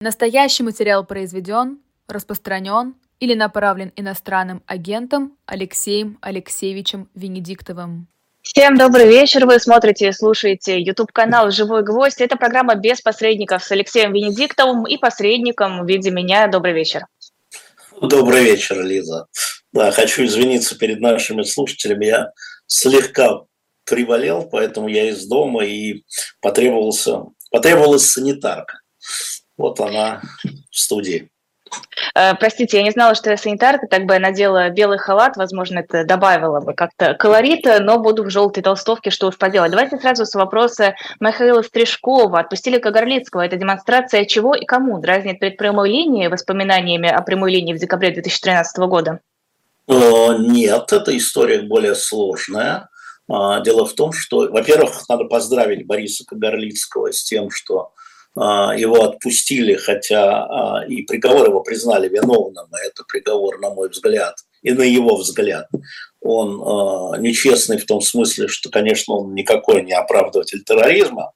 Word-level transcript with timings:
Настоящий 0.00 0.62
материал 0.62 1.04
произведен, 1.04 1.80
распространен 2.06 2.94
или 3.18 3.34
направлен 3.34 3.92
иностранным 3.96 4.62
агентом 4.64 5.36
Алексеем 5.44 6.18
Алексеевичем 6.20 7.08
Венедиктовым. 7.16 8.06
Всем 8.42 8.78
добрый 8.78 9.08
вечер. 9.08 9.44
Вы 9.44 9.58
смотрите 9.58 10.08
и 10.08 10.12
слушаете 10.12 10.80
YouTube-канал 10.80 11.50
«Живой 11.50 11.82
гвоздь». 11.82 12.20
Это 12.20 12.36
программа 12.36 12.76
«Без 12.76 13.00
посредников» 13.00 13.64
с 13.64 13.72
Алексеем 13.72 14.12
Венедиктовым 14.12 14.86
и 14.86 14.96
посредником 14.98 15.84
в 15.84 15.88
виде 15.88 16.12
меня. 16.12 16.46
Добрый 16.46 16.74
вечер. 16.74 17.06
Добрый 18.00 18.44
вечер, 18.44 18.80
Лиза. 18.80 19.26
Да, 19.72 19.90
хочу 19.90 20.24
извиниться 20.24 20.78
перед 20.78 21.00
нашими 21.00 21.42
слушателями. 21.42 22.06
Я 22.06 22.30
слегка 22.68 23.40
приболел, 23.84 24.48
поэтому 24.48 24.86
я 24.86 25.10
из 25.10 25.26
дома 25.26 25.64
и 25.64 26.04
потребовался, 26.40 27.24
потребовалась 27.50 28.08
санитарка. 28.08 28.78
Вот 29.58 29.80
она 29.80 30.22
в 30.70 30.78
студии. 30.78 31.30
Э, 32.14 32.34
простите, 32.34 32.78
я 32.78 32.82
не 32.82 32.90
знала, 32.90 33.14
что 33.14 33.30
я 33.30 33.36
санитарка, 33.36 33.86
так 33.86 34.06
бы 34.06 34.14
я 34.14 34.20
надела 34.20 34.70
белый 34.70 34.98
халат, 34.98 35.36
возможно, 35.36 35.80
это 35.80 36.04
добавило 36.04 36.60
бы 36.60 36.72
как-то 36.72 37.14
колорита, 37.14 37.80
но 37.80 37.98
буду 37.98 38.24
в 38.24 38.30
желтой 38.30 38.62
толстовке, 38.62 39.10
что 39.10 39.28
уж 39.28 39.36
поделать. 39.36 39.70
Давайте 39.70 39.98
сразу 39.98 40.24
с 40.24 40.34
вопроса 40.34 40.94
Михаила 41.20 41.62
Стрижкова. 41.62 42.40
Отпустили 42.40 42.78
Кагарлицкого. 42.78 43.42
Это 43.42 43.56
демонстрация 43.56 44.24
чего 44.24 44.54
и 44.54 44.64
кому? 44.64 44.98
Дразнит 45.00 45.40
перед 45.40 45.56
прямой 45.56 45.90
линией 45.90 46.28
воспоминаниями 46.28 47.08
о 47.08 47.20
прямой 47.22 47.52
линии 47.52 47.74
в 47.74 47.78
декабре 47.78 48.10
2013 48.10 48.78
года? 48.78 49.20
Э, 49.88 50.36
нет, 50.38 50.92
эта 50.92 51.16
история 51.16 51.62
более 51.62 51.94
сложная. 51.94 52.88
А, 53.30 53.60
дело 53.60 53.84
в 53.84 53.92
том, 53.92 54.12
что, 54.12 54.48
во-первых, 54.50 55.06
надо 55.08 55.24
поздравить 55.24 55.86
Бориса 55.86 56.24
Кагарлицкого 56.24 57.12
с 57.12 57.22
тем, 57.22 57.50
что 57.50 57.92
его 58.76 59.02
отпустили, 59.04 59.74
хотя 59.74 60.44
а, 60.44 60.84
и 60.86 61.02
приговор 61.02 61.48
его 61.48 61.60
признали 61.60 62.08
виновным, 62.08 62.66
это 62.84 63.04
приговор, 63.04 63.58
на 63.58 63.70
мой 63.70 63.88
взгляд, 63.88 64.36
и 64.62 64.72
на 64.72 64.82
его 64.82 65.16
взгляд. 65.16 65.68
Он 66.20 66.62
а, 66.62 67.18
нечестный 67.18 67.78
в 67.78 67.86
том 67.86 68.00
смысле, 68.00 68.48
что, 68.48 68.70
конечно, 68.70 69.14
он 69.14 69.34
никакой 69.34 69.82
не 69.82 69.92
оправдыватель 69.92 70.62
терроризма, 70.62 71.32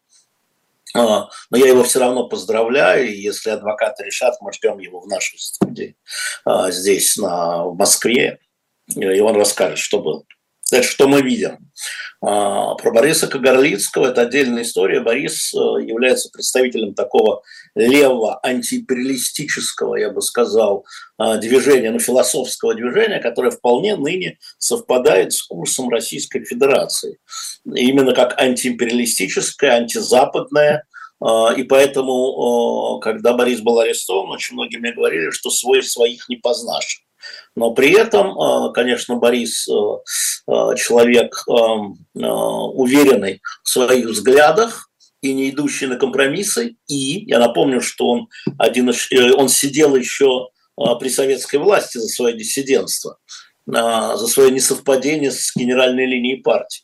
но 0.95 1.31
я 1.51 1.69
его 1.69 1.85
все 1.85 2.01
равно 2.01 2.29
поздравляю, 2.29 3.09
и 3.09 3.17
если 3.17 3.49
адвокаты 3.49 4.05
решат, 4.05 4.37
мы 4.43 4.53
ждем 4.53 4.79
его 4.79 5.01
в 5.01 5.09
нашей 5.09 5.39
студии 5.39 5.97
здесь, 6.69 7.17
на, 7.17 7.65
в 7.65 7.77
Москве, 7.77 8.41
и 8.95 9.21
он 9.21 9.35
расскажет, 9.35 9.79
что 9.79 10.01
было. 10.01 10.25
Что 10.81 11.07
мы 11.07 11.21
видим? 11.21 11.59
А, 12.25 12.75
про 12.77 12.93
Бориса 12.93 13.27
Кагарлицкого 13.27 14.07
это 14.07 14.23
отдельная 14.23 14.63
история. 14.63 15.01
Борис 15.01 15.53
э, 15.53 15.59
является 15.59 16.31
представителем 16.31 16.95
такого 16.95 17.43
левого 17.75 18.39
антиимпериалистического, 18.45 19.97
я 19.97 20.11
бы 20.11 20.23
сказал, 20.23 20.87
а, 21.19 21.37
движения, 21.37 21.91
ну, 21.91 21.99
философского 21.99 22.75
движения, 22.75 23.19
которое 23.19 23.51
вполне 23.51 23.97
ныне 23.97 24.39
совпадает 24.59 25.33
с 25.33 25.43
курсом 25.43 25.89
Российской 25.89 26.45
Федерации. 26.45 27.19
Именно 27.67 28.15
как 28.15 28.41
антиимпериалистическое, 28.41 29.73
антизападное, 29.73 30.85
а, 31.21 31.53
и 31.53 31.65
поэтому, 31.65 33.01
когда 33.01 33.33
Борис 33.33 33.61
был 33.61 33.81
арестован, 33.81 34.31
очень 34.31 34.55
многие 34.55 34.77
мне 34.77 34.93
говорили, 34.93 35.31
что 35.31 35.51
свой 35.51 35.83
своих 35.83 36.29
не 36.29 36.37
познашь. 36.37 37.03
Но 37.55 37.73
при 37.73 37.93
этом, 37.93 38.39
а, 38.39 38.73
конечно, 38.73 39.17
Борис 39.17 39.69
э, 39.69 39.73
э, 39.73 40.75
человек 40.77 41.43
э, 41.49 41.53
уверенный 42.15 43.41
в 43.63 43.69
своих 43.69 44.07
взглядах, 44.07 44.89
и 45.21 45.35
не 45.35 45.51
идущий 45.51 45.87
на 45.87 45.97
компромиссы. 45.97 46.75
И 46.89 47.25
я 47.31 47.39
напомню, 47.39 47.81
что 47.81 48.09
он, 48.09 48.29
один, 48.59 48.93
он 49.37 49.49
сидел 49.49 49.95
еще 49.95 50.49
при 50.99 51.11
советской 51.11 51.59
власти 51.59 51.99
за 51.99 52.09
свое 52.09 52.37
диссидентство, 52.37 53.19
за 53.65 54.27
свое 54.27 54.51
несовпадение 54.51 55.31
с 55.31 55.55
генеральной 55.55 56.07
линией 56.07 56.43
партии. 56.43 56.83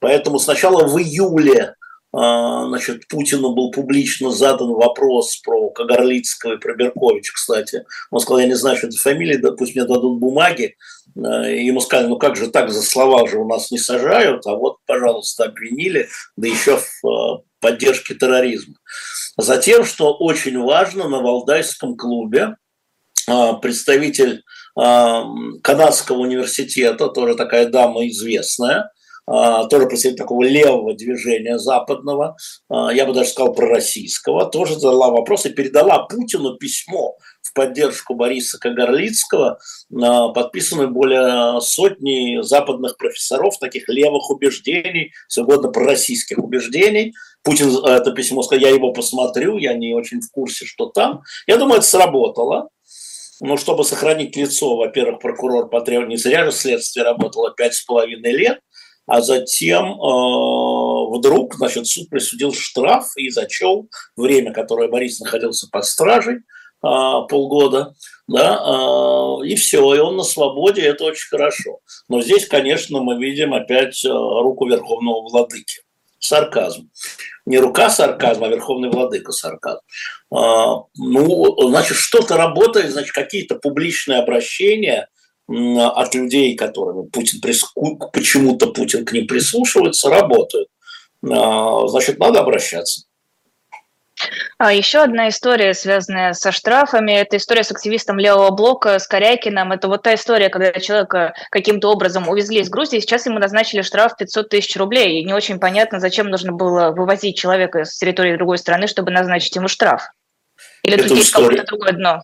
Поэтому 0.00 0.38
сначала 0.38 0.86
в 0.86 0.98
июле 0.98 1.76
значит, 2.12 3.06
Путину 3.08 3.54
был 3.54 3.70
публично 3.70 4.30
задан 4.30 4.72
вопрос 4.72 5.36
про 5.44 5.70
Кагарлицкого 5.70 6.54
и 6.54 6.58
про 6.58 6.74
Берковича, 6.74 7.32
кстати. 7.34 7.84
Он 8.10 8.20
сказал, 8.20 8.40
я 8.40 8.46
не 8.46 8.56
знаю, 8.56 8.76
что 8.76 8.86
это 8.86 8.96
фамилия, 8.96 9.38
да 9.38 9.52
пусть 9.52 9.74
мне 9.74 9.84
дадут 9.84 10.18
бумаги. 10.18 10.76
А, 11.16 11.48
и 11.48 11.64
ему 11.64 11.80
сказали, 11.80 12.08
ну 12.08 12.18
как 12.18 12.36
же 12.36 12.48
так, 12.48 12.70
за 12.70 12.82
слова 12.82 13.28
же 13.28 13.38
у 13.38 13.46
нас 13.46 13.70
не 13.70 13.78
сажают, 13.78 14.46
а 14.46 14.54
вот, 14.54 14.78
пожалуйста, 14.86 15.44
обвинили, 15.44 16.08
да 16.36 16.48
еще 16.48 16.78
в 16.78 17.06
а, 17.06 17.42
поддержке 17.60 18.14
терроризма. 18.14 18.74
Затем, 19.36 19.84
что 19.84 20.14
очень 20.14 20.58
важно, 20.60 21.08
на 21.08 21.20
Валдайском 21.20 21.96
клубе 21.96 22.56
представитель 23.60 24.42
Канадского 24.74 26.16
университета, 26.16 27.08
тоже 27.08 27.34
такая 27.34 27.66
дама 27.66 28.08
известная, 28.08 28.78
а, 28.80 28.90
тоже 29.68 29.86
представитель 29.86 30.18
такого 30.18 30.42
левого 30.44 30.94
движения 30.94 31.58
западного, 31.58 32.36
а, 32.68 32.92
я 32.92 33.04
бы 33.04 33.12
даже 33.12 33.30
сказал 33.30 33.52
пророссийского, 33.52 34.46
тоже 34.46 34.74
задала 34.74 35.10
вопрос 35.10 35.44
и 35.46 35.50
передала 35.50 36.04
Путину 36.04 36.56
письмо 36.56 37.16
в 37.42 37.52
поддержку 37.52 38.14
Бориса 38.14 38.58
Кагарлицкого, 38.58 39.58
а, 40.02 40.28
подписанное 40.28 40.86
более 40.86 41.60
сотни 41.60 42.40
западных 42.42 42.96
профессоров 42.96 43.58
таких 43.58 43.88
левых 43.88 44.30
убеждений, 44.30 45.12
свободно 45.28 45.70
пророссийских 45.70 46.38
убеждений. 46.38 47.14
Путин 47.42 47.68
это 47.84 48.12
письмо 48.12 48.42
сказал, 48.42 48.62
я 48.62 48.70
его 48.70 48.92
посмотрю, 48.92 49.58
я 49.58 49.74
не 49.74 49.94
очень 49.94 50.20
в 50.20 50.30
курсе, 50.30 50.64
что 50.64 50.86
там. 50.86 51.22
Я 51.46 51.56
думаю, 51.56 51.78
это 51.78 51.86
сработало. 51.86 52.70
Но 53.40 53.56
чтобы 53.56 53.84
сохранить 53.84 54.36
лицо, 54.36 54.76
во-первых, 54.76 55.20
прокурор 55.20 55.68
потребовал, 55.68 56.08
не 56.08 56.16
зря 56.16 56.44
же 56.44 56.50
следствие 56.50 57.04
работало 57.04 57.52
пять 57.56 57.74
с 57.74 57.84
половиной 57.84 58.32
лет, 58.32 58.60
а 59.08 59.22
затем 59.22 59.86
э, 59.86 61.16
вдруг 61.16 61.54
значит, 61.54 61.86
суд 61.86 62.10
присудил 62.10 62.52
штраф 62.52 63.06
и 63.16 63.30
зачел 63.30 63.88
время, 64.16 64.52
которое 64.52 64.88
Борис 64.88 65.18
находился 65.18 65.66
под 65.72 65.86
стражей, 65.86 66.36
э, 66.36 66.40
полгода, 66.82 67.94
да, 68.28 68.60
э, 68.62 69.46
и 69.46 69.56
все, 69.56 69.94
и 69.94 69.98
он 69.98 70.16
на 70.16 70.24
свободе, 70.24 70.82
это 70.82 71.04
очень 71.04 71.28
хорошо. 71.30 71.80
Но 72.08 72.20
здесь, 72.20 72.46
конечно, 72.46 73.00
мы 73.00 73.18
видим 73.18 73.54
опять 73.54 74.04
э, 74.04 74.08
руку 74.08 74.68
Верховного 74.68 75.22
Владыки. 75.22 75.80
Сарказм. 76.20 76.90
Не 77.46 77.58
рука 77.58 77.88
сарказма, 77.88 78.48
а 78.48 78.50
Верховный 78.50 78.90
Владыка 78.90 79.32
сарказм. 79.32 79.80
Ну, 80.30 81.68
значит, 81.68 81.96
что-то 81.96 82.36
работает, 82.36 82.90
значит, 82.90 83.12
какие-то 83.12 83.54
публичные 83.54 84.18
обращения– 84.18 85.08
от 85.48 86.14
людей, 86.14 86.54
которым 86.56 87.08
Путин 87.08 87.40
почему-то 87.40 88.66
Путин 88.68 89.04
к 89.04 89.12
ним 89.12 89.26
прислушивается, 89.26 90.10
работают. 90.10 90.68
А, 91.28 91.86
значит, 91.88 92.18
надо 92.18 92.40
обращаться. 92.40 93.02
А 94.58 94.72
еще 94.72 94.98
одна 94.98 95.28
история, 95.28 95.72
связанная 95.72 96.32
со 96.32 96.50
штрафами, 96.50 97.12
это 97.12 97.36
история 97.36 97.62
с 97.62 97.70
активистом 97.70 98.18
левого 98.18 98.50
блока, 98.50 98.98
с 98.98 99.06
Корякиным. 99.06 99.70
Это 99.70 99.86
вот 99.86 100.02
та 100.02 100.14
история, 100.14 100.48
когда 100.48 100.72
человека 100.80 101.34
каким-то 101.50 101.90
образом 101.90 102.28
увезли 102.28 102.60
из 102.60 102.68
Грузии, 102.68 102.98
сейчас 102.98 103.26
ему 103.26 103.38
назначили 103.38 103.82
штраф 103.82 104.16
500 104.16 104.48
тысяч 104.48 104.76
рублей. 104.76 105.20
И 105.20 105.24
не 105.24 105.32
очень 105.32 105.60
понятно, 105.60 106.00
зачем 106.00 106.28
нужно 106.28 106.52
было 106.52 106.90
вывозить 106.90 107.38
человека 107.38 107.84
с 107.84 107.96
территории 107.96 108.36
другой 108.36 108.58
страны, 108.58 108.88
чтобы 108.88 109.12
назначить 109.12 109.54
ему 109.54 109.68
штраф. 109.68 110.10
Или 110.82 111.00
тут 111.00 111.16
есть 111.16 111.30
какое-то 111.30 111.64
другое 111.64 111.92
дно? 111.92 112.22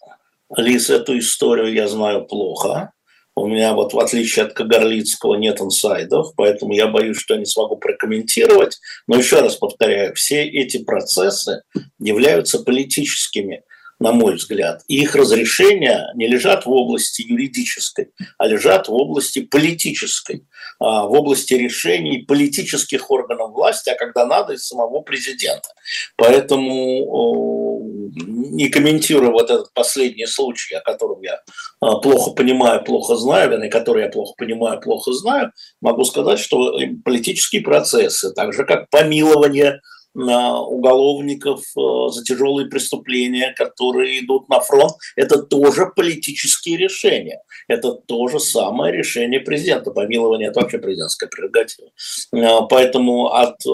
Лиз, 0.56 0.90
эту 0.90 1.16
историю 1.18 1.72
я 1.72 1.86
знаю 1.86 2.24
плохо. 2.24 2.92
У 3.36 3.48
меня 3.48 3.74
вот 3.74 3.92
в 3.94 3.98
отличие 3.98 4.44
от 4.44 4.52
Кагарлицкого 4.52 5.34
нет 5.34 5.60
инсайдов, 5.60 6.34
поэтому 6.36 6.72
я 6.72 6.86
боюсь, 6.86 7.18
что 7.18 7.34
я 7.34 7.40
не 7.40 7.46
смогу 7.46 7.76
прокомментировать. 7.76 8.78
Но 9.08 9.16
еще 9.16 9.40
раз 9.40 9.56
повторяю, 9.56 10.14
все 10.14 10.44
эти 10.44 10.84
процессы 10.84 11.62
являются 11.98 12.60
политическими 12.60 13.64
на 13.98 14.12
мой 14.12 14.34
взгляд. 14.34 14.82
И 14.88 15.00
их 15.02 15.14
разрешения 15.14 16.10
не 16.14 16.26
лежат 16.26 16.66
в 16.66 16.70
области 16.70 17.22
юридической, 17.22 18.10
а 18.38 18.46
лежат 18.46 18.88
в 18.88 18.94
области 18.94 19.40
политической, 19.40 20.46
а, 20.80 21.06
в 21.06 21.12
области 21.12 21.54
решений 21.54 22.24
политических 22.26 23.10
органов 23.10 23.52
власти, 23.52 23.90
а 23.90 23.96
когда 23.96 24.26
надо, 24.26 24.54
и 24.54 24.56
самого 24.56 25.00
президента. 25.00 25.68
Поэтому, 26.16 27.80
не 28.14 28.68
комментируя 28.68 29.30
вот 29.30 29.50
этот 29.50 29.72
последний 29.74 30.26
случай, 30.26 30.74
о 30.74 30.80
котором 30.80 31.22
я 31.22 31.40
а, 31.80 31.96
плохо 31.98 32.32
понимаю, 32.32 32.82
плохо 32.84 33.16
знаю, 33.16 33.62
и 33.64 33.68
который 33.68 34.04
я 34.04 34.08
плохо 34.08 34.34
понимаю, 34.36 34.80
плохо 34.80 35.12
знаю, 35.12 35.52
могу 35.80 36.04
сказать, 36.04 36.38
что 36.38 36.78
политические 37.04 37.62
процессы, 37.62 38.32
так 38.32 38.52
же 38.52 38.64
как 38.64 38.90
помилование 38.90 39.80
уголовников 40.14 41.60
э, 41.76 42.08
за 42.10 42.22
тяжелые 42.22 42.68
преступления, 42.68 43.52
которые 43.56 44.20
идут 44.20 44.48
на 44.48 44.60
фронт, 44.60 44.92
это 45.16 45.42
тоже 45.42 45.90
политические 45.94 46.76
решения. 46.76 47.42
Это 47.68 47.92
то 47.92 48.28
же 48.28 48.38
самое 48.38 48.92
решение 48.92 49.40
президента. 49.40 49.90
Помилование– 49.90 50.48
это 50.50 50.60
вообще 50.60 50.78
президентская 50.78 51.28
прерогатива. 51.28 51.88
Э, 52.32 52.66
поэтому 52.68 53.32
от 53.32 53.56
э, 53.66 53.68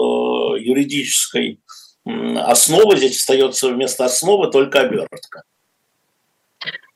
юридической 0.59 1.59
основа, 2.03 2.95
здесь 2.95 3.17
остается 3.17 3.69
вместо 3.69 4.05
основы 4.05 4.49
только 4.49 4.79
обертка. 4.79 5.43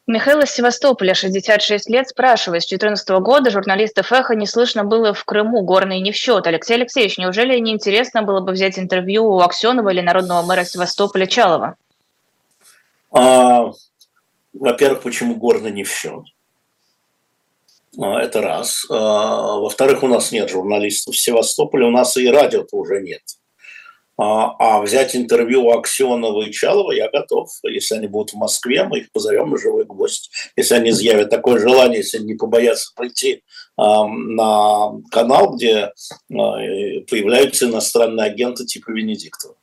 Михаил 0.07 0.41
из 0.41 0.51
Севастополя, 0.51 1.15
66 1.15 1.89
лет, 1.89 2.07
спрашивает, 2.07 2.61
с 2.61 2.67
2014 2.67 3.09
года 3.21 3.49
журналистов 3.49 4.11
«Эхо» 4.11 4.35
не 4.35 4.45
слышно 4.45 4.83
было 4.83 5.15
в 5.15 5.25
Крыму, 5.25 5.63
горный 5.63 5.99
не 5.99 6.11
в 6.11 6.15
счет. 6.15 6.45
Алексей 6.45 6.75
Алексеевич, 6.75 7.17
неужели 7.17 7.57
не 7.57 7.71
интересно 7.71 8.21
было 8.21 8.39
бы 8.39 8.51
взять 8.51 8.77
интервью 8.77 9.25
у 9.25 9.39
Аксенова 9.39 9.89
или 9.89 10.01
народного 10.01 10.43
мэра 10.43 10.63
Севастополя 10.63 11.25
Чалова? 11.25 11.75
А, 13.11 13.71
во-первых, 14.53 15.01
почему 15.01 15.37
горный 15.37 15.71
не 15.71 15.83
в 15.83 15.89
счет? 15.89 16.25
А, 17.99 18.21
это 18.21 18.43
раз. 18.43 18.85
А, 18.91 19.57
во-вторых, 19.57 20.03
у 20.03 20.07
нас 20.07 20.31
нет 20.31 20.51
журналистов 20.51 21.15
в 21.15 21.19
Севастополе, 21.19 21.87
у 21.87 21.91
нас 21.91 22.15
и 22.17 22.29
радио-то 22.29 22.77
уже 22.77 23.01
нет. 23.01 23.23
А, 24.17 24.55
а 24.59 24.81
взять 24.81 25.15
интервью 25.15 25.65
у 25.65 25.71
Аксенова 25.71 26.43
и 26.43 26.51
Чалова 26.51 26.91
я 26.93 27.09
готов. 27.09 27.49
Если 27.63 27.95
они 27.95 28.07
будут 28.07 28.31
в 28.33 28.37
Москве, 28.37 28.83
мы 28.85 28.99
их 28.99 29.11
позовем 29.11 29.49
на 29.49 29.57
живой 29.57 29.85
гвоздь. 29.85 30.31
Если 30.55 30.73
они 30.75 30.91
изъявят 30.91 31.29
такое 31.29 31.59
желание, 31.59 31.97
если 31.97 32.17
они 32.17 32.27
не 32.27 32.35
побоятся 32.35 32.91
прийти 32.95 33.43
на 33.77 34.91
канал, 35.11 35.55
где 35.55 35.91
появляются 36.29 37.65
иностранные 37.65 38.27
агенты 38.27 38.65
типа 38.65 38.91
Венедиктова. 38.91 39.55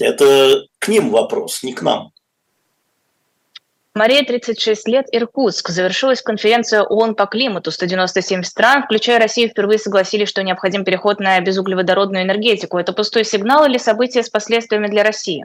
Это 0.00 0.64
к 0.78 0.88
ним 0.88 1.10
вопрос, 1.10 1.62
не 1.62 1.74
к 1.74 1.82
нам. 1.82 2.12
Мария, 3.94 4.24
36 4.24 4.88
лет, 4.88 5.06
Иркутск. 5.12 5.68
Завершилась 5.68 6.22
конференция 6.22 6.82
ООН 6.82 7.14
по 7.14 7.26
климату. 7.26 7.70
197 7.70 8.42
стран, 8.42 8.84
включая 8.84 9.18
Россию, 9.18 9.50
впервые 9.50 9.78
согласились, 9.78 10.28
что 10.28 10.42
необходим 10.42 10.84
переход 10.84 11.20
на 11.20 11.38
безуглеводородную 11.40 12.24
энергетику. 12.24 12.78
Это 12.78 12.94
пустой 12.94 13.24
сигнал 13.24 13.66
или 13.66 13.76
событие 13.76 14.22
с 14.22 14.30
последствиями 14.30 14.88
для 14.88 15.02
России? 15.02 15.44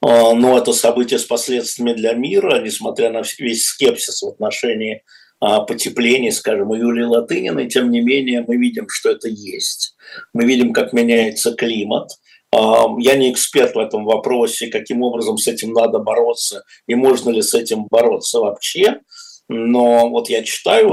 А, 0.00 0.32
ну, 0.32 0.56
это 0.56 0.72
событие 0.72 1.18
с 1.18 1.24
последствиями 1.24 1.92
для 1.92 2.14
мира, 2.14 2.60
несмотря 2.60 3.10
на 3.10 3.22
весь 3.38 3.66
скепсис 3.66 4.22
в 4.22 4.28
отношении 4.28 5.02
а, 5.38 5.60
потепления, 5.60 6.32
скажем, 6.32 6.70
у 6.70 6.74
Юлии 6.74 7.04
Латыниной, 7.04 7.68
тем 7.68 7.90
не 7.90 8.00
менее 8.00 8.46
мы 8.48 8.56
видим, 8.56 8.88
что 8.88 9.10
это 9.10 9.28
есть. 9.28 9.94
Мы 10.32 10.46
видим, 10.46 10.72
как 10.72 10.94
меняется 10.94 11.54
климат– 11.54 12.08
я 12.52 13.16
не 13.16 13.32
эксперт 13.32 13.74
в 13.74 13.78
этом 13.78 14.04
вопросе, 14.04 14.68
каким 14.68 15.02
образом 15.02 15.36
с 15.36 15.46
этим 15.46 15.72
надо 15.72 15.98
бороться 15.98 16.64
и 16.86 16.94
можно 16.94 17.30
ли 17.30 17.42
с 17.42 17.54
этим 17.54 17.86
бороться 17.90 18.40
вообще. 18.40 19.00
Но 19.48 20.08
вот 20.08 20.28
я 20.28 20.42
читаю 20.42 20.88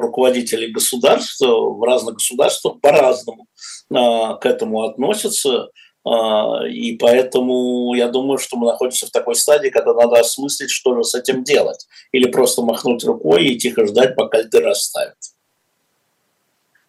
руководителей 0.00 0.72
государств 0.72 1.40
в 1.40 1.82
разных 1.84 2.16
государствах 2.16 2.80
по-разному 2.80 3.46
а, 3.92 4.34
к 4.34 4.46
этому 4.46 4.82
относятся. 4.82 5.68
А, 6.04 6.66
и 6.66 6.96
поэтому 6.96 7.94
я 7.94 8.08
думаю, 8.08 8.38
что 8.38 8.56
мы 8.56 8.66
находимся 8.66 9.06
в 9.06 9.10
такой 9.10 9.36
стадии, 9.36 9.68
когда 9.68 9.94
надо 9.94 10.18
осмыслить, 10.18 10.70
что 10.70 10.96
же 10.96 11.04
с 11.04 11.14
этим 11.14 11.44
делать. 11.44 11.86
Или 12.12 12.28
просто 12.28 12.62
махнуть 12.62 13.04
рукой 13.04 13.44
и 13.44 13.58
тихо 13.58 13.86
ждать, 13.86 14.16
пока 14.16 14.40
льды 14.40 14.60
растают. 14.60 15.16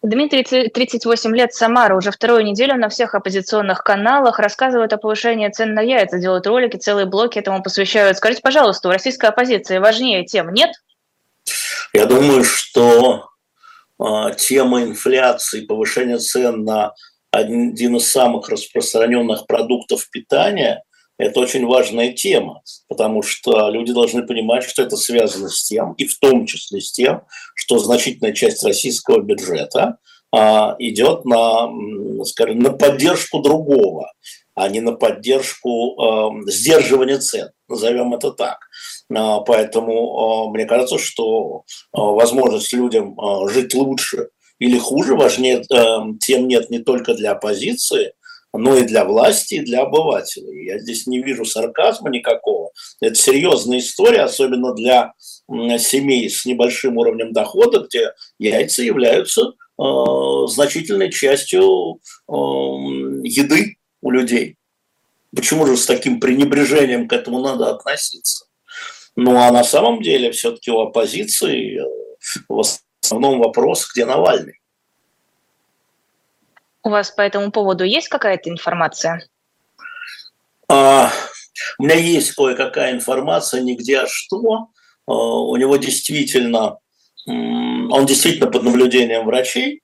Дмитрий, 0.02 0.42
38 0.42 1.36
лет, 1.36 1.54
Самара, 1.54 1.96
уже 1.96 2.10
вторую 2.10 2.44
неделю 2.44 2.74
на 2.76 2.88
всех 2.88 3.14
оппозиционных 3.14 3.84
каналах 3.84 4.40
рассказывает 4.40 4.92
о 4.92 4.98
повышении 4.98 5.48
цен 5.48 5.74
на 5.74 5.80
яйца, 5.80 6.18
делают 6.18 6.46
ролики, 6.48 6.76
целые 6.76 7.06
блоки 7.06 7.38
этому 7.38 7.62
посвящают. 7.62 8.16
Скажите, 8.16 8.42
пожалуйста, 8.42 8.88
у 8.88 8.90
российской 8.90 9.26
оппозиции 9.26 9.78
важнее 9.78 10.24
тем 10.24 10.52
нет? 10.52 10.72
Я 11.92 12.06
думаю, 12.06 12.42
что 12.42 13.28
э, 14.00 14.34
тема 14.36 14.82
инфляции, 14.82 15.66
повышения 15.66 16.18
цен 16.18 16.64
на 16.64 16.94
один 17.30 17.96
из 17.96 18.10
самых 18.10 18.48
распространенных 18.48 19.46
продуктов 19.46 20.10
питания– 20.10 20.82
это 21.22 21.40
очень 21.40 21.66
важная 21.66 22.12
тема, 22.12 22.62
потому 22.88 23.22
что 23.22 23.68
люди 23.70 23.92
должны 23.92 24.26
понимать, 24.26 24.64
что 24.64 24.82
это 24.82 24.96
связано 24.96 25.48
с 25.48 25.62
тем, 25.62 25.92
и 25.92 26.06
в 26.06 26.18
том 26.18 26.46
числе 26.46 26.80
с 26.80 26.90
тем, 26.90 27.22
что 27.54 27.78
значительная 27.78 28.32
часть 28.32 28.64
российского 28.64 29.20
бюджета 29.20 29.98
а, 30.32 30.74
идет 30.80 31.24
на, 31.24 31.70
скажем, 32.24 32.58
на 32.58 32.72
поддержку 32.72 33.38
другого, 33.40 34.12
а 34.54 34.68
не 34.68 34.80
на 34.80 34.92
поддержку 34.92 35.96
э, 35.96 36.50
сдерживания 36.50 37.18
цен, 37.18 37.50
назовем 37.68 38.12
это 38.14 38.32
так. 38.32 38.58
А, 39.14 39.40
поэтому 39.40 40.48
э, 40.48 40.50
мне 40.52 40.66
кажется, 40.66 40.98
что 40.98 41.62
э, 41.68 41.98
возможность 41.98 42.72
людям 42.72 43.18
э, 43.18 43.48
жить 43.48 43.74
лучше 43.74 44.28
или 44.58 44.78
хуже 44.78 45.14
важнее, 45.14 45.62
э, 45.62 45.98
тем 46.20 46.48
нет 46.48 46.68
не 46.68 46.80
только 46.80 47.14
для 47.14 47.32
оппозиции, 47.32 48.12
но 48.52 48.76
и 48.76 48.82
для 48.84 49.04
власти, 49.04 49.54
и 49.54 49.60
для 49.60 49.82
обывателей. 49.82 50.66
Я 50.66 50.78
здесь 50.78 51.06
не 51.06 51.22
вижу 51.22 51.44
сарказма 51.44 52.10
никакого. 52.10 52.70
Это 53.00 53.14
серьезная 53.14 53.78
история, 53.78 54.22
особенно 54.22 54.74
для 54.74 55.12
семей 55.78 56.28
с 56.28 56.44
небольшим 56.44 56.96
уровнем 56.98 57.32
дохода, 57.32 57.80
где 57.80 58.12
яйца 58.38 58.82
являются 58.82 59.42
э, 59.42 59.82
значительной 60.48 61.10
частью 61.10 62.00
э, 62.28 62.32
еды 62.32 63.76
у 64.02 64.10
людей. 64.10 64.56
Почему 65.34 65.66
же 65.66 65.76
с 65.76 65.86
таким 65.86 66.20
пренебрежением 66.20 67.08
к 67.08 67.12
этому 67.12 67.40
надо 67.40 67.70
относиться? 67.70 68.46
Ну 69.16 69.36
а 69.36 69.50
на 69.50 69.64
самом 69.64 70.02
деле 70.02 70.30
все-таки 70.30 70.70
у 70.70 70.80
оппозиции 70.80 71.80
э, 71.80 71.84
в 72.48 72.62
основном 73.02 73.40
вопрос, 73.40 73.90
где 73.92 74.04
Навальный. 74.04 74.61
У 76.84 76.90
вас 76.90 77.10
по 77.10 77.20
этому 77.20 77.52
поводу 77.52 77.84
есть 77.84 78.08
какая-то 78.08 78.50
информация? 78.50 79.28
А, 80.68 81.10
у 81.78 81.84
меня 81.84 81.96
есть 81.96 82.32
кое-какая 82.32 82.92
информация, 82.92 83.60
нигде 83.60 84.00
а 84.00 84.06
что. 84.08 84.68
А, 85.06 85.12
у 85.12 85.56
него 85.56 85.76
действительно, 85.76 86.78
он 87.26 88.06
действительно 88.06 88.50
под 88.50 88.64
наблюдением 88.64 89.26
врачей. 89.26 89.82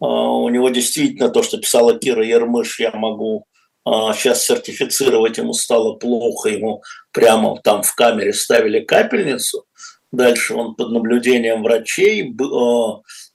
А, 0.00 0.06
у 0.06 0.48
него 0.50 0.68
действительно 0.68 1.30
то, 1.30 1.42
что 1.42 1.58
писала 1.58 1.98
Кира 1.98 2.24
Ермыш, 2.24 2.80
я 2.80 2.90
могу 2.92 3.46
сейчас 3.84 4.38
а, 4.38 4.54
сертифицировать, 4.54 5.38
ему 5.38 5.54
стало 5.54 5.94
плохо, 5.94 6.50
ему 6.50 6.82
прямо 7.10 7.60
там 7.62 7.82
в 7.82 7.94
камере 7.94 8.32
ставили 8.32 8.80
капельницу. 8.80 9.64
Дальше 10.12 10.54
он 10.54 10.74
под 10.74 10.90
наблюдением 10.90 11.62
врачей, 11.62 12.34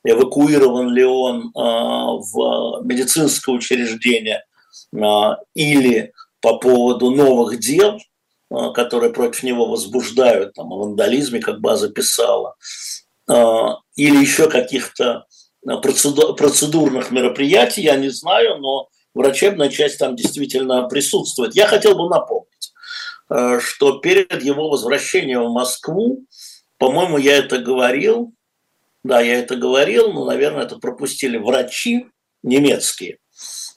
эвакуирован 0.03 0.93
ли 0.93 1.03
он 1.03 1.51
в 1.53 2.81
медицинское 2.83 3.51
учреждение 3.53 4.43
или 5.53 6.13
по 6.41 6.57
поводу 6.57 7.11
новых 7.11 7.59
дел, 7.59 7.99
а, 8.49 8.71
которые 8.71 9.11
против 9.11 9.43
него 9.43 9.65
возбуждают, 9.65 10.53
там, 10.53 10.71
о 10.71 10.77
вандализме, 10.77 11.39
как 11.39 11.59
база 11.59 11.89
писала, 11.89 12.55
а, 13.29 13.77
или 13.95 14.17
еще 14.17 14.49
каких-то 14.49 15.25
а, 15.67 15.77
процедурных 15.77 17.11
мероприятий, 17.11 17.81
я 17.81 17.97
не 17.97 18.09
знаю, 18.09 18.59
но 18.59 18.87
врачебная 19.13 19.69
часть 19.69 19.99
там 19.99 20.15
действительно 20.15 20.87
присутствует. 20.87 21.55
Я 21.55 21.67
хотел 21.67 21.95
бы 21.95 22.07
напомнить, 22.09 22.45
что 23.61 23.97
перед 23.99 24.41
его 24.41 24.69
возвращением 24.69 25.43
в 25.45 25.51
Москву, 25.51 26.23
по-моему, 26.77 27.17
я 27.17 27.37
это 27.37 27.57
говорил, 27.57 28.31
да, 29.07 29.21
я 29.21 29.39
это 29.39 29.55
говорил, 29.55 30.11
но, 30.11 30.25
наверное, 30.25 30.63
это 30.63 30.77
пропустили 30.77 31.37
врачи 31.37 32.07
немецкие, 32.43 33.19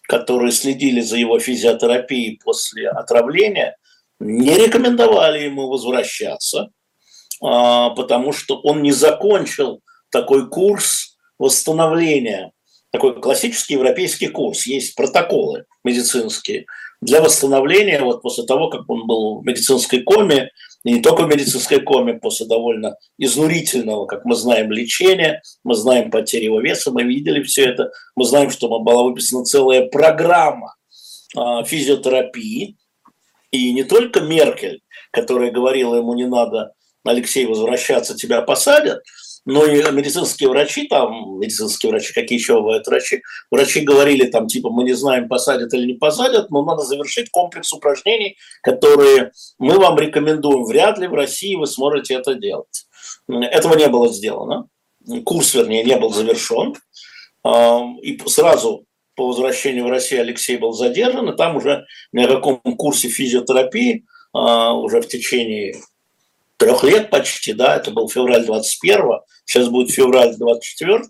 которые 0.08 0.52
следили 0.52 1.00
за 1.00 1.16
его 1.16 1.38
физиотерапией 1.38 2.40
после 2.42 2.88
отравления, 2.88 3.76
не 4.18 4.54
рекомендовали 4.56 5.44
ему 5.44 5.68
возвращаться, 5.68 6.70
а, 7.42 7.90
потому 7.90 8.32
что 8.32 8.60
он 8.60 8.82
не 8.82 8.92
закончил 8.92 9.82
такой 10.10 10.48
курс 10.48 11.16
восстановления, 11.38 12.52
такой 12.90 13.20
классический 13.20 13.74
европейский 13.74 14.28
курс. 14.28 14.66
Есть 14.66 14.94
протоколы 14.94 15.64
медицинские 15.84 16.66
для 17.00 17.22
восстановления 17.22 18.00
вот 18.02 18.20
после 18.20 18.44
того, 18.44 18.68
как 18.68 18.82
он 18.88 19.06
был 19.06 19.40
в 19.40 19.46
медицинской 19.46 20.02
коме, 20.02 20.50
и 20.84 20.92
не 20.94 21.00
только 21.00 21.24
в 21.24 21.28
медицинской 21.28 21.80
коме, 21.80 22.14
после 22.14 22.46
довольно 22.46 22.96
изнурительного, 23.18 24.06
как 24.06 24.24
мы 24.24 24.34
знаем, 24.34 24.72
лечения, 24.72 25.42
мы 25.62 25.74
знаем 25.74 26.10
потери 26.10 26.44
его 26.44 26.60
веса, 26.60 26.90
мы 26.90 27.02
видели 27.02 27.42
все 27.42 27.66
это, 27.66 27.92
мы 28.16 28.24
знаем, 28.24 28.50
что 28.50 28.68
была 28.78 29.02
выписана 29.02 29.44
целая 29.44 29.86
программа 29.88 30.76
а, 31.36 31.64
физиотерапии, 31.64 32.76
и 33.50 33.72
не 33.72 33.84
только 33.84 34.20
Меркель, 34.20 34.80
которая 35.10 35.50
говорила 35.50 35.96
ему 35.96 36.14
не 36.14 36.26
надо, 36.26 36.72
Алексей, 37.04 37.46
возвращаться, 37.46 38.16
тебя 38.16 38.42
посадят, 38.42 39.02
но 39.46 39.64
и 39.64 39.82
медицинские 39.90 40.48
врачи, 40.50 40.86
там, 40.86 41.38
медицинские 41.38 41.90
врачи, 41.90 42.12
какие 42.12 42.38
еще 42.38 42.60
бывают 42.60 42.86
врачи, 42.86 43.22
врачи 43.50 43.80
говорили 43.80 44.26
там, 44.26 44.46
типа, 44.46 44.70
мы 44.70 44.84
не 44.84 44.92
знаем, 44.92 45.28
посадят 45.28 45.72
или 45.74 45.86
не 45.86 45.94
посадят, 45.94 46.50
но 46.50 46.64
надо 46.64 46.82
завершить 46.82 47.30
комплекс 47.30 47.72
упражнений, 47.72 48.36
которые 48.62 49.32
мы 49.58 49.78
вам 49.78 49.98
рекомендуем. 49.98 50.64
Вряд 50.64 50.98
ли 50.98 51.06
в 51.06 51.14
России 51.14 51.54
вы 51.54 51.66
сможете 51.66 52.14
это 52.14 52.34
делать. 52.34 52.86
Этого 53.28 53.76
не 53.76 53.88
было 53.88 54.08
сделано. 54.08 54.68
Курс, 55.24 55.54
вернее, 55.54 55.84
не 55.84 55.96
был 55.96 56.12
завершен. 56.12 56.74
И 58.02 58.20
сразу 58.26 58.84
по 59.16 59.26
возвращению 59.26 59.86
в 59.86 59.90
Россию 59.90 60.20
Алексей 60.22 60.56
был 60.56 60.72
задержан, 60.72 61.28
и 61.30 61.36
там 61.36 61.56
уже 61.56 61.84
на 62.12 62.26
каком 62.26 62.58
курсе 62.58 63.08
физиотерапии 63.08 64.04
уже 64.32 65.00
в 65.00 65.08
течение 65.08 65.74
трех 66.60 66.84
лет 66.84 67.10
почти, 67.10 67.54
да, 67.54 67.76
это 67.76 67.90
был 67.90 68.08
февраль 68.08 68.44
21 68.44 69.00
сейчас 69.50 69.68
будет 69.68 69.90
февраль 69.90 70.36
24 70.36 71.02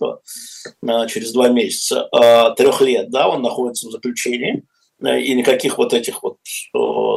через 1.08 1.32
два 1.32 1.48
месяца, 1.48 2.08
трех 2.56 2.80
лет, 2.80 3.10
да, 3.10 3.28
он 3.28 3.42
находится 3.42 3.88
в 3.88 3.90
заключении, 3.90 4.62
и 5.02 5.34
никаких 5.34 5.76
вот 5.76 5.92
этих 5.92 6.22
вот 6.22 6.38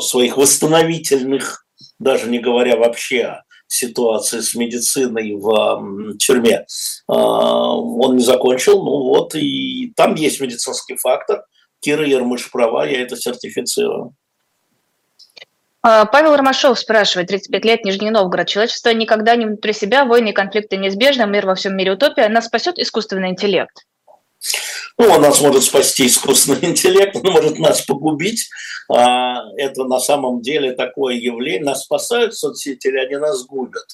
своих 0.04 0.36
восстановительных, 0.36 1.66
даже 2.00 2.30
не 2.30 2.40
говоря 2.40 2.76
вообще 2.76 3.24
о 3.24 3.44
ситуации 3.68 4.42
с 4.42 4.54
медициной 4.54 5.36
в 5.36 6.18
тюрьме, 6.18 6.66
он 7.08 8.18
не 8.18 8.24
закончил, 8.24 8.84
ну 8.84 9.04
вот, 9.04 9.34
и 9.36 9.94
там 9.96 10.16
есть 10.16 10.42
медицинский 10.42 10.98
фактор, 10.98 11.46
Кира 11.80 12.06
Ермыш 12.06 12.52
права, 12.52 12.86
я 12.86 13.02
это 13.02 13.16
сертифицирую. 13.16 14.14
А, 15.86 16.06
Павел 16.06 16.36
Ромашов 16.38 16.80
спрашивает, 16.80 17.28
35 17.28 17.66
лет, 17.66 17.84
Нижний 17.84 18.10
Новгород. 18.10 18.48
Человечество 18.48 18.90
никогда 18.92 19.36
не 19.36 19.46
внутри 19.46 19.74
себя, 19.74 20.06
войны 20.06 20.30
и 20.30 20.34
конфликты 20.34 20.78
неизбежны, 20.78 21.28
мир 21.28 21.46
во 21.46 21.56
всем 21.56 21.76
мире 21.76 21.92
утопия. 21.92 22.30
Нас 22.30 22.46
спасет 22.46 22.80
искусственный 22.80 23.30
интеллект? 23.30 23.84
Ну, 24.98 25.08
он 25.10 25.22
нас 25.22 25.42
может 25.42 25.64
спасти 25.64 26.06
искусственный 26.08 26.60
интеллект, 26.70 27.16
он 27.16 27.32
может 27.32 27.60
нас 27.60 27.82
погубить. 27.82 28.48
А, 28.90 29.42
это 29.58 29.84
на 29.84 30.00
самом 30.00 30.42
деле 30.42 30.72
такое 30.74 31.16
явление. 31.16 31.66
Нас 31.66 31.84
спасают 31.84 32.36
соцсети 32.36 32.88
или 32.88 32.98
они 32.98 33.18
нас 33.18 33.46
губят? 33.46 33.88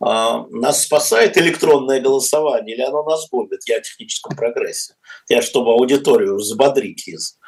А, 0.00 0.44
нас 0.50 0.84
спасает 0.84 1.36
электронное 1.36 2.00
голосование 2.00 2.74
или 2.74 2.82
оно 2.82 3.04
нас 3.04 3.28
губит? 3.30 3.60
Я 3.68 3.76
о 3.76 3.80
техническом 3.80 4.36
прогрессе. 4.36 4.94
Я, 5.28 5.42
чтобы 5.42 5.72
аудиторию 5.72 6.36
взбодрить, 6.36 7.06
Лиз. 7.06 7.38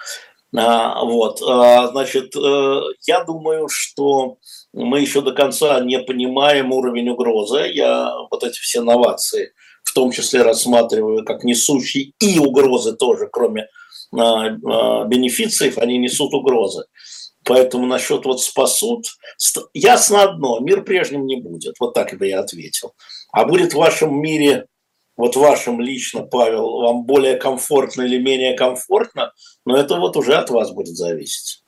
А, 0.56 1.04
вот, 1.04 1.40
а, 1.42 1.88
значит, 1.88 2.34
э, 2.36 2.80
я 3.06 3.24
думаю, 3.24 3.68
что 3.68 4.38
мы 4.72 5.00
еще 5.00 5.20
до 5.20 5.32
конца 5.32 5.80
не 5.80 6.00
понимаем 6.00 6.72
уровень 6.72 7.10
угрозы. 7.10 7.70
Я 7.72 8.12
вот 8.30 8.42
эти 8.42 8.58
все 8.58 8.80
новации 8.80 9.52
в 9.84 9.92
том 9.92 10.10
числе 10.10 10.42
рассматриваю 10.42 11.24
как 11.24 11.44
несущие 11.44 12.12
и 12.20 12.38
угрозы 12.38 12.96
тоже, 12.96 13.28
кроме 13.30 13.68
а, 14.12 14.50
бенефициев, 15.04 15.78
они 15.78 15.98
несут 15.98 16.34
угрозы. 16.34 16.84
Поэтому 17.44 17.86
насчет 17.86 18.24
вот 18.24 18.42
спасут, 18.42 19.06
ясно 19.72 20.22
одно, 20.22 20.60
мир 20.60 20.82
прежним 20.82 21.26
не 21.26 21.36
будет, 21.36 21.74
вот 21.80 21.94
так 21.94 22.16
бы 22.18 22.26
я 22.26 22.40
ответил. 22.40 22.92
А 23.32 23.44
будет 23.44 23.72
в 23.72 23.78
вашем 23.78 24.20
мире 24.20 24.66
вот 25.20 25.36
вашим 25.36 25.80
лично, 25.80 26.22
Павел, 26.22 26.80
вам 26.80 27.04
более 27.04 27.36
комфортно 27.36 28.02
или 28.02 28.18
менее 28.18 28.56
комфортно, 28.56 29.32
но 29.66 29.76
это 29.76 29.96
вот 29.96 30.16
уже 30.16 30.34
от 30.34 30.48
вас 30.48 30.72
будет 30.72 30.96
зависеть. 30.96 31.62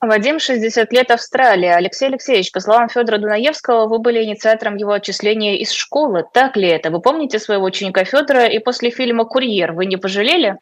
Вадим, 0.00 0.38
60 0.38 0.92
лет 0.92 1.10
Австралия. 1.12 1.76
Алексей 1.76 2.06
Алексеевич, 2.06 2.50
по 2.50 2.60
словам 2.60 2.88
Федора 2.88 3.18
Дунаевского, 3.18 3.86
вы 3.86 4.00
были 4.00 4.22
инициатором 4.22 4.76
его 4.76 4.92
отчисления 4.92 5.56
из 5.56 5.70
школы. 5.70 6.24
Так 6.34 6.56
ли 6.56 6.68
это? 6.68 6.90
Вы 6.90 7.00
помните 7.00 7.38
своего 7.38 7.64
ученика 7.64 8.04
Федора 8.04 8.46
и 8.46 8.58
после 8.58 8.90
фильма 8.90 9.24
«Курьер» 9.24 9.72
вы 9.72 9.86
не 9.86 9.96
пожалели? 9.96 10.58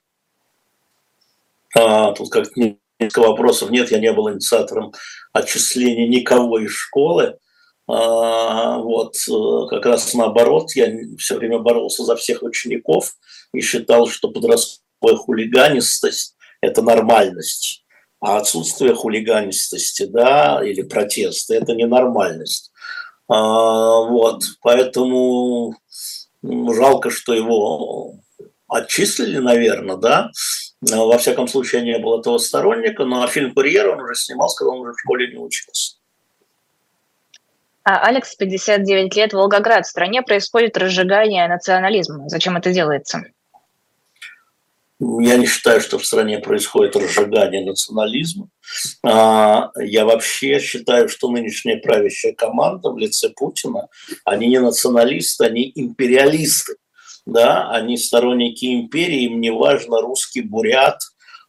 А, 1.75 2.13
тут 2.13 2.31
как 2.31 2.49
несколько 2.55 3.21
вопросов. 3.21 3.71
Нет, 3.71 3.91
я 3.91 3.99
не 3.99 4.13
был 4.13 4.31
инициатором 4.31 4.93
отчисления 5.33 6.07
никого 6.07 6.59
из 6.59 6.71
школы. 6.71 7.39
А, 7.95 8.79
вот, 8.79 9.17
э, 9.29 9.67
как 9.69 9.85
раз 9.85 10.15
наоборот, 10.15 10.71
я 10.75 10.91
все 11.19 11.37
время 11.37 11.59
боролся 11.59 12.05
за 12.05 12.17
всех 12.17 12.43
учеников 12.43 13.15
и 13.53 13.61
считал, 13.61 14.07
что 14.07 14.31
подростковая 14.31 15.17
хулиганистость– 15.17 16.35
это 16.63 16.81
нормальность, 16.81 17.85
а 18.19 18.39
отсутствие 18.39 18.95
хулиганистости, 18.95 20.07
да, 20.07 20.63
или 20.65 20.81
протеста– 20.81 21.55
это 21.57 21.75
ненормальность. 21.75 22.73
А, 23.29 24.01
вот, 24.01 24.43
поэтому 24.63 25.77
жалко, 26.43 27.11
что 27.11 27.35
его 27.35 28.15
отчислили, 28.69 29.37
наверное, 29.37 29.97
да. 29.97 30.31
Во 30.81 31.19
всяком 31.19 31.47
случае, 31.47 31.83
не 31.83 31.99
был 31.99 32.19
этого 32.19 32.39
сторонника, 32.39 33.05
но 33.05 33.27
фильм 33.27 33.53
«Курьер» 33.53 33.91
он 33.91 34.01
уже 34.01 34.15
снимал, 34.15 34.49
когда 34.57 34.73
он 34.73 34.81
уже 34.81 34.95
в 34.95 35.01
школе 35.01 35.31
не 35.31 35.37
учился. 35.37 35.97
А 37.85 37.99
Алекс, 38.07 38.35
59 38.37 39.17
лет, 39.17 39.33
Волгоград. 39.33 39.87
В 39.87 39.91
стране 39.91 40.23
происходит 40.23 40.77
разжигание 40.77 41.49
национализма. 41.49 42.29
Зачем 42.29 42.57
это 42.57 42.73
делается? 42.73 43.25
Я 45.01 45.37
не 45.37 45.47
считаю, 45.47 45.81
что 45.81 45.99
в 45.99 46.07
стране 46.07 46.39
происходит 46.39 46.95
разжигание 46.95 47.65
национализма. 47.65 48.49
А, 49.05 49.71
я 49.77 50.05
вообще 50.05 50.61
считаю, 50.61 51.09
что 51.09 51.29
нынешняя 51.29 51.81
правящая 51.81 52.35
команда 52.35 52.91
в 52.91 52.99
лице 52.99 53.31
Путина, 53.31 53.89
они 54.25 54.47
не 54.47 54.61
националисты, 54.61 55.45
они 55.45 55.73
империалисты. 55.75 56.77
Да? 57.27 57.69
Они 57.71 57.97
сторонники 57.97 58.81
империи, 58.81 59.25
им 59.25 59.41
не 59.41 59.51
важно 59.51 60.01
русский 60.01 60.43
бурят, 60.43 61.01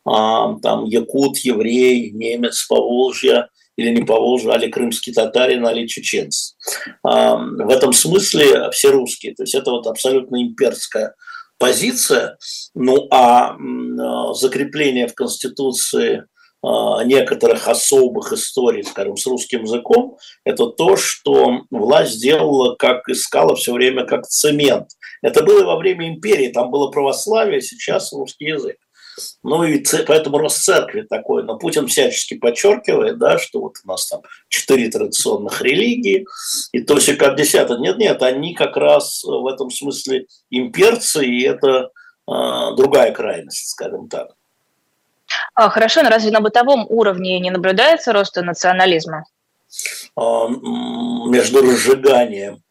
а, 0.04 0.56
там, 0.60 0.86
якут, 0.86 1.38
еврей, 1.38 2.10
немец, 2.10 2.66
поволжья– 2.68 3.50
или 3.76 3.90
не 3.90 4.04
Поволжье, 4.04 4.52
али 4.52 4.70
крымский 4.70 5.14
татарин, 5.14 5.66
али 5.66 5.88
чеченец. 5.88 6.56
В 7.04 7.70
этом 7.70 7.94
смысле 7.94 8.70
все 8.72 8.92
русские. 8.92 9.34
То 9.36 9.44
есть 9.44 9.56
это 9.56 9.72
вот 9.72 9.88
абсолютно 9.88 10.42
имперская 10.42 11.16
позиция. 11.58 12.38
Ну 12.76 13.08
а 13.12 13.56
закрепление 14.34 15.08
в 15.08 15.16
Конституции 15.16 16.24
а, 16.66 17.04
некоторых 17.04 17.68
особых 17.68 18.32
историй, 18.32 18.84
скажем, 18.84 19.18
с 19.18 19.26
русским 19.28 19.64
языком, 19.64 20.18
это 20.46 20.68
то, 20.68 20.96
что 20.96 21.64
власть 21.70 22.22
делала, 22.22 22.76
как 22.76 23.10
искала 23.10 23.56
все 23.56 23.74
время, 23.74 24.06
как 24.06 24.26
цемент. 24.28 24.88
Это 25.22 25.44
было 25.44 25.66
во 25.66 25.76
время 25.76 26.08
империи, 26.08 26.54
там 26.54 26.72
было 26.72 26.90
православие, 26.90 27.62
сейчас 27.62 28.14
русский 28.14 28.46
язык. 28.46 28.78
Ну 29.44 29.64
и 29.64 29.84
поэтому 30.08 30.38
рост 30.38 30.64
церкви 30.64 31.02
такой. 31.02 31.44
Но 31.44 31.58
Путин 31.58 31.88
всячески 31.88 32.36
подчеркивает, 32.36 33.18
да, 33.18 33.38
что 33.38 33.62
вот 33.62 33.76
у 33.84 33.88
нас 33.88 34.08
там 34.08 34.22
четыре 34.50 34.90
традиционных 34.90 35.62
религии, 35.62 36.26
и 36.72 36.82
то 36.82 36.98
все 36.98 37.16
как 37.16 37.36
десятое. 37.36 37.78
Нет, 37.78 37.98
нет, 37.98 38.22
они 38.24 38.54
как 38.54 38.78
раз 38.78 39.24
в 39.24 39.48
этом 39.48 39.70
смысле 39.70 40.26
имперцы, 40.50 41.26
и 41.26 41.44
это 41.44 41.90
э, 42.28 42.32
другая 42.76 43.12
крайность, 43.12 43.70
скажем 43.70 44.08
так. 44.08 44.30
А, 45.56 45.70
хорошо, 45.70 46.04
но 46.04 46.10
разве 46.10 46.32
на 46.32 46.42
бытовом 46.42 46.86
уровне 46.90 47.40
не 47.40 47.52
наблюдается 47.52 48.14
роста 48.14 48.42
национализма? 48.42 49.26
А, 50.16 50.48
между 50.48 51.62
разжиганием 51.62 52.64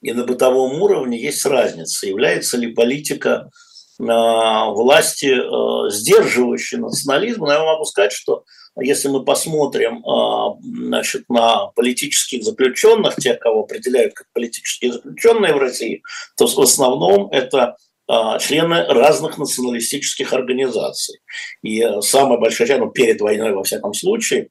и 0.00 0.12
на 0.12 0.24
бытовом 0.24 0.80
уровне 0.80 1.20
есть 1.20 1.44
разница. 1.44 2.06
Является 2.06 2.56
ли 2.56 2.72
политика 2.72 3.50
власти, 3.98 5.26
э, 5.26 5.90
сдерживающие 5.90 6.80
национализм. 6.80 7.44
Но 7.44 7.52
я 7.52 7.64
могу 7.64 7.84
сказать, 7.84 8.12
что 8.12 8.44
если 8.80 9.08
мы 9.08 9.24
посмотрим 9.24 10.04
э, 10.04 10.86
значит, 10.86 11.24
на 11.28 11.66
политических 11.74 12.44
заключенных, 12.44 13.16
тех, 13.16 13.40
кого 13.40 13.62
определяют 13.62 14.14
как 14.14 14.26
политические 14.32 14.92
заключенные 14.92 15.54
в 15.54 15.58
России, 15.58 16.02
то 16.36 16.46
в 16.46 16.60
основном 16.60 17.28
это 17.32 17.76
э, 18.08 18.38
члены 18.40 18.84
разных 18.86 19.36
националистических 19.36 20.32
организаций. 20.32 21.18
И 21.62 21.84
самая 22.00 22.38
большая 22.38 22.68
часть, 22.68 22.80
ну, 22.80 22.90
перед 22.90 23.20
войной, 23.20 23.52
во 23.52 23.64
всяком 23.64 23.94
случае, 23.94 24.50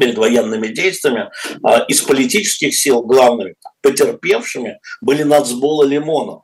перед 0.00 0.18
военными 0.18 0.66
действиями, 0.66 1.30
из 1.86 2.02
политических 2.02 2.74
сил 2.74 3.02
главными 3.02 3.54
потерпевшими 3.80 4.80
были 5.00 5.22
нацбола 5.22 5.84
Лимонов. 5.84 6.43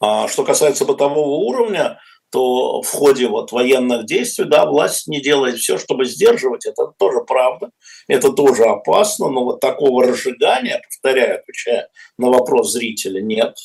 А 0.00 0.28
что 0.28 0.44
касается 0.44 0.84
бытового 0.84 1.44
уровня, 1.44 2.00
то 2.30 2.80
в 2.82 2.90
ходе 2.90 3.26
вот 3.26 3.52
военных 3.52 4.06
действий, 4.06 4.46
да, 4.46 4.64
власть 4.64 5.08
не 5.08 5.20
делает 5.20 5.58
все, 5.58 5.78
чтобы 5.78 6.04
сдерживать, 6.04 6.64
это 6.64 6.92
тоже 6.96 7.20
правда, 7.20 7.70
это 8.08 8.32
тоже 8.32 8.64
опасно, 8.64 9.28
но 9.28 9.44
вот 9.44 9.60
такого 9.60 10.04
разжигания, 10.04 10.80
повторяю, 10.88 11.40
отвечая 11.40 11.88
на 12.18 12.30
вопрос 12.30 12.72
зрителя, 12.72 13.20
нет. 13.20 13.56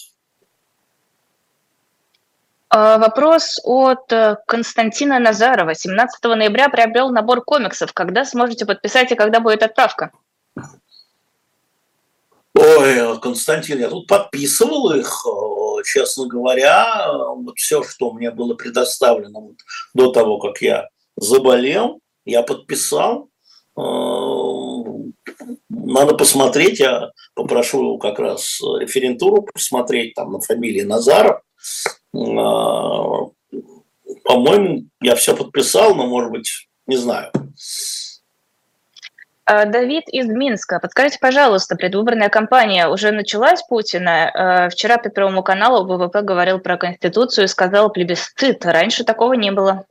А, 2.69 2.97
вопрос 2.97 3.61
от 3.63 4.11
э, 4.11 4.35
Константина 4.47 5.19
Назарова. 5.19 5.75
17 5.75 6.21
ноября 6.25 6.67
приобрел 6.67 7.09
набор 7.09 7.41
комиксов. 7.41 7.93
Когда 7.93 8.25
сможете 8.25 8.65
подписать 8.65 9.11
и 9.11 9.15
когда 9.15 9.39
будет 9.39 9.63
отправка? 9.63 10.11
Ой, 12.57 13.19
Константин, 13.19 13.79
я 13.79 13.89
тут 13.89 14.07
подписывал 14.07 14.91
их, 14.91 15.13
э, 15.25 15.83
честно 15.83 16.25
говоря, 16.25 17.11
вот 17.11 17.57
все, 17.57 17.83
что 17.83 18.13
мне 18.13 18.31
было 18.31 18.53
предоставлено 18.53 19.41
вот 19.41 19.57
до 19.93 20.11
того, 20.11 20.39
как 20.39 20.61
я 20.61 20.87
заболел, 21.17 21.99
я 22.23 22.43
подписал. 22.43 23.27
Э, 23.77 23.81
надо 25.69 26.15
посмотреть, 26.15 26.79
я 26.79 27.11
попрошу 27.33 27.97
как 27.97 28.19
раз 28.19 28.61
референтуру 28.61 29.43
посмотреть 29.43 30.13
там 30.13 30.31
на 30.31 30.39
фамилии 30.39 30.83
Назаров. 30.83 31.41
Э, 32.13 32.19
по-моему, 34.23 34.85
я 35.01 35.15
все 35.15 35.35
подписал, 35.35 35.93
но, 35.93 36.07
может 36.07 36.31
быть, 36.31 36.69
не 36.87 36.95
знаю. 36.95 37.31
А, 39.47 39.65
Давид 39.65 40.05
из 40.07 40.27
Минска. 40.27 40.79
Подскажите, 40.79 41.19
пожалуйста, 41.21 41.75
предвыборная 41.75 42.29
кампания 42.29 42.87
уже 42.87 43.11
началась 43.11 43.61
Путина? 43.61 44.31
А, 44.33 44.69
вчера 44.69 44.97
по 44.97 45.09
Первому 45.09 45.43
каналу 45.43 45.85
ВВП 45.85 46.23
говорил 46.23 46.59
про 46.59 46.77
Конституцию 46.77 47.45
и 47.45 47.47
сказал 47.47 47.91
плебисцит. 47.91 48.65
Раньше 48.65 49.03
такого 49.03 49.33
не 49.33 49.51
было. 49.51 49.85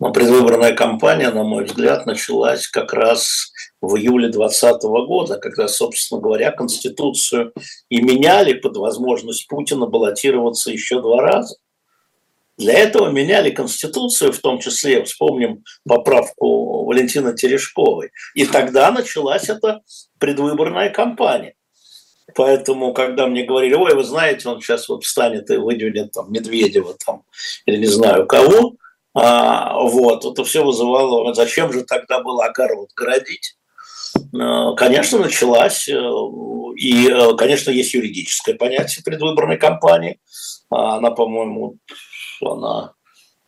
Но 0.00 0.12
предвыборная 0.12 0.74
кампания, 0.74 1.30
на 1.30 1.44
мой 1.44 1.64
взгляд, 1.64 2.04
началась 2.04 2.68
как 2.68 2.92
раз 2.92 3.52
в 3.80 3.96
июле 3.96 4.28
2020 4.28 4.82
года, 5.06 5.38
когда, 5.38 5.66
собственно 5.68 6.20
говоря, 6.20 6.52
Конституцию 6.52 7.52
и 7.88 8.02
меняли 8.02 8.52
под 8.52 8.76
возможность 8.76 9.48
Путина 9.48 9.86
баллотироваться 9.86 10.70
еще 10.70 11.00
два 11.00 11.22
раза. 11.22 11.56
Для 12.60 12.74
этого 12.74 13.08
меняли 13.08 13.50
Конституцию, 13.50 14.32
в 14.32 14.38
том 14.38 14.58
числе, 14.58 15.02
вспомним 15.04 15.64
поправку 15.88 16.84
Валентины 16.84 17.34
Терешковой. 17.34 18.10
И 18.34 18.44
тогда 18.44 18.92
началась 18.92 19.48
эта 19.48 19.80
предвыборная 20.18 20.90
кампания. 20.90 21.54
Поэтому, 22.34 22.92
когда 22.92 23.26
мне 23.26 23.44
говорили, 23.44 23.72
ой, 23.72 23.94
вы 23.94 24.04
знаете, 24.04 24.50
он 24.50 24.60
сейчас 24.60 24.90
вот 24.90 25.04
встанет 25.04 25.50
и 25.50 25.56
выдвинет 25.56 26.12
там 26.12 26.30
Медведева 26.30 26.94
там, 27.04 27.22
или 27.64 27.78
не 27.78 27.86
знаю 27.86 28.26
кого, 28.26 28.74
а, 29.14 29.80
вот, 29.80 30.26
это 30.26 30.44
все 30.44 30.62
вызывало, 30.62 31.32
зачем 31.32 31.72
же 31.72 31.82
тогда 31.84 32.22
было 32.22 32.44
огород 32.44 32.90
городить? 32.94 33.56
А, 34.38 34.74
конечно, 34.74 35.18
началась, 35.18 35.88
э, 35.88 35.98
и, 36.76 37.08
э, 37.08 37.34
конечно, 37.36 37.70
есть 37.70 37.94
юридическое 37.94 38.54
понятие 38.54 39.02
предвыборной 39.02 39.56
кампании. 39.56 40.20
А, 40.70 40.98
она, 40.98 41.10
по-моему, 41.10 41.78
она, 42.48 42.94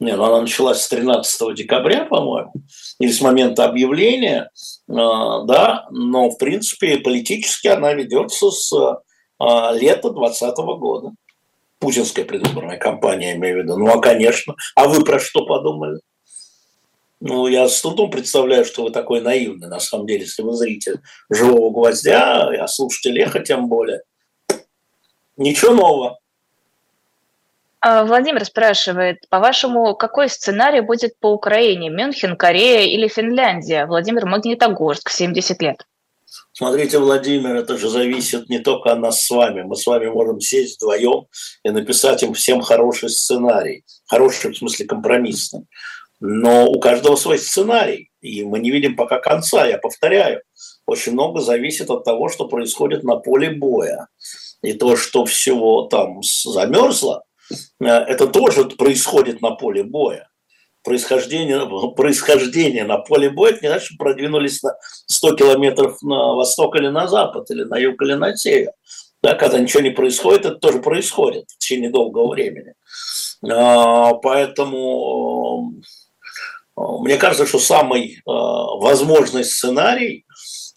не, 0.00 0.16
ну 0.16 0.24
она 0.24 0.42
началась 0.42 0.82
с 0.82 0.88
13 0.88 1.54
декабря, 1.54 2.04
по-моему, 2.04 2.52
или 2.98 3.10
с 3.10 3.20
момента 3.20 3.64
объявления, 3.64 4.50
э, 4.88 4.92
да, 4.92 5.86
но, 5.90 6.30
в 6.30 6.38
принципе, 6.38 6.98
политически 6.98 7.68
она 7.68 7.92
ведется 7.92 8.50
с 8.50 8.72
э, 8.72 9.78
лета 9.78 10.10
2020 10.10 10.56
года. 10.78 11.12
Путинская 11.78 12.24
предвыборная 12.24 12.78
кампания, 12.78 13.34
имею 13.34 13.56
в 13.56 13.62
виду. 13.64 13.76
Ну, 13.76 13.88
а, 13.88 14.00
конечно. 14.00 14.54
А 14.76 14.86
вы 14.86 15.04
про 15.04 15.18
что 15.18 15.44
подумали? 15.44 16.00
Ну, 17.24 17.46
я 17.46 17.68
с 17.68 17.80
трудом 17.80 18.10
представляю, 18.10 18.64
что 18.64 18.82
вы 18.82 18.90
такой 18.90 19.20
наивный, 19.20 19.68
на 19.68 19.78
самом 19.78 20.08
деле, 20.08 20.22
если 20.22 20.42
вы 20.42 20.54
зритель 20.54 21.00
«Живого 21.30 21.70
гвоздя», 21.70 22.48
а 22.48 22.66
слушатель 22.66 23.20
«Эхо» 23.20 23.38
тем 23.38 23.68
более. 23.68 24.02
Ничего 25.36 25.72
нового. 25.72 26.18
А, 27.84 28.04
Владимир 28.04 28.44
спрашивает, 28.44 29.28
по-вашему, 29.28 29.96
какой 29.96 30.28
сценарий 30.28 30.80
будет 30.80 31.18
по 31.18 31.32
Украине? 31.32 31.90
Мюнхен, 31.90 32.36
Корея 32.36 32.86
или 32.86 33.08
Финляндия? 33.08 33.86
Владимир 33.86 34.24
Магнитогорск, 34.24 35.10
70 35.10 35.60
лет. 35.60 35.84
Смотрите, 36.52 37.00
Владимир, 37.00 37.56
это 37.56 37.76
же 37.76 37.88
зависит 37.88 38.48
не 38.48 38.60
только 38.60 38.92
от 38.92 39.00
нас 39.00 39.24
с 39.24 39.30
вами. 39.30 39.62
Мы 39.62 39.74
с 39.74 39.84
вами 39.84 40.06
можем 40.06 40.40
сесть 40.40 40.76
вдвоем 40.76 41.26
и 41.64 41.70
написать 41.70 42.22
им 42.22 42.34
всем 42.34 42.60
хороший 42.60 43.08
сценарий. 43.08 43.84
Хороший 44.06 44.52
в 44.52 44.58
смысле 44.58 44.86
компромиссный. 44.86 45.66
Но 46.20 46.66
у 46.66 46.78
каждого 46.78 47.16
свой 47.16 47.38
сценарий, 47.40 48.12
и 48.20 48.44
мы 48.44 48.60
не 48.60 48.70
видим 48.70 48.94
пока 48.94 49.18
конца. 49.18 49.66
Я 49.66 49.78
повторяю, 49.78 50.42
очень 50.86 51.14
много 51.14 51.40
зависит 51.40 51.90
от 51.90 52.04
того, 52.04 52.28
что 52.28 52.46
происходит 52.46 53.02
на 53.02 53.16
поле 53.16 53.50
боя. 53.50 54.06
И 54.62 54.72
то, 54.72 54.96
что 54.96 55.24
всего 55.24 55.82
там 55.82 56.22
замерзло, 56.22 57.24
это 57.80 58.26
тоже 58.26 58.64
происходит 58.64 59.40
на 59.40 59.52
поле 59.52 59.82
боя. 59.82 60.28
Происхождение, 60.82 61.66
происхождение 61.96 62.84
на 62.84 62.98
поле 62.98 63.30
боя, 63.30 63.52
это 63.52 63.62
не 63.62 63.68
значит, 63.68 63.86
что 63.86 63.96
продвинулись 63.98 64.62
на 64.62 64.74
100 65.06 65.36
километров 65.36 66.02
на 66.02 66.34
восток 66.34 66.76
или 66.76 66.88
на 66.88 67.06
запад, 67.06 67.50
или 67.50 67.64
на 67.64 67.78
юг 67.78 68.00
или 68.02 68.14
на 68.14 68.36
север. 68.36 68.72
Да, 69.22 69.34
когда 69.34 69.58
ничего 69.60 69.82
не 69.82 69.90
происходит, 69.90 70.46
это 70.46 70.56
тоже 70.56 70.80
происходит 70.80 71.44
в 71.48 71.58
течение 71.58 71.90
долгого 71.90 72.32
времени. 72.32 72.74
А, 73.48 74.14
поэтому 74.14 75.74
э, 76.76 76.80
мне 77.00 77.16
кажется, 77.18 77.46
что 77.46 77.60
самый 77.60 78.16
э, 78.16 78.20
возможный 78.26 79.44
сценарий 79.44 80.26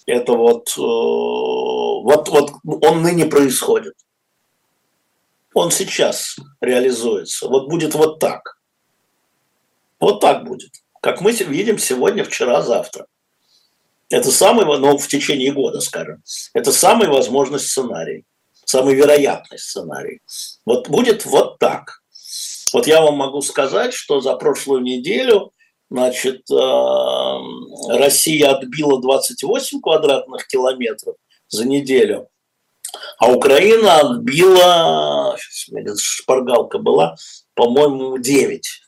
это 0.05 0.33
вот, 0.33 0.71
вот, 0.77 2.29
вот 2.29 2.51
он 2.83 3.01
ныне 3.01 3.25
происходит 3.25 3.95
он 5.55 5.71
сейчас 5.71 6.35
реализуется. 6.59 7.47
Вот 7.47 7.69
будет 7.69 7.95
вот 7.95 8.19
так. 8.19 8.59
Вот 9.99 10.19
так 10.19 10.43
будет. 10.43 10.71
Как 11.01 11.21
мы 11.21 11.31
видим 11.31 11.79
сегодня, 11.79 12.25
вчера, 12.25 12.61
завтра. 12.61 13.07
Это 14.09 14.31
самый, 14.31 14.65
ну, 14.65 14.97
в 14.97 15.07
течение 15.07 15.51
года, 15.53 15.79
скажем, 15.79 16.21
это 16.53 16.71
самый 16.71 17.07
возможный 17.07 17.59
сценарий, 17.59 18.25
самый 18.65 18.95
вероятный 18.95 19.57
сценарий. 19.57 20.19
Вот 20.65 20.89
будет 20.89 21.25
вот 21.25 21.57
так. 21.57 22.01
Вот 22.73 22.85
я 22.85 23.01
вам 23.01 23.15
могу 23.15 23.41
сказать, 23.41 23.93
что 23.93 24.19
за 24.19 24.35
прошлую 24.35 24.81
неделю 24.81 25.53
значит, 25.89 26.41
э, 26.51 27.95
Россия 27.97 28.51
отбила 28.51 29.01
28 29.01 29.79
квадратных 29.79 30.47
километров 30.47 31.15
за 31.47 31.65
неделю, 31.65 32.27
а 33.17 33.31
Украина 33.31 33.99
отбила, 33.99 35.37
шпаргалка 35.97 36.77
была, 36.77 37.15
по-моему, 37.53 38.17
9. 38.17 38.81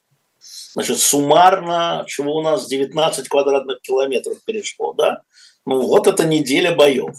Значит, 0.73 0.99
суммарно, 0.99 2.05
чего 2.07 2.35
у 2.35 2.41
нас 2.41 2.67
19 2.67 3.27
квадратных 3.27 3.81
километров 3.81 4.37
перешло, 4.45 4.93
да? 4.93 5.21
Ну, 5.65 5.81
вот 5.81 6.07
это 6.07 6.25
неделя 6.25 6.75
боев. 6.75 7.15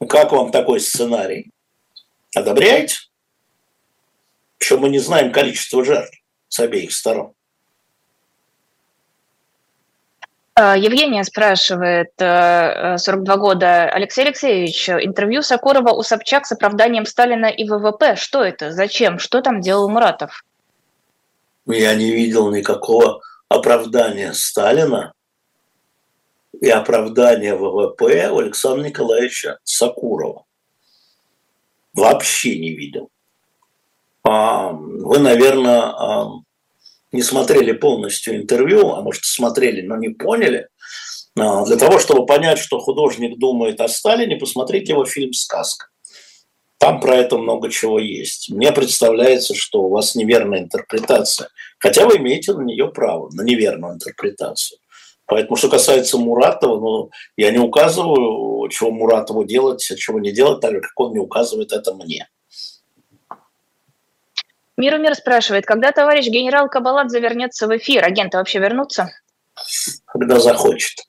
Ну, 0.00 0.06
как 0.06 0.32
вам 0.32 0.50
такой 0.50 0.80
сценарий? 0.80 1.50
Одобряете? 2.34 2.96
Причем 4.58 4.80
мы 4.80 4.88
не 4.88 4.98
знаем 4.98 5.32
количество 5.32 5.84
жертв 5.84 6.16
с 6.48 6.58
обеих 6.58 6.92
сторон. 6.92 7.34
А, 10.20 10.26
Евгения 10.58 11.24
спрашивает, 11.24 12.10
42 12.18 13.34
э, 13.34 13.38
года, 13.38 13.84
Алексей 13.88 14.22
Алексеевич, 14.22 14.90
интервью 14.90 15.40
Сакурова 15.40 15.92
у 15.92 16.02
Собчак 16.02 16.44
с 16.44 16.52
оправданием 16.52 17.06
Сталина 17.06 17.46
и 17.46 17.66
ВВП. 17.66 18.16
Что 18.16 18.44
это? 18.44 18.70
Зачем? 18.70 19.18
Что 19.18 19.40
там 19.40 19.62
делал 19.62 19.88
Муратов? 19.88 20.44
Я 21.66 21.94
не 21.94 22.10
видел 22.10 22.50
никакого 22.50 23.22
оправдания 23.48 24.34
Сталина 24.34 25.14
и 26.60 26.68
оправдания 26.68 27.54
ВВП 27.54 28.30
у 28.30 28.38
Александра 28.38 28.84
Николаевича 28.84 29.58
Сакурова. 29.64 30.44
Вообще 31.94 32.58
не 32.58 32.72
видел. 32.72 33.08
А, 34.22 34.72
вы, 34.72 35.18
наверное, 35.18 35.94
не 37.12 37.22
смотрели 37.22 37.72
полностью 37.72 38.36
интервью, 38.36 38.92
а 38.92 39.02
может 39.02 39.24
смотрели, 39.24 39.82
но 39.82 39.96
не 39.96 40.08
поняли, 40.08 40.68
а, 41.38 41.64
для 41.64 41.76
того, 41.76 41.98
чтобы 41.98 42.26
понять, 42.26 42.58
что 42.58 42.78
художник 42.78 43.38
думает 43.38 43.80
о 43.80 43.88
Сталине, 43.88 44.36
посмотрите 44.36 44.92
его 44.92 45.04
фильм 45.04 45.32
«Сказка». 45.32 45.86
Там 46.78 47.00
про 47.00 47.14
это 47.14 47.38
много 47.38 47.70
чего 47.70 48.00
есть. 48.00 48.50
Мне 48.50 48.72
представляется, 48.72 49.54
что 49.54 49.82
у 49.82 49.88
вас 49.88 50.16
неверная 50.16 50.60
интерпретация. 50.60 51.48
Хотя 51.78 52.06
вы 52.06 52.16
имеете 52.16 52.54
на 52.54 52.62
нее 52.62 52.88
право, 52.88 53.30
на 53.32 53.42
неверную 53.42 53.94
интерпретацию. 53.94 54.78
Поэтому, 55.26 55.56
что 55.56 55.68
касается 55.68 56.18
Муратова, 56.18 56.80
ну, 56.80 57.10
я 57.36 57.52
не 57.52 57.58
указываю, 57.58 58.68
чего 58.68 58.90
Муратову 58.90 59.44
делать, 59.44 59.80
чего 59.96 60.18
не 60.18 60.32
делать, 60.32 60.60
так 60.60 60.72
как 60.72 60.90
он 60.96 61.12
не 61.12 61.20
указывает 61.20 61.70
это 61.70 61.94
мне. 61.94 62.28
Миру 64.76 64.98
мир 64.98 65.14
спрашивает, 65.14 65.66
когда 65.66 65.92
товарищ 65.92 66.26
генерал 66.26 66.68
Кабаладзе 66.68 67.20
вернется 67.20 67.66
в 67.66 67.76
эфир? 67.76 68.04
Агенты 68.04 68.38
вообще 68.38 68.58
вернутся? 68.58 69.10
Когда 70.06 70.38
захочет. 70.38 71.06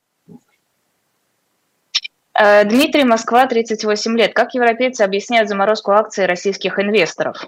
Э, 2.33 2.65
Дмитрий, 2.65 3.03
Москва, 3.03 3.45
38 3.45 4.17
лет. 4.17 4.33
Как 4.33 4.53
европейцы 4.53 5.01
объясняют 5.01 5.47
заморозку 5.47 5.91
акций 5.91 6.25
российских 6.25 6.79
инвесторов? 6.79 7.47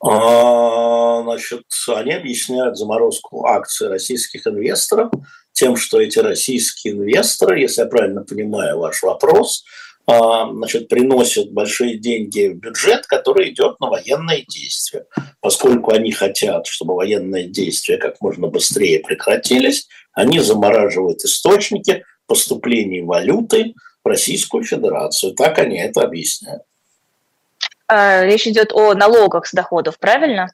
А, 0.00 1.22
значит, 1.22 1.64
они 1.88 2.12
объясняют 2.12 2.78
заморозку 2.78 3.46
акций 3.46 3.88
российских 3.88 4.46
инвесторов 4.46 5.10
тем, 5.52 5.74
что 5.74 6.00
эти 6.00 6.20
российские 6.20 6.94
инвесторы, 6.94 7.58
если 7.58 7.82
я 7.82 7.88
правильно 7.88 8.22
понимаю 8.22 8.78
ваш 8.78 9.02
вопрос, 9.02 9.64
значит, 10.08 10.88
приносят 10.88 11.52
большие 11.52 11.98
деньги 11.98 12.48
в 12.48 12.56
бюджет, 12.56 13.06
который 13.06 13.50
идет 13.50 13.78
на 13.78 13.88
военные 13.88 14.44
действия. 14.48 15.04
Поскольку 15.40 15.92
они 15.92 16.12
хотят, 16.12 16.66
чтобы 16.66 16.94
военные 16.94 17.46
действия 17.48 17.98
как 17.98 18.20
можно 18.20 18.46
быстрее 18.46 19.00
прекратились, 19.00 19.86
они 20.12 20.40
замораживают 20.40 21.20
источники 21.20 22.04
поступлений 22.26 23.02
валюты 23.02 23.74
в 24.02 24.08
Российскую 24.08 24.64
Федерацию. 24.64 25.34
Так 25.34 25.58
они 25.58 25.78
это 25.78 26.02
объясняют. 26.02 26.62
А, 27.86 28.24
речь 28.24 28.46
идет 28.46 28.72
о 28.72 28.94
налогах 28.94 29.46
с 29.46 29.52
доходов, 29.52 29.98
правильно? 29.98 30.52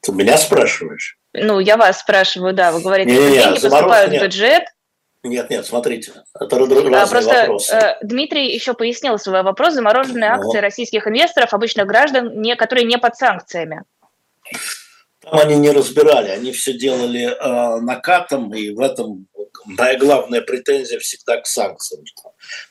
Ты 0.00 0.12
меня 0.12 0.38
спрашиваешь? 0.38 1.18
Ну, 1.34 1.60
я 1.60 1.76
вас 1.76 2.00
спрашиваю, 2.00 2.54
да. 2.54 2.72
Вы 2.72 2.80
говорите, 2.80 3.14
что 3.14 3.30
деньги 3.30 3.60
поступают 3.60 4.12
в 4.12 4.22
бюджет, 4.22 4.64
нет, 5.24 5.50
нет, 5.50 5.66
смотрите, 5.66 6.12
это 6.38 6.58
разные 6.58 6.96
а, 6.96 7.06
Просто 7.06 7.40
вопросы. 7.40 7.74
Э, 7.74 7.96
Дмитрий 8.02 8.54
еще 8.54 8.74
пояснил 8.74 9.18
свой 9.18 9.42
вопрос. 9.42 9.74
Замороженные 9.74 10.30
ну. 10.30 10.36
акции 10.36 10.58
российских 10.58 11.06
инвесторов, 11.08 11.52
обычных 11.52 11.86
граждан, 11.86 12.40
не, 12.40 12.54
которые 12.54 12.86
не 12.86 12.98
под 12.98 13.16
санкциями. 13.16 13.82
Там 15.20 15.40
они 15.40 15.56
не 15.56 15.70
разбирали, 15.72 16.28
они 16.28 16.52
все 16.52 16.72
делали 16.72 17.24
э, 17.24 17.80
накатом, 17.80 18.54
и 18.54 18.70
в 18.70 18.80
этом 18.80 19.26
моя 19.64 19.98
главная 19.98 20.40
претензия 20.40 21.00
всегда 21.00 21.40
к 21.40 21.46
санкциям. 21.46 22.04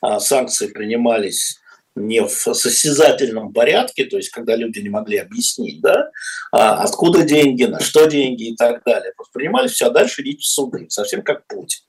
А 0.00 0.18
санкции 0.18 0.68
принимались 0.68 1.60
не 1.94 2.22
в 2.22 2.30
состязательном 2.30 3.52
порядке, 3.52 4.04
то 4.04 4.16
есть 4.16 4.30
когда 4.30 4.56
люди 4.56 4.78
не 4.78 4.88
могли 4.88 5.18
объяснить, 5.18 5.80
да, 5.80 6.10
а 6.52 6.82
откуда 6.82 7.22
деньги, 7.22 7.64
на 7.64 7.80
что 7.80 8.06
деньги 8.06 8.50
и 8.50 8.56
так 8.56 8.82
далее. 8.84 9.12
Просто 9.16 9.32
принимались 9.34 9.72
все, 9.72 9.86
а 9.86 9.90
дальше 9.90 10.22
идите 10.22 10.40
в 10.40 10.46
суды, 10.46 10.86
совсем 10.88 11.22
как 11.22 11.46
Путин. 11.46 11.80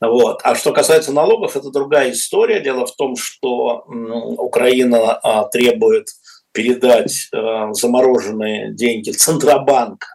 Вот. 0.00 0.40
А 0.42 0.54
что 0.54 0.72
касается 0.72 1.12
налогов, 1.12 1.56
это 1.56 1.70
другая 1.70 2.12
история. 2.12 2.60
Дело 2.60 2.86
в 2.86 2.94
том, 2.94 3.16
что 3.16 3.84
Украина 4.38 5.12
а, 5.14 5.44
требует 5.48 6.08
передать 6.52 7.28
а, 7.32 7.72
замороженные 7.72 8.72
деньги 8.72 9.10
Центробанка 9.12 10.06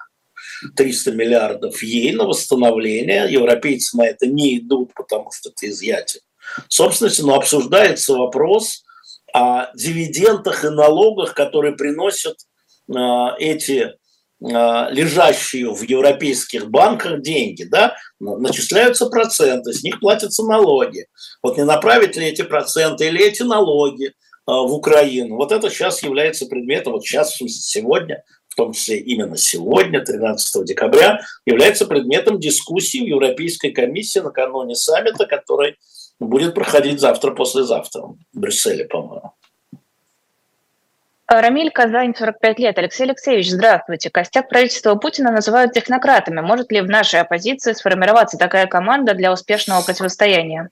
300 0.75 1.11
миллиардов 1.13 1.81
ей 1.81 2.13
на 2.13 2.25
восстановление. 2.25 3.31
Европейцы 3.31 3.97
на 3.97 4.05
это 4.07 4.27
не 4.27 4.57
идут, 4.59 4.93
потому 4.93 5.31
что 5.31 5.49
это 5.49 5.69
изъятие 5.69 6.21
собственности, 6.67 7.21
но 7.21 7.35
обсуждается 7.35 8.13
вопрос 8.13 8.83
о 9.33 9.71
дивидендах 9.75 10.65
и 10.65 10.69
налогах, 10.69 11.33
которые 11.33 11.75
приносят 11.75 12.37
а, 12.93 13.35
эти 13.37 13.93
лежащие 14.41 15.73
в 15.73 15.81
европейских 15.83 16.69
банках 16.69 17.21
деньги, 17.21 17.63
да, 17.63 17.95
начисляются 18.19 19.07
проценты, 19.07 19.73
с 19.73 19.83
них 19.83 19.99
платятся 19.99 20.43
налоги. 20.43 21.07
Вот 21.43 21.57
не 21.57 21.65
направить 21.65 22.15
ли 22.15 22.27
эти 22.27 22.43
проценты 22.43 23.07
или 23.07 23.21
эти 23.21 23.43
налоги 23.43 24.13
а, 24.45 24.61
в 24.61 24.73
Украину? 24.73 25.35
Вот 25.35 25.51
это 25.51 25.69
сейчас 25.69 26.03
является 26.03 26.45
предметом, 26.45 26.93
вот 26.93 27.03
сейчас, 27.03 27.35
сегодня, 27.35 28.23
в 28.47 28.55
том 28.55 28.71
числе 28.71 28.99
именно 28.99 29.35
сегодня, 29.35 29.99
13 30.03 30.65
декабря, 30.65 31.19
является 31.45 31.85
предметом 31.85 32.39
дискуссии 32.39 32.99
в 32.99 33.07
Европейской 33.07 33.71
комиссии 33.71 34.19
накануне 34.19 34.75
саммита, 34.75 35.25
который 35.25 35.75
будет 36.19 36.53
проходить 36.53 36.99
завтра-послезавтра 37.01 38.01
в 38.01 38.17
Брюсселе, 38.33 38.85
по-моему. 38.85 39.33
Рамиль 41.29 41.69
Казань, 41.69 42.15
45 42.15 42.59
лет. 42.59 42.77
Алексей 42.79 43.03
Алексеевич, 43.03 43.51
здравствуйте. 43.51 44.09
Костяк 44.09 44.49
правительства 44.49 44.95
Путина 44.95 45.31
называют 45.31 45.73
технократами. 45.73 46.41
Может 46.41 46.71
ли 46.71 46.81
в 46.81 46.87
нашей 46.87 47.21
оппозиции 47.21 47.73
сформироваться 47.73 48.37
такая 48.37 48.65
команда 48.65 49.13
для 49.13 49.31
успешного 49.31 49.83
противостояния? 49.83 50.69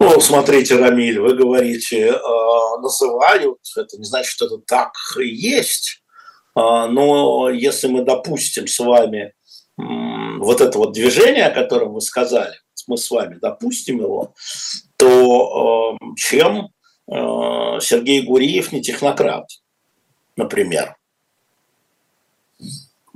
Ну, 0.00 0.20
смотрите, 0.20 0.76
Рамиль, 0.76 1.18
вы 1.18 1.34
говорите, 1.34 2.08
э, 2.08 2.80
называют, 2.82 3.58
это 3.74 3.96
не 3.96 4.04
значит, 4.04 4.30
что 4.30 4.46
это 4.46 4.58
так 4.58 4.92
и 5.18 5.26
есть. 5.26 6.02
Э, 6.54 6.86
но 6.86 7.48
если 7.48 7.88
мы 7.88 8.04
допустим 8.04 8.66
с 8.66 8.78
вами 8.78 9.32
вот 9.78 10.60
это 10.60 10.76
вот 10.76 10.92
движение, 10.92 11.46
о 11.46 11.54
котором 11.54 11.94
вы 11.94 12.00
сказали, 12.00 12.54
мы 12.86 12.98
с 12.98 13.10
вами 13.10 13.38
допустим 13.40 13.98
его, 14.00 14.34
то 14.96 15.96
э, 16.00 16.06
чем 16.16 16.70
Сергей 17.10 18.22
Гуриев 18.22 18.72
не 18.72 18.82
технократ, 18.82 19.48
например. 20.36 20.96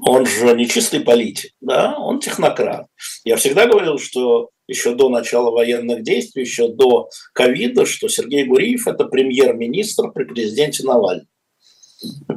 Он 0.05 0.27
же 0.27 0.57
не 0.57 0.67
чистый 0.67 1.01
политик, 1.01 1.53
да, 1.61 1.97
он 1.97 2.19
технократ. 2.19 2.87
Я 3.25 3.37
всегда 3.37 3.67
говорил, 3.67 3.99
что 3.99 4.51
еще 4.67 4.95
до 4.95 5.09
начала 5.11 5.51
военных 5.51 6.03
действий, 6.03 6.43
еще 6.43 6.69
до 6.69 7.11
ковида, 7.35 7.87
что 7.87 8.09
Сергей 8.09 8.45
Гуриев– 8.45 8.87
это 8.89 9.05
премьер-министр 9.05 10.11
при 10.11 10.25
президенте 10.25 10.85
Навальном. 10.85 11.27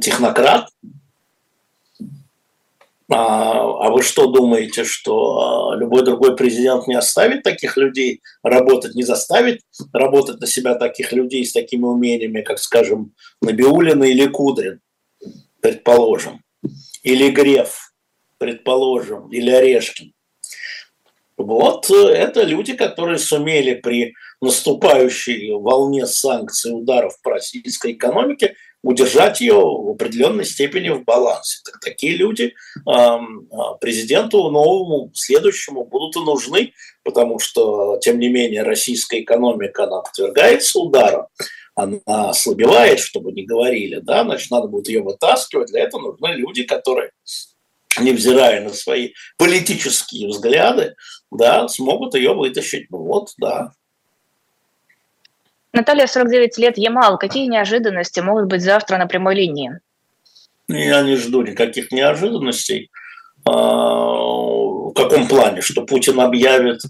Технократ, 0.00 0.68
а, 3.08 3.86
а 3.86 3.90
вы 3.90 4.02
что 4.02 4.26
думаете, 4.26 4.82
что 4.82 5.70
а, 5.70 5.76
любой 5.76 6.04
другой 6.04 6.36
президент 6.36 6.88
не 6.88 6.94
оставит 6.94 7.44
таких 7.44 7.76
людей 7.76 8.20
работать, 8.42 8.96
не 8.96 9.04
заставит 9.04 9.60
работать 9.92 10.40
на 10.40 10.46
себя 10.46 10.74
таких 10.74 11.12
людей 11.12 11.44
с 11.44 11.52
такими 11.52 11.84
умениями, 11.84 12.42
как, 12.42 12.58
скажем, 12.58 13.12
Набиулина 13.40 14.04
или 14.04 14.26
Кудрин, 14.26 14.80
предположим, 15.60 16.42
или 17.04 17.30
Греф, 17.30 17.92
предположим, 18.38 19.28
или 19.28 19.50
Орешкин. 19.50 20.12
Вот 21.36 21.90
э, 21.90 22.08
это 22.08 22.42
люди, 22.42 22.74
которые 22.74 23.18
сумели 23.18 23.74
при 23.74 24.14
наступающей 24.40 25.52
волне 25.52 26.06
санкций, 26.06 26.72
ударов 26.72 27.20
по 27.22 27.30
российской 27.30 27.92
экономике 27.92 28.54
удержать 28.82 29.40
ее 29.40 29.54
в 29.54 29.90
определенной 29.90 30.44
степени 30.44 30.90
в 30.90 31.04
балансе. 31.04 31.60
Так 31.64 31.80
такие 31.80 32.16
люди 32.16 32.54
а, 32.86 33.18
президенту 33.80 34.50
новому, 34.50 35.10
следующему 35.14 35.84
будут 35.84 36.16
и 36.16 36.20
нужны, 36.20 36.72
потому 37.02 37.38
что, 37.38 37.98
тем 37.98 38.18
не 38.18 38.28
менее, 38.28 38.62
российская 38.62 39.20
экономика, 39.20 39.84
она 39.84 40.02
подвергается 40.02 40.78
ударам, 40.78 41.26
она 41.74 42.00
ослабевает, 42.06 43.00
чтобы 43.00 43.32
не 43.32 43.44
говорили, 43.44 44.00
да, 44.02 44.22
значит, 44.24 44.50
надо 44.50 44.68
будет 44.68 44.88
ее 44.88 45.02
вытаскивать, 45.02 45.68
для 45.68 45.82
этого 45.82 46.12
нужны 46.12 46.34
люди, 46.36 46.62
которые 46.62 47.10
невзирая 48.00 48.62
на 48.62 48.72
свои 48.72 49.12
политические 49.38 50.28
взгляды, 50.28 50.94
да, 51.30 51.66
смогут 51.68 52.14
ее 52.14 52.34
вытащить. 52.34 52.90
Ну 52.90 52.98
вот, 52.98 53.30
да, 53.38 53.72
Наталья, 55.76 56.06
49 56.06 56.56
лет, 56.56 56.78
Ямал. 56.78 57.18
Какие 57.18 57.46
неожиданности 57.48 58.20
могут 58.20 58.46
быть 58.46 58.62
завтра 58.62 58.96
на 58.96 59.06
прямой 59.06 59.34
линии? 59.34 59.78
Я 60.68 61.02
не 61.02 61.16
жду 61.16 61.42
никаких 61.42 61.92
неожиданностей. 61.92 62.90
А, 63.44 63.52
в 63.52 64.94
каком 64.94 65.28
плане? 65.28 65.60
Что 65.60 65.82
Путин 65.82 66.18
объявит 66.20 66.80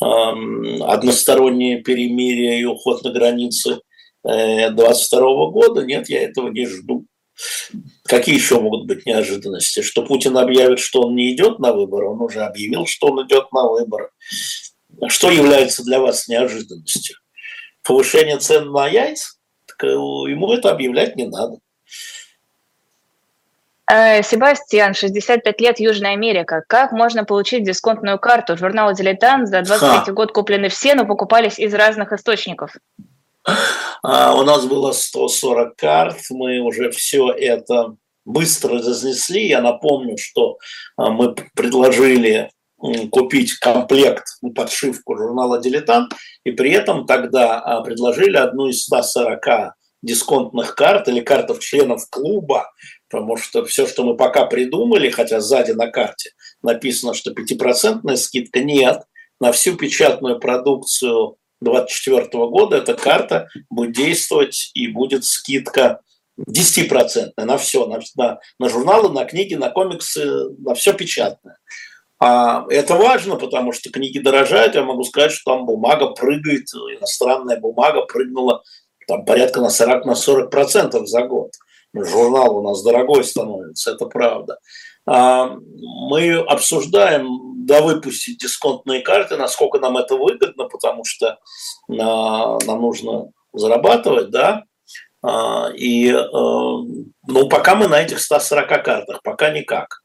одностороннее 0.00 1.82
перемирие 1.82 2.60
и 2.60 2.64
уход 2.64 3.02
на 3.02 3.10
границы 3.10 3.80
22 4.22 4.30
э, 4.30 5.50
года? 5.50 5.84
Нет, 5.84 6.08
я 6.08 6.22
этого 6.22 6.48
не 6.50 6.64
жду. 6.64 7.06
Какие 8.04 8.36
еще 8.36 8.60
могут 8.60 8.86
быть 8.86 9.04
неожиданности? 9.04 9.82
Что 9.82 10.04
Путин 10.04 10.38
объявит, 10.38 10.78
что 10.78 11.00
он 11.00 11.16
не 11.16 11.34
идет 11.34 11.58
на 11.58 11.72
выборы, 11.72 12.08
он 12.08 12.22
уже 12.22 12.42
объявил, 12.42 12.86
что 12.86 13.08
он 13.08 13.26
идет 13.26 13.50
на 13.50 13.68
выборы. 13.68 14.10
Что 15.08 15.28
является 15.28 15.82
для 15.82 15.98
вас 15.98 16.28
неожиданностью? 16.28 17.16
Повышение 17.88 18.36
цен 18.38 18.70
на 18.70 18.86
яйца, 18.86 19.32
так 19.66 19.82
э, 19.82 19.88
ему 19.88 20.52
это 20.52 20.70
объявлять 20.70 21.16
не 21.16 21.26
надо. 21.26 21.58
Э, 23.90 24.22
Себастьян, 24.22 24.92
65 24.92 25.60
лет, 25.62 25.80
Южная 25.80 26.12
Америка. 26.12 26.62
Как 26.68 26.92
можно 26.92 27.24
получить 27.24 27.64
дисконтную 27.64 28.18
карту? 28.18 28.58
Журнал 28.58 28.92
«Дилетант» 28.92 29.48
за 29.48 29.62
23 29.62 30.12
год 30.12 30.32
куплены 30.32 30.68
все, 30.68 30.94
но 30.94 31.06
покупались 31.06 31.58
из 31.58 31.72
разных 31.72 32.12
источников. 32.12 32.76
А, 34.02 34.34
у 34.34 34.42
нас 34.42 34.66
было 34.66 34.92
140 34.92 35.74
карт, 35.74 36.18
мы 36.28 36.58
уже 36.60 36.90
все 36.90 37.30
это 37.30 37.96
быстро 38.26 38.74
разнесли. 38.74 39.48
Я 39.48 39.62
напомню, 39.62 40.18
что 40.18 40.58
а, 40.98 41.08
мы 41.08 41.34
предложили 41.54 42.50
купить 43.10 43.54
комплект, 43.54 44.24
подшивку 44.54 45.16
журнала 45.16 45.60
«Дилетант», 45.60 46.12
и 46.44 46.52
при 46.52 46.70
этом 46.70 47.06
тогда 47.06 47.58
а, 47.58 47.82
предложили 47.82 48.36
одну 48.36 48.68
из 48.68 48.84
140 48.84 49.74
дисконтных 50.02 50.74
карт 50.74 51.08
или 51.08 51.20
картов 51.20 51.58
членов 51.58 52.08
клуба, 52.08 52.70
потому 53.10 53.36
что 53.36 53.64
все, 53.64 53.86
что 53.86 54.04
мы 54.04 54.16
пока 54.16 54.46
придумали, 54.46 55.10
хотя 55.10 55.40
сзади 55.40 55.72
на 55.72 55.88
карте 55.88 56.30
написано, 56.62 57.14
что 57.14 57.32
5% 57.32 58.16
скидка, 58.16 58.60
нет, 58.60 59.02
на 59.40 59.52
всю 59.52 59.76
печатную 59.76 60.38
продукцию 60.38 61.36
2024 61.60 62.46
года 62.48 62.76
эта 62.76 62.94
карта 62.94 63.48
будет 63.70 63.92
действовать 63.92 64.70
и 64.74 64.86
будет 64.86 65.24
скидка 65.24 66.00
10% 66.48 67.32
на 67.36 67.58
все, 67.58 67.86
на, 67.86 67.98
на, 68.16 68.38
на 68.58 68.68
журналы, 68.68 69.12
на 69.12 69.24
книги, 69.24 69.54
на 69.54 69.70
комиксы, 69.70 70.50
на 70.58 70.74
все 70.74 70.92
печатное. 70.92 71.58
А 72.20 72.64
это 72.68 72.96
важно, 72.96 73.36
потому 73.36 73.72
что 73.72 73.90
книги 73.90 74.18
дорожают. 74.18 74.74
Я 74.74 74.82
могу 74.82 75.04
сказать, 75.04 75.32
что 75.32 75.52
там 75.52 75.66
бумага 75.66 76.08
прыгает, 76.08 76.66
иностранная 76.96 77.60
бумага 77.60 78.02
прыгнула 78.02 78.62
там 79.06 79.24
порядка 79.24 79.60
на 79.60 79.70
40 79.70 80.04
на 80.04 80.14
40 80.14 80.50
процентов 80.50 81.08
за 81.08 81.22
год. 81.22 81.52
Журнал 81.94 82.56
у 82.56 82.62
нас 82.62 82.82
дорогой 82.82 83.24
становится, 83.24 83.92
это 83.92 84.06
правда. 84.06 84.58
А, 85.06 85.56
мы 85.56 86.34
обсуждаем, 86.34 87.66
да, 87.66 87.80
выпустить 87.80 88.38
дисконтные 88.38 89.00
карты, 89.00 89.36
насколько 89.36 89.78
нам 89.78 89.96
это 89.96 90.16
выгодно, 90.16 90.64
потому 90.64 91.04
что 91.04 91.38
нам 91.88 92.82
нужно 92.82 93.30
зарабатывать, 93.54 94.30
да, 94.30 94.64
А, 95.22 95.70
и, 95.74 96.10
э, 96.10 96.16
ну, 96.22 97.48
пока 97.50 97.74
мы 97.74 97.88
на 97.88 98.00
этих 98.00 98.20
140 98.20 98.84
картах, 98.84 99.20
пока 99.24 99.50
никак. 99.50 100.02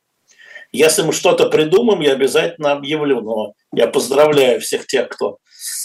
Если 0.73 1.03
мы 1.03 1.13
что-то 1.13 1.49
придумаем, 1.49 2.01
я 2.01 2.13
обязательно 2.13 2.71
объявлю. 2.71 3.21
Но 3.21 3.53
я 3.71 3.87
поздравляю 3.87 4.59
всех 4.59 4.87
тех, 4.87 5.07
кто 5.07 5.37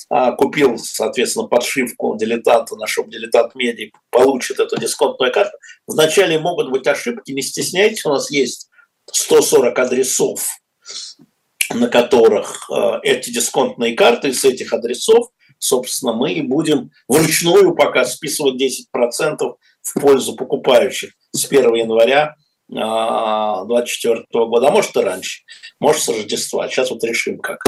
а, 0.09 0.33
купил, 0.33 0.79
соответственно, 0.79 1.47
подшивку 1.47 2.17
дилетанта 2.17 2.75
на 2.77 2.87
шоп 2.87 3.11
дилетант 3.11 3.55
медиа, 3.55 3.91
получит 4.11 4.59
эту 4.59 4.79
дисконтную 4.79 5.31
карту. 5.31 5.59
Вначале 5.87 6.39
могут 6.39 6.71
быть 6.71 6.87
ошибки, 6.87 7.33
не 7.33 7.43
стесняйтесь, 7.43 8.07
у 8.07 8.09
нас 8.09 8.31
есть 8.31 8.71
140 9.13 9.79
адресов, 9.79 10.49
на 11.75 11.89
которых 11.89 12.71
э, 12.71 13.01
эти 13.03 13.29
дисконтные 13.29 13.95
карты, 13.95 14.33
с 14.33 14.43
этих 14.47 14.73
адресов, 14.73 15.29
собственно, 15.59 16.15
мы 16.15 16.33
и 16.33 16.41
будем 16.41 16.91
вручную 17.09 17.75
пока 17.75 18.07
списывать 18.07 18.61
10% 18.61 19.37
в 19.83 20.01
пользу 20.01 20.35
покупающих 20.35 21.13
с 21.33 21.45
1 21.45 21.75
января 21.75 22.37
2024 22.69 24.25
года, 24.47 24.69
а 24.69 24.71
может 24.71 24.97
и 24.97 25.01
раньше, 25.01 25.43
может 25.81 26.03
с 26.03 26.09
Рождества. 26.09 26.69
Сейчас 26.69 26.91
вот 26.91 27.03
решим, 27.05 27.39
как 27.39 27.65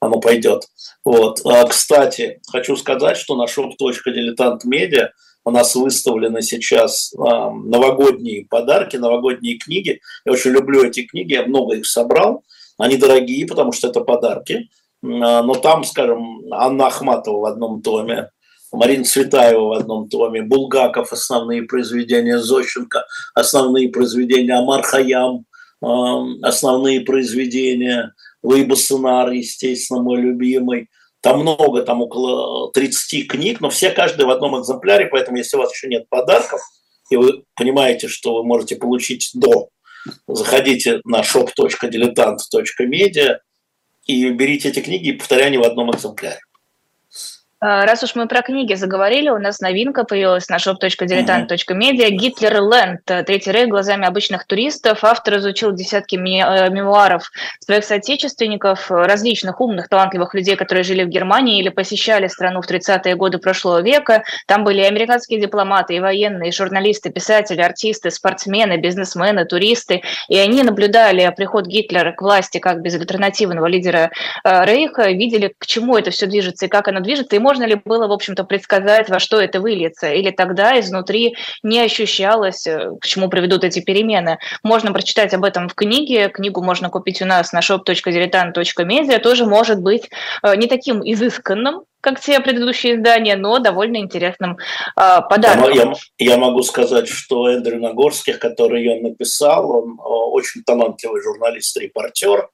оно 0.00 0.20
пойдет. 0.20 0.68
Вот. 1.04 1.40
А, 1.44 1.64
кстати, 1.66 2.40
хочу 2.50 2.76
сказать, 2.76 3.16
что 3.16 3.36
на 3.36 3.46
shop.diletantmedia 3.46 5.08
у 5.44 5.50
нас 5.50 5.74
выставлены 5.74 6.40
сейчас 6.42 7.12
а, 7.18 7.50
новогодние 7.50 8.46
подарки, 8.46 8.96
новогодние 8.96 9.58
книги. 9.58 10.00
Я 10.24 10.32
очень 10.32 10.52
люблю 10.52 10.84
эти 10.84 11.02
книги, 11.04 11.34
я 11.34 11.46
много 11.46 11.76
их 11.76 11.86
собрал. 11.86 12.44
Они 12.78 12.96
дорогие, 12.96 13.46
потому 13.46 13.72
что 13.72 13.88
это 13.88 14.00
подарки. 14.00 14.70
А, 15.02 15.42
но 15.42 15.54
там, 15.54 15.84
скажем, 15.84 16.42
Анна 16.52 16.86
Ахматова 16.86 17.40
в 17.40 17.44
одном 17.44 17.82
томе, 17.82 18.30
Марина 18.74 19.04
Цветаева 19.04 19.68
в 19.68 19.72
одном 19.72 20.08
томе, 20.08 20.42
Булгаков, 20.42 21.12
основные 21.12 21.62
произведения 21.62 22.38
Зощенко, 22.38 23.06
основные 23.34 23.88
произведения 23.88 24.54
Амар 24.54 24.82
Хаям, 24.82 25.46
основные 25.80 27.00
произведения 27.00 28.12
Луи 28.42 28.64
Бассенар, 28.64 29.30
естественно, 29.30 30.02
мой 30.02 30.20
любимый. 30.20 30.90
Там 31.20 31.40
много, 31.40 31.82
там 31.82 32.02
около 32.02 32.70
30 32.72 33.28
книг, 33.28 33.60
но 33.60 33.70
все 33.70 33.90
каждый 33.90 34.26
в 34.26 34.30
одном 34.30 34.60
экземпляре, 34.60 35.06
поэтому 35.06 35.38
если 35.38 35.56
у 35.56 35.60
вас 35.60 35.72
еще 35.72 35.88
нет 35.88 36.08
подарков, 36.10 36.60
и 37.10 37.16
вы 37.16 37.44
понимаете, 37.54 38.08
что 38.08 38.34
вы 38.34 38.44
можете 38.44 38.76
получить 38.76 39.30
до, 39.34 39.70
заходите 40.28 41.00
на 41.04 41.22
shop.diletant.media 41.22 43.38
и 44.04 44.30
берите 44.30 44.68
эти 44.68 44.80
книги, 44.80 45.12
повторяю, 45.12 45.50
не 45.50 45.58
в 45.58 45.62
одном 45.62 45.90
экземпляре. 45.92 46.40
А, 47.66 47.86
раз 47.86 48.02
уж 48.02 48.14
мы 48.14 48.28
про 48.28 48.42
книги 48.42 48.74
заговорили, 48.74 49.30
у 49.30 49.38
нас 49.38 49.60
новинка 49.60 50.04
появилась 50.04 50.50
на 50.50 50.56
shop.diletant.media 50.56 52.10
«Гитлер 52.10 52.60
Ленд. 52.60 53.00
Третий 53.06 53.52
рейх 53.52 53.70
глазами 53.70 54.06
обычных 54.06 54.46
туристов». 54.46 55.02
Автор 55.02 55.38
изучил 55.38 55.72
десятки 55.72 56.16
э, 56.16 56.68
мемуаров 56.68 57.30
своих 57.60 57.84
соотечественников, 57.84 58.90
различных 58.90 59.62
умных, 59.62 59.88
талантливых 59.88 60.34
людей, 60.34 60.56
которые 60.56 60.84
жили 60.84 61.04
в 61.04 61.08
Германии 61.08 61.58
или 61.58 61.70
посещали 61.70 62.26
страну 62.26 62.60
в 62.60 62.70
30-е 62.70 63.14
годы 63.14 63.38
прошлого 63.38 63.80
века. 63.80 64.24
Там 64.46 64.62
были 64.62 64.82
и 64.82 64.84
американские 64.84 65.40
дипломаты, 65.40 65.94
и 65.94 66.00
военные, 66.00 66.50
и 66.50 66.52
журналисты, 66.52 67.08
писатели, 67.08 67.62
артисты, 67.62 68.10
спортсмены, 68.10 68.76
бизнесмены, 68.76 69.46
туристы. 69.46 70.02
И 70.28 70.36
они 70.36 70.62
наблюдали 70.64 71.32
приход 71.34 71.64
Гитлера 71.66 72.12
к 72.12 72.20
власти 72.20 72.58
как 72.58 72.82
безальтернативного 72.82 73.64
лидера 73.64 74.10
э, 74.44 74.64
рейха, 74.66 75.10
видели, 75.12 75.54
к 75.56 75.64
чему 75.64 75.96
это 75.96 76.10
все 76.10 76.26
движется 76.26 76.66
и 76.66 76.68
как 76.68 76.88
оно 76.88 77.00
движется. 77.00 77.36
И, 77.36 77.38
может 77.38 77.53
можно 77.54 77.66
ли 77.66 77.80
было, 77.84 78.08
в 78.08 78.12
общем-то, 78.12 78.42
предсказать, 78.42 79.08
во 79.08 79.20
что 79.20 79.40
это 79.40 79.60
выльется? 79.60 80.08
Или 80.08 80.32
тогда 80.32 80.80
изнутри 80.80 81.36
не 81.62 81.80
ощущалось, 81.80 82.66
э, 82.66 82.90
к 83.00 83.06
чему 83.06 83.28
приведут 83.28 83.62
эти 83.62 83.78
перемены? 83.78 84.38
Можно 84.64 84.92
прочитать 84.92 85.32
об 85.34 85.44
этом 85.44 85.68
в 85.68 85.74
книге. 85.74 86.30
Книгу 86.30 86.60
можно 86.62 86.90
купить 86.90 87.22
у 87.22 87.26
нас 87.26 87.52
на 87.52 87.60
shop.diletant.media. 87.60 89.20
Тоже 89.20 89.46
может 89.46 89.80
быть 89.80 90.10
э, 90.42 90.56
не 90.56 90.66
таким 90.66 91.00
изысканным, 91.00 91.82
как 92.00 92.20
все 92.20 92.40
предыдущие 92.40 92.96
издания, 92.96 93.36
но 93.36 93.60
довольно 93.60 93.98
интересным 93.98 94.58
э, 94.58 95.20
подарком. 95.30 95.94
Я, 96.18 96.32
я 96.32 96.36
могу 96.36 96.64
сказать, 96.64 97.06
что 97.06 97.48
Эндрю 97.48 97.80
Нагорских, 97.80 98.40
который 98.40 98.84
ее 98.84 99.00
написал, 99.00 99.70
он 99.70 99.92
э, 99.92 100.02
очень 100.02 100.64
талантливый 100.64 101.22
журналист-репортер, 101.22 102.48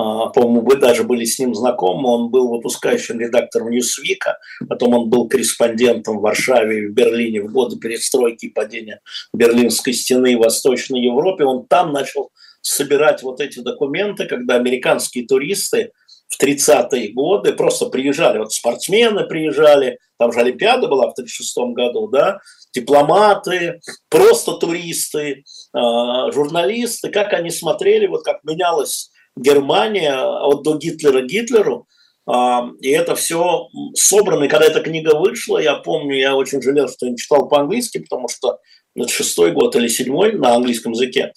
по-моему, 0.00 0.60
вы 0.62 0.76
даже 0.76 1.04
были 1.04 1.24
с 1.24 1.38
ним 1.38 1.54
знакомы. 1.54 2.08
Он 2.08 2.30
был 2.30 2.48
выпускающим 2.48 3.20
редактором 3.20 3.70
Ньюсвика, 3.70 4.38
потом 4.68 4.94
он 4.94 5.10
был 5.10 5.28
корреспондентом 5.28 6.18
в 6.18 6.22
Варшаве 6.22 6.84
и 6.84 6.86
в 6.86 6.92
Берлине 6.92 7.42
в 7.42 7.52
годы 7.52 7.76
перестройки 7.76 8.46
и 8.46 8.50
падения 8.50 9.00
Берлинской 9.34 9.92
стены 9.92 10.36
в 10.36 10.40
Восточной 10.40 11.02
Европе. 11.02 11.44
Он 11.44 11.66
там 11.66 11.92
начал 11.92 12.30
собирать 12.62 13.22
вот 13.22 13.40
эти 13.40 13.60
документы, 13.60 14.26
когда 14.26 14.56
американские 14.56 15.26
туристы 15.26 15.92
в 16.28 16.40
30-е 16.40 17.12
годы 17.12 17.52
просто 17.52 17.86
приезжали, 17.86 18.38
вот 18.38 18.52
спортсмены 18.52 19.26
приезжали, 19.26 19.98
там 20.18 20.32
же 20.32 20.40
Олимпиада 20.40 20.86
была 20.86 21.10
в 21.10 21.14
36 21.14 21.56
году, 21.74 22.06
да, 22.08 22.38
дипломаты, 22.72 23.80
просто 24.08 24.52
туристы, 24.52 25.44
а, 25.72 26.30
журналисты, 26.30 27.10
как 27.10 27.32
они 27.32 27.50
смотрели, 27.50 28.06
вот 28.06 28.24
как 28.24 28.44
менялось 28.44 29.09
Германия 29.36 30.16
от 30.16 30.62
до 30.62 30.76
Гитлера 30.76 31.22
Гитлеру, 31.22 31.86
а, 32.26 32.70
и 32.80 32.90
это 32.90 33.14
все 33.14 33.68
собрано. 33.94 34.44
И 34.44 34.48
когда 34.48 34.66
эта 34.66 34.80
книга 34.80 35.16
вышла, 35.16 35.58
я 35.58 35.74
помню, 35.76 36.16
я 36.16 36.36
очень 36.36 36.62
жалел, 36.62 36.88
что 36.88 37.06
я 37.06 37.12
не 37.12 37.18
читал 37.18 37.48
по-английски, 37.48 37.98
потому 37.98 38.28
что 38.28 38.58
это 38.94 39.08
шестой 39.08 39.52
год 39.52 39.74
или 39.76 39.88
седьмой 39.88 40.32
на 40.32 40.54
английском 40.54 40.92
языке. 40.92 41.32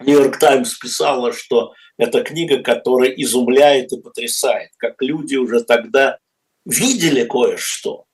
Нью-Йорк 0.00 0.38
Таймс 0.38 0.78
писала, 0.78 1.32
что 1.32 1.72
это 1.96 2.22
книга, 2.22 2.62
которая 2.62 3.10
изумляет 3.10 3.92
и 3.92 4.00
потрясает, 4.00 4.70
как 4.76 5.00
люди 5.00 5.36
уже 5.36 5.62
тогда 5.62 6.18
видели 6.64 7.24
кое-что, 7.24 8.04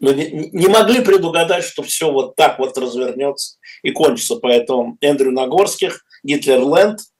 но 0.00 0.12
не, 0.12 0.50
не 0.52 0.68
могли 0.68 1.04
предугадать, 1.04 1.64
что 1.64 1.82
все 1.82 2.10
вот 2.10 2.36
так 2.36 2.58
вот 2.58 2.78
развернется 2.78 3.58
и 3.82 3.90
кончится. 3.90 4.36
Поэтому 4.36 4.96
Эндрю 5.00 5.32
Нагорских, 5.32 6.04
Гитлерленд– 6.24 7.00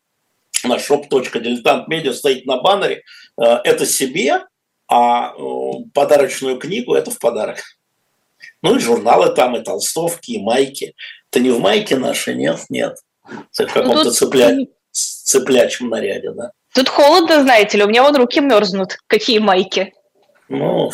на 0.64 0.77
shop.diletantmedia 0.77 2.12
стоит 2.12 2.47
на 2.47 2.59
баннере, 2.59 3.03
э, 3.40 3.44
это 3.64 3.87
себе, 3.87 4.44
а 4.88 5.33
э, 5.33 5.40
подарочную 5.94 6.59
книгу 6.59 6.94
это 6.94 7.11
в 7.11 7.18
подарок. 7.18 7.59
Ну 8.62 8.77
и 8.77 8.79
журналы 8.79 9.35
там, 9.35 9.57
и 9.57 9.62
толстовки, 9.62 10.33
и 10.33 10.42
майки. 10.42 10.94
Это 11.31 11.40
не 11.40 11.51
в 11.51 11.61
майке 11.61 11.97
нашей, 11.97 12.35
нет? 12.35 12.61
Нет. 12.68 12.97
Это 13.59 13.71
в 13.71 13.75
каком-то 13.75 14.05
ну, 14.05 14.11
цепля... 14.11 14.57
цеплячем 14.90 15.88
наряде, 15.88 16.33
да. 16.33 16.53
Тут 16.75 16.88
холодно, 16.88 17.42
знаете 17.42 17.79
ли, 17.79 17.85
у 17.85 17.88
меня 17.88 18.03
вон 18.03 18.16
руки 18.16 18.40
мерзнут. 18.40 18.99
Какие 19.07 19.38
майки? 19.38 19.92
Ну, 20.49 20.90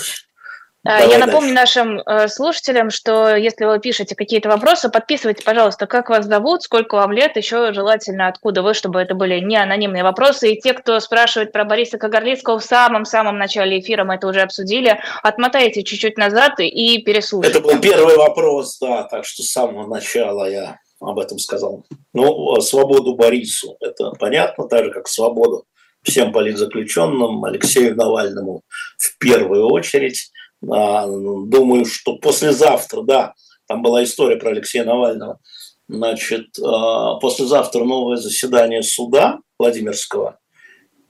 Давай 0.84 1.08
Я 1.08 1.18
напомню 1.18 1.54
дальше. 1.54 1.78
нашим 1.78 2.00
э, 2.00 2.28
слушателям, 2.28 2.90
что 2.90 3.34
если 3.34 3.64
вы 3.64 3.80
пишете 3.80 4.14
какие-то 4.14 4.50
вопросы, 4.50 4.90
подписывайте, 4.90 5.42
пожалуйста, 5.42 5.86
как 5.86 6.10
вас 6.10 6.26
зовут, 6.26 6.62
сколько 6.62 6.96
вам 6.96 7.10
лет, 7.12 7.36
еще 7.36 7.72
желательно 7.72 8.28
откуда 8.28 8.62
вы, 8.62 8.74
чтобы 8.74 9.00
это 9.00 9.14
были 9.14 9.40
не 9.40 9.56
анонимные 9.56 10.02
вопросы. 10.02 10.52
И 10.52 10.60
те, 10.60 10.74
кто 10.74 11.00
спрашивает 11.00 11.52
про 11.52 11.64
Бориса 11.64 11.96
Кагарлицкого 11.96 12.58
в 12.58 12.64
самом-самом 12.64 13.38
начале 13.38 13.80
эфира, 13.80 14.04
мы 14.04 14.16
это 14.16 14.28
уже 14.28 14.42
обсудили, 14.42 15.00
отмотайте 15.22 15.84
чуть-чуть 15.84 16.18
назад 16.18 16.60
и 16.60 16.98
переслушайте. 17.02 17.58
Это 17.58 17.66
был 17.66 17.80
первый 17.80 18.18
вопрос, 18.18 18.78
да, 18.78 19.04
так 19.04 19.24
что 19.24 19.42
с 19.42 19.50
самого 19.50 19.88
начала 19.88 20.50
я 20.50 20.80
об 21.00 21.18
этом 21.18 21.38
сказал. 21.38 21.86
Ну, 22.12 22.60
свободу 22.60 23.14
Борису, 23.14 23.78
это 23.80 24.10
понятно, 24.20 24.68
так 24.68 24.84
же, 24.84 24.90
как 24.90 25.08
свободу 25.08 25.64
всем 26.02 26.32
политзаключенным, 26.32 27.42
Алексею 27.44 27.96
Навальному 27.96 28.62
в 28.98 29.18
первую 29.18 29.68
очередь. 29.70 30.30
А, 30.70 31.06
думаю, 31.06 31.84
что 31.84 32.16
послезавтра, 32.16 33.02
да, 33.02 33.34
там 33.66 33.82
была 33.82 34.04
история 34.04 34.36
про 34.36 34.50
Алексея 34.50 34.84
Навального, 34.84 35.40
значит, 35.88 36.58
а, 36.62 37.16
послезавтра 37.16 37.84
новое 37.84 38.16
заседание 38.16 38.82
суда 38.82 39.38
Владимирского, 39.58 40.38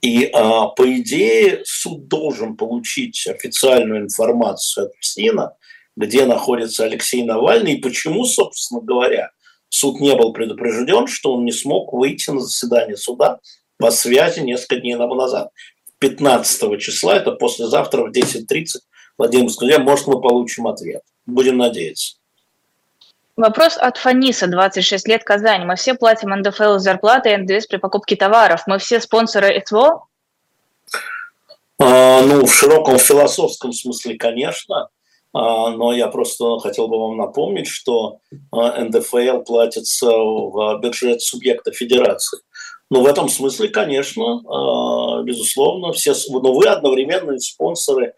и, 0.01 0.29
а, 0.33 0.67
по 0.67 0.83
идее, 0.99 1.61
суд 1.65 2.07
должен 2.07 2.57
получить 2.57 3.25
официальную 3.27 4.01
информацию 4.01 4.87
от 4.87 4.99
ПСИНа, 4.99 5.55
где 5.97 6.25
находится 6.25 6.83
Алексей 6.83 7.23
Навальный, 7.23 7.73
и 7.73 7.81
почему, 7.81 8.25
собственно 8.25 8.81
говоря, 8.81 9.31
суд 9.69 9.99
не 9.99 10.15
был 10.15 10.33
предупрежден, 10.33 11.07
что 11.07 11.33
он 11.33 11.45
не 11.45 11.51
смог 11.51 11.93
выйти 11.93 12.29
на 12.29 12.39
заседание 12.39 12.97
суда 12.97 13.39
по 13.77 13.91
связи 13.91 14.41
несколько 14.41 14.77
дней 14.77 14.95
назад. 14.95 15.49
15 15.99 16.79
числа, 16.79 17.15
это 17.15 17.31
послезавтра 17.31 18.03
в 18.03 18.11
10.30 18.11 18.81
Владимир 19.17 19.49
сказал, 19.49 19.79
может, 19.79 20.07
мы 20.07 20.21
получим 20.21 20.67
ответ. 20.67 21.01
Будем 21.25 21.57
надеяться. 21.57 22.15
Вопрос 23.37 23.77
от 23.77 23.97
Фаниса, 23.97 24.47
26 24.47 25.07
лет, 25.07 25.23
Казань. 25.23 25.65
Мы 25.65 25.75
все 25.75 25.93
платим 25.93 26.29
НДФЛ 26.29 26.77
зарплаты 26.77 27.33
и 27.33 27.37
НДС 27.37 27.67
при 27.67 27.77
покупке 27.77 28.15
товаров. 28.15 28.63
Мы 28.65 28.79
все 28.79 29.01
спонсоры 29.01 29.61
СВО? 29.65 30.05
А, 31.77 32.21
ну, 32.21 32.45
в 32.45 32.53
широком 32.53 32.97
философском 32.97 33.73
смысле, 33.73 34.17
конечно. 34.17 34.87
но 35.33 35.91
я 35.93 36.07
просто 36.07 36.59
хотел 36.59 36.87
бы 36.87 36.97
вам 36.97 37.17
напомнить, 37.17 37.67
что 37.67 38.19
НДФЛ 38.53 39.39
платится 39.45 40.07
в 40.07 40.79
бюджет 40.81 41.21
субъекта 41.21 41.73
федерации. 41.73 42.39
Ну, 42.89 43.01
в 43.01 43.05
этом 43.05 43.27
смысле, 43.27 43.67
конечно, 43.67 45.23
безусловно, 45.23 45.91
все, 45.91 46.13
но 46.29 46.53
вы 46.53 46.67
одновременно 46.67 47.37
спонсоры 47.39 48.13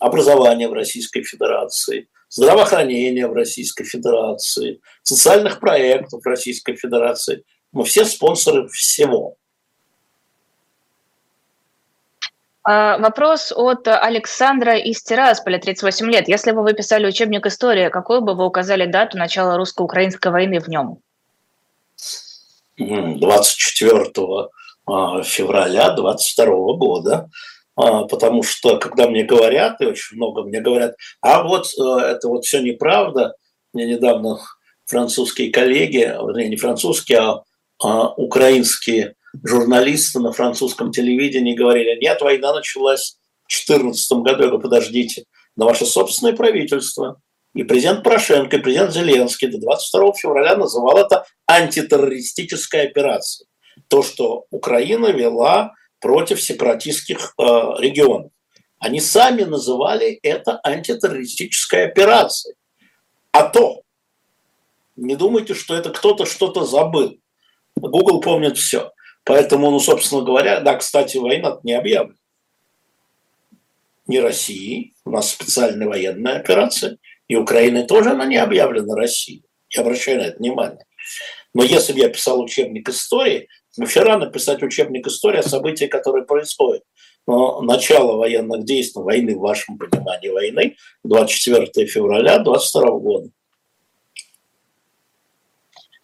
образования 0.00 0.68
в 0.68 0.72
Российской 0.72 1.22
Федерации, 1.22 2.08
здравоохранения 2.28 3.26
в 3.26 3.32
Российской 3.32 3.84
Федерации, 3.84 4.80
социальных 5.02 5.60
проектов 5.60 6.22
в 6.22 6.26
Российской 6.26 6.76
Федерации. 6.76 7.44
Мы 7.72 7.84
все 7.84 8.04
спонсоры 8.04 8.68
всего. 8.68 9.36
А, 12.70 12.98
вопрос 12.98 13.50
от 13.56 13.88
Александра 13.88 14.76
из 14.76 15.02
Тирасполя, 15.02 15.58
38 15.58 16.10
лет. 16.10 16.28
Если 16.28 16.52
бы 16.52 16.62
вы 16.62 16.74
писали 16.74 17.06
учебник 17.06 17.46
истории, 17.46 17.88
какую 17.88 18.20
бы 18.20 18.34
вы 18.34 18.44
указали 18.44 18.84
дату 18.84 19.16
начала 19.16 19.56
русско-украинской 19.56 20.30
войны 20.30 20.60
в 20.60 20.68
нем? 20.68 20.98
24 22.76 24.04
а, 24.86 25.22
февраля 25.22 25.92
22 25.92 26.44
года. 26.74 27.30
А, 27.78 28.04
потому 28.08 28.42
что 28.42 28.76
когда 28.78 29.08
мне 29.08 29.22
говорят, 29.22 29.80
и 29.80 29.86
очень 29.86 30.16
много 30.16 30.42
мне 30.42 30.60
говорят, 30.60 30.96
а 31.20 31.44
вот 31.44 31.66
э, 31.78 32.00
это 32.00 32.26
вот 32.26 32.44
все 32.44 32.60
неправда, 32.60 33.34
мне 33.72 33.86
недавно 33.86 34.40
французские 34.84 35.52
коллеги, 35.52 35.98
вернее, 35.98 36.48
не 36.48 36.56
французские, 36.56 37.20
а, 37.20 37.44
а 37.80 38.08
украинские 38.14 39.14
журналисты 39.44 40.18
на 40.18 40.32
французском 40.32 40.90
телевидении 40.90 41.54
говорили, 41.54 41.96
нет, 42.00 42.20
война 42.20 42.52
началась 42.52 43.16
в 43.44 43.66
2014 43.66 44.12
году. 44.12 44.42
Я 44.42 44.48
говорю, 44.48 44.60
подождите, 44.60 45.24
но 45.54 45.66
ваше 45.66 45.86
собственное 45.86 46.34
правительство 46.34 47.20
и 47.54 47.62
президент 47.62 48.02
Порошенко, 48.02 48.56
и 48.56 48.60
президент 48.60 48.92
Зеленский 48.92 49.46
до 49.48 49.58
22 49.58 50.14
февраля 50.14 50.56
называл 50.56 50.96
это 50.98 51.26
антитеррористической 51.46 52.88
операцией. 52.88 53.46
То, 53.86 54.02
что 54.02 54.46
Украина 54.50 55.12
вела 55.12 55.74
против 56.00 56.40
сепаратистских 56.40 57.34
э, 57.38 57.42
регионов. 57.78 58.30
Они 58.78 59.00
сами 59.00 59.42
называли 59.42 60.18
это 60.22 60.60
антитеррористической 60.64 61.86
операцией. 61.86 62.54
А 63.32 63.48
то, 63.48 63.82
не 64.96 65.16
думайте, 65.16 65.54
что 65.54 65.74
это 65.74 65.90
кто-то 65.90 66.26
что-то 66.26 66.64
забыл. 66.64 67.18
Google 67.76 68.20
помнит 68.20 68.56
все. 68.56 68.92
Поэтому, 69.24 69.70
ну, 69.70 69.80
собственно 69.80 70.22
говоря, 70.22 70.60
да, 70.60 70.76
кстати, 70.76 71.18
война 71.18 71.58
не 71.62 71.72
объявлена. 71.72 72.18
Не 74.06 74.20
России, 74.20 74.94
у 75.04 75.10
нас 75.10 75.30
специальная 75.30 75.86
военная 75.86 76.38
операция, 76.38 76.96
и 77.28 77.36
Украины 77.36 77.86
тоже 77.86 78.10
она 78.10 78.24
не 78.24 78.38
объявлена 78.38 78.96
Россией. 78.96 79.44
Я 79.68 79.82
обращаю 79.82 80.18
на 80.18 80.22
это 80.22 80.38
внимание. 80.38 80.84
Но 81.52 81.62
если 81.62 81.92
бы 81.92 81.98
я 81.98 82.08
писал 82.08 82.40
учебник 82.40 82.88
истории, 82.88 83.48
Вообще 83.76 84.00
рано 84.00 84.26
писать 84.26 84.62
учебник 84.62 85.06
истории 85.06 85.38
о 85.38 85.42
событиях, 85.42 85.90
которые 85.90 86.24
происходят. 86.24 86.82
Но 87.26 87.60
начало 87.60 88.16
военных 88.16 88.64
действий, 88.64 89.02
войны 89.02 89.36
в 89.36 89.40
вашем 89.40 89.76
понимании 89.76 90.30
войны, 90.30 90.76
24 91.04 91.86
февраля 91.86 92.38
22 92.38 92.90
года. 92.98 93.30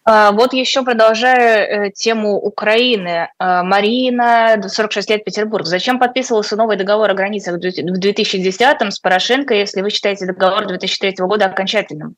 А, 0.07 0.31
вот 0.33 0.53
еще 0.53 0.83
продолжая 0.83 1.87
э, 1.87 1.91
тему 1.91 2.37
Украины. 2.37 3.29
А, 3.39 3.63
Марина, 3.63 4.61
46 4.67 5.09
лет, 5.09 5.25
Петербург. 5.25 5.65
Зачем 5.65 5.97
подписывался 5.97 6.55
новый 6.55 6.77
договор 6.77 7.09
о 7.09 7.15
границах 7.15 7.55
в 7.55 7.59
2010-м 7.59 8.91
с 8.91 8.99
Порошенко, 8.99 9.55
если 9.55 9.81
вы 9.81 9.89
считаете 9.89 10.27
договор 10.27 10.67
2003 10.67 11.15
года 11.25 11.45
окончательным? 11.45 12.15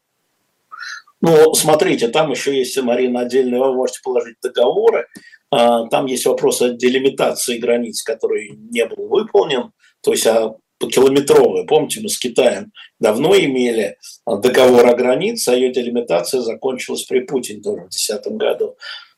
Ну, 1.22 1.54
смотрите, 1.54 2.10
там 2.10 2.30
еще 2.30 2.56
есть, 2.56 2.78
Марина, 2.82 3.22
отдельно 3.22 3.60
вы 3.60 3.74
можете 3.74 4.02
положить 4.04 4.36
договоры. 4.44 5.08
А, 5.50 5.88
там 5.88 6.06
есть 6.06 6.26
вопрос 6.26 6.62
о 6.62 6.70
делимитации 6.70 7.58
границ, 7.58 8.04
который 8.04 8.50
не 8.50 8.86
был 8.86 9.08
выполнен. 9.08 9.72
То 10.02 10.12
есть 10.12 10.28
а 10.28 10.56
километровые. 10.80 11.66
Помните, 11.66 12.02
мы 12.02 12.10
с 12.10 12.20
Китаем 12.20 12.72
давно 13.00 13.36
имели 13.36 13.98
договор 14.26 14.86
о 14.88 14.96
границе, 14.96 15.50
а 15.50 15.56
ее 15.56 15.72
делимитация 15.72 16.42
закончилась 16.42 17.04
при 17.04 17.22
Путине 17.22 17.62
тоже 17.62 17.82
в 17.82 17.90
2010 17.90 18.28
году. 18.34 18.78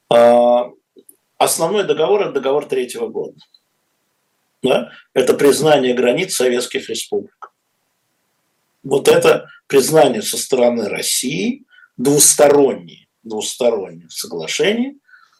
А, 0.09 0.69
основной 1.37 1.83
договор– 1.83 2.21
это 2.23 2.33
договор 2.33 2.65
третьего 2.65 3.07
года. 3.07 3.37
Да? 4.63 4.91
Это 5.13 5.33
признание 5.33 5.93
границ 5.93 6.35
советских 6.35 6.89
республик. 6.89 7.51
Вот 8.83 9.07
это 9.07 9.47
признание 9.67 10.21
со 10.21 10.37
стороны 10.37 10.87
России– 10.87 11.63
двусторонние, 11.97 13.07
двусторонние 13.23 14.09
соглашения, 14.09 14.95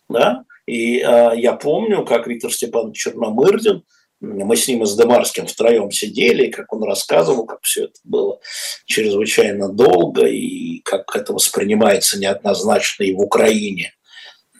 да, 0.09 0.43
и 0.69 0.99
э, 0.99 1.31
я 1.35 1.53
помню, 1.53 2.05
как 2.05 2.27
Виктор 2.27 2.53
Степанович 2.53 3.03
Черномырдин, 3.03 3.83
мы 4.21 4.55
с 4.55 4.67
ним 4.67 4.83
и 4.83 4.85
с 4.85 4.95
Демарским 4.95 5.47
втроем 5.47 5.91
сидели, 5.91 6.47
и 6.47 6.51
как 6.51 6.71
он 6.73 6.83
рассказывал, 6.83 7.45
как 7.45 7.59
все 7.63 7.85
это 7.85 7.99
было 8.03 8.39
чрезвычайно 8.85 9.69
долго, 9.69 10.25
и 10.25 10.81
как 10.81 11.15
это 11.15 11.33
воспринимается 11.33 12.19
неоднозначно 12.19 13.03
и 13.03 13.13
в 13.13 13.21
Украине, 13.21 13.93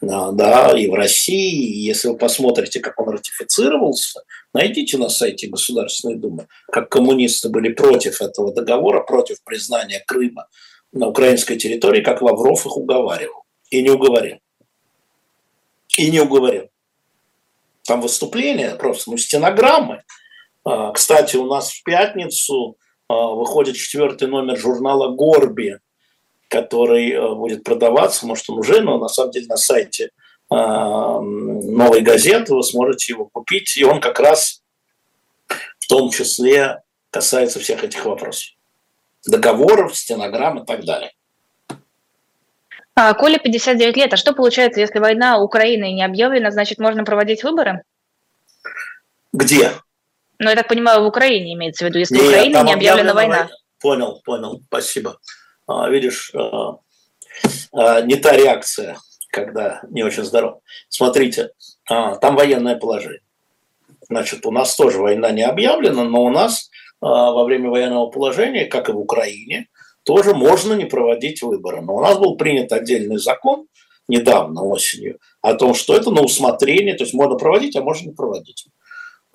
да, 0.01 0.73
и 0.75 0.87
в 0.87 0.93
России. 0.93 1.61
И 1.61 1.79
если 1.79 2.07
вы 2.07 2.17
посмотрите, 2.17 2.79
как 2.79 2.99
он 2.99 3.09
ратифицировался, 3.09 4.21
найдите 4.53 4.97
на 4.97 5.09
сайте 5.09 5.47
Государственной 5.47 6.15
Думы, 6.15 6.47
как 6.71 6.89
коммунисты 6.89 7.49
были 7.49 7.73
против 7.73 8.21
этого 8.21 8.53
договора, 8.53 9.01
против 9.03 9.43
признания 9.43 10.01
Крыма 10.07 10.47
на 10.91 11.07
украинской 11.07 11.57
территории, 11.57 12.01
как 12.01 12.21
Лавров 12.21 12.65
их 12.65 12.77
уговаривал. 12.77 13.43
И 13.69 13.83
не 13.83 13.91
уговорил. 13.91 14.37
И 15.99 16.09
не 16.09 16.21
уговорил. 16.21 16.69
Там 17.83 17.99
выступления 17.99 18.73
просто, 18.75 19.11
ну, 19.11 19.17
стенограммы. 19.17 20.03
А, 20.63 20.93
кстати, 20.93 21.35
у 21.35 21.45
нас 21.45 21.71
в 21.71 21.83
пятницу 21.83 22.77
а, 23.09 23.27
выходит 23.27 23.75
четвертый 23.75 24.29
номер 24.29 24.57
журнала 24.57 25.09
«Горби», 25.09 25.79
который 26.47 27.11
а, 27.11 27.35
будет 27.35 27.65
продаваться, 27.65 28.25
может, 28.25 28.49
он 28.49 28.59
уже, 28.59 28.79
но 28.79 28.97
на 28.97 29.09
самом 29.09 29.31
деле 29.31 29.47
на 29.47 29.57
сайте 29.57 30.11
новой 30.49 32.01
газеты 32.01 32.55
вы 32.55 32.63
сможете 32.63 33.13
его 33.13 33.25
купить, 33.25 33.77
и 33.77 33.83
он 33.83 34.01
как 34.01 34.19
раз 34.19 34.63
в 35.77 35.87
том 35.87 36.09
числе 36.09 36.81
касается 37.11 37.59
всех 37.59 37.83
этих 37.83 38.03
вопросов 38.05 38.55
договоров, 39.27 39.95
стенограмм 39.95 40.63
и 40.63 40.65
так 40.65 40.85
далее. 40.85 41.11
А, 43.01 43.13
Коля 43.13 43.39
59 43.39 43.95
лет. 43.95 44.13
А 44.13 44.17
что 44.17 44.33
получается, 44.33 44.81
если 44.81 44.99
война 44.99 45.41
Украины 45.41 45.93
не 45.93 46.03
объявлена, 46.03 46.51
значит, 46.51 46.79
можно 46.79 47.05
проводить 47.05 47.43
выборы? 47.43 47.83
Где? 49.31 49.71
Ну, 50.37 50.49
я 50.49 50.55
так 50.57 50.67
понимаю, 50.67 51.03
в 51.03 51.07
Украине 51.07 51.53
имеется 51.53 51.85
в 51.85 51.87
виду, 51.87 51.99
если 51.99 52.15
Нет, 52.15 52.25
Украина 52.25 52.63
не 52.63 52.73
объявлена 52.73 53.13
война. 53.13 53.35
война. 53.37 53.49
Понял, 53.79 54.21
понял, 54.25 54.61
спасибо. 54.67 55.17
А, 55.65 55.89
видишь, 55.89 56.33
а, 56.35 58.01
не 58.01 58.17
та 58.17 58.35
реакция, 58.35 58.97
когда 59.29 59.79
не 59.89 60.03
очень 60.03 60.25
здоров. 60.25 60.59
Смотрите, 60.89 61.51
там 61.87 62.35
военное 62.35 62.75
положение. 62.75 63.21
Значит, 64.09 64.45
у 64.45 64.51
нас 64.51 64.75
тоже 64.75 64.97
война 64.97 65.31
не 65.31 65.43
объявлена, 65.43 66.03
но 66.03 66.23
у 66.23 66.29
нас 66.29 66.69
во 66.99 67.45
время 67.45 67.69
военного 67.69 68.07
положения, 68.07 68.65
как 68.65 68.89
и 68.89 68.91
в 68.91 68.97
Украине, 68.97 69.69
тоже 70.09 70.33
можно 70.33 70.73
не 70.73 70.85
проводить 70.85 71.43
выборы. 71.43 71.81
Но 71.81 71.97
у 71.97 72.01
нас 72.01 72.17
был 72.17 72.35
принят 72.35 72.73
отдельный 72.73 73.19
закон 73.19 73.67
недавно, 74.07 74.63
осенью, 74.63 75.19
о 75.43 75.53
том, 75.53 75.75
что 75.75 75.95
это 75.95 76.09
на 76.09 76.23
усмотрение, 76.23 76.95
то 76.95 77.03
есть 77.03 77.13
можно 77.13 77.35
проводить, 77.35 77.75
а 77.75 77.83
можно 77.83 78.07
не 78.07 78.15
проводить. 78.15 78.65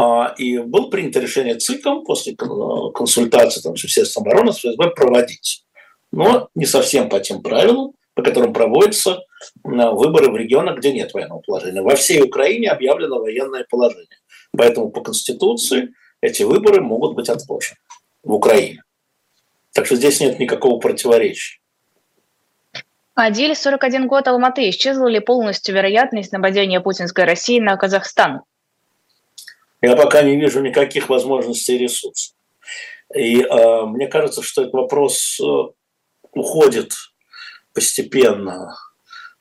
А, 0.00 0.34
и 0.37 0.58
было 0.58 0.90
принято 0.90 1.20
решение 1.20 1.54
ЦИКом 1.54 2.02
после 2.02 2.34
консультации 2.34 3.60
там, 3.60 3.76
с 3.76 3.84
Министерством 3.84 4.24
обороны, 4.24 4.52
с 4.52 4.58
ФСБ 4.58 4.90
проводить. 4.96 5.64
Но 6.10 6.48
не 6.56 6.66
совсем 6.66 7.08
по 7.08 7.20
тем 7.20 7.40
правилам, 7.40 7.92
по 8.14 8.24
которым 8.24 8.52
проводятся 8.52 9.20
выборы 9.62 10.32
в 10.32 10.36
регионах, 10.36 10.78
где 10.78 10.92
нет 10.92 11.14
военного 11.14 11.38
положения. 11.38 11.82
Во 11.82 11.94
всей 11.94 12.20
Украине 12.20 12.70
объявлено 12.70 13.20
военное 13.20 13.64
положение. 13.70 14.18
Поэтому 14.57 14.90
по 14.90 15.03
Конституции 15.03 15.90
эти 16.20 16.42
выборы 16.42 16.80
могут 16.80 17.14
быть 17.14 17.28
отложены 17.28 17.78
в 18.24 18.32
Украине. 18.32 18.84
Так 19.75 19.87
что 19.87 19.97
здесь 19.97 20.20
нет 20.20 20.39
никакого 20.39 20.79
противоречия. 20.79 21.59
Адиль, 23.14 23.55
41 23.55 24.07
год, 24.07 24.27
Алматы. 24.29 24.68
Исчезла 24.70 25.09
ли 25.09 25.20
полностью 25.20 25.75
вероятность 25.75 26.33
нападения 26.33 26.81
путинской 26.81 27.25
России 27.25 27.61
на 27.61 27.77
Казахстан? 27.77 28.43
Я 29.83 29.97
пока 29.97 30.22
не 30.22 30.37
вижу 30.37 30.61
никаких 30.62 31.09
возможностей 31.09 31.75
и 31.75 31.79
ресурсов. 31.79 32.35
И 33.14 33.43
э, 33.43 33.83
мне 33.87 34.07
кажется, 34.07 34.43
что 34.43 34.62
этот 34.62 34.75
вопрос 34.75 35.39
э, 35.41 35.45
уходит 36.33 36.93
постепенно. 37.72 38.77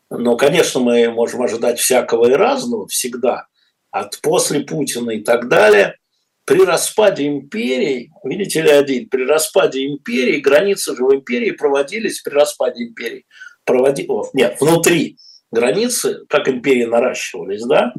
Но, 0.09 0.35
конечно, 0.35 0.79
мы 0.79 1.09
можем 1.11 1.43
ожидать 1.43 1.79
всякого 1.79 2.29
и 2.29 2.33
разного 2.33 2.87
всегда, 2.87 3.47
от 3.91 4.19
после 4.21 4.61
Путина 4.61 5.11
и 5.11 5.23
так 5.23 5.47
далее. 5.47 5.97
При 6.45 6.65
распаде 6.65 7.27
империи, 7.27 8.11
видите 8.23 8.61
ли, 8.61 8.69
один, 8.69 9.09
при 9.09 9.25
распаде 9.25 9.85
империи, 9.85 10.39
границы 10.39 10.95
же 10.95 11.03
в 11.03 11.13
империи 11.13 11.51
проводились, 11.51 12.21
при 12.21 12.33
распаде 12.33 12.83
империи, 12.83 13.25
проводи, 13.63 14.07
нет, 14.33 14.57
внутри 14.59 15.17
границы, 15.51 16.25
как 16.27 16.49
империи 16.49 16.85
наращивались, 16.85 17.63
да, 17.63 17.93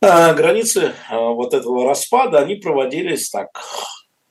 а 0.00 0.34
границы 0.34 0.92
а, 1.08 1.30
вот 1.30 1.54
этого 1.54 1.88
распада, 1.88 2.40
они 2.40 2.56
проводились 2.56 3.30
так, 3.30 3.48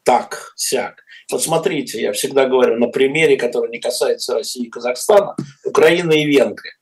так, 0.03 0.51
сяк. 0.55 1.01
Вот 1.32 1.41
смотрите, 1.41 2.01
я 2.01 2.11
всегда 2.11 2.45
говорю 2.45 2.78
на 2.78 2.88
примере, 2.88 3.38
который 3.38 3.71
не 3.71 3.80
касается 3.80 4.36
России 4.36 4.65
и 4.65 4.69
Казахстана, 4.69 5.36
Украины 5.65 6.21
и 6.21 6.26
Венгрии. 6.26 6.74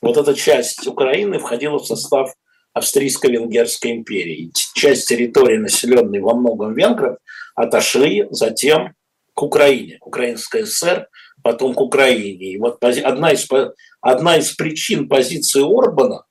Вот 0.00 0.16
эта 0.16 0.34
часть 0.34 0.86
Украины 0.86 1.38
входила 1.38 1.78
в 1.78 1.86
состав 1.86 2.32
Австрийско-Венгерской 2.76 3.92
империи. 3.92 4.52
Часть 4.74 5.08
территории, 5.08 5.56
населенной 5.56 6.20
во 6.20 6.34
многом 6.34 6.74
венгров, 6.74 7.16
отошли 7.54 8.26
затем 8.30 8.94
к 9.32 9.42
Украине, 9.42 9.98
Украинская 10.02 10.66
ССР, 10.66 11.08
потом 11.42 11.72
к 11.72 11.80
Украине. 11.80 12.52
И 12.52 12.58
вот 12.58 12.82
одна 12.84 13.32
из, 13.32 13.48
одна 14.02 14.36
из 14.36 14.52
причин 14.52 15.08
позиции 15.08 15.62
Орбана, 15.62 16.24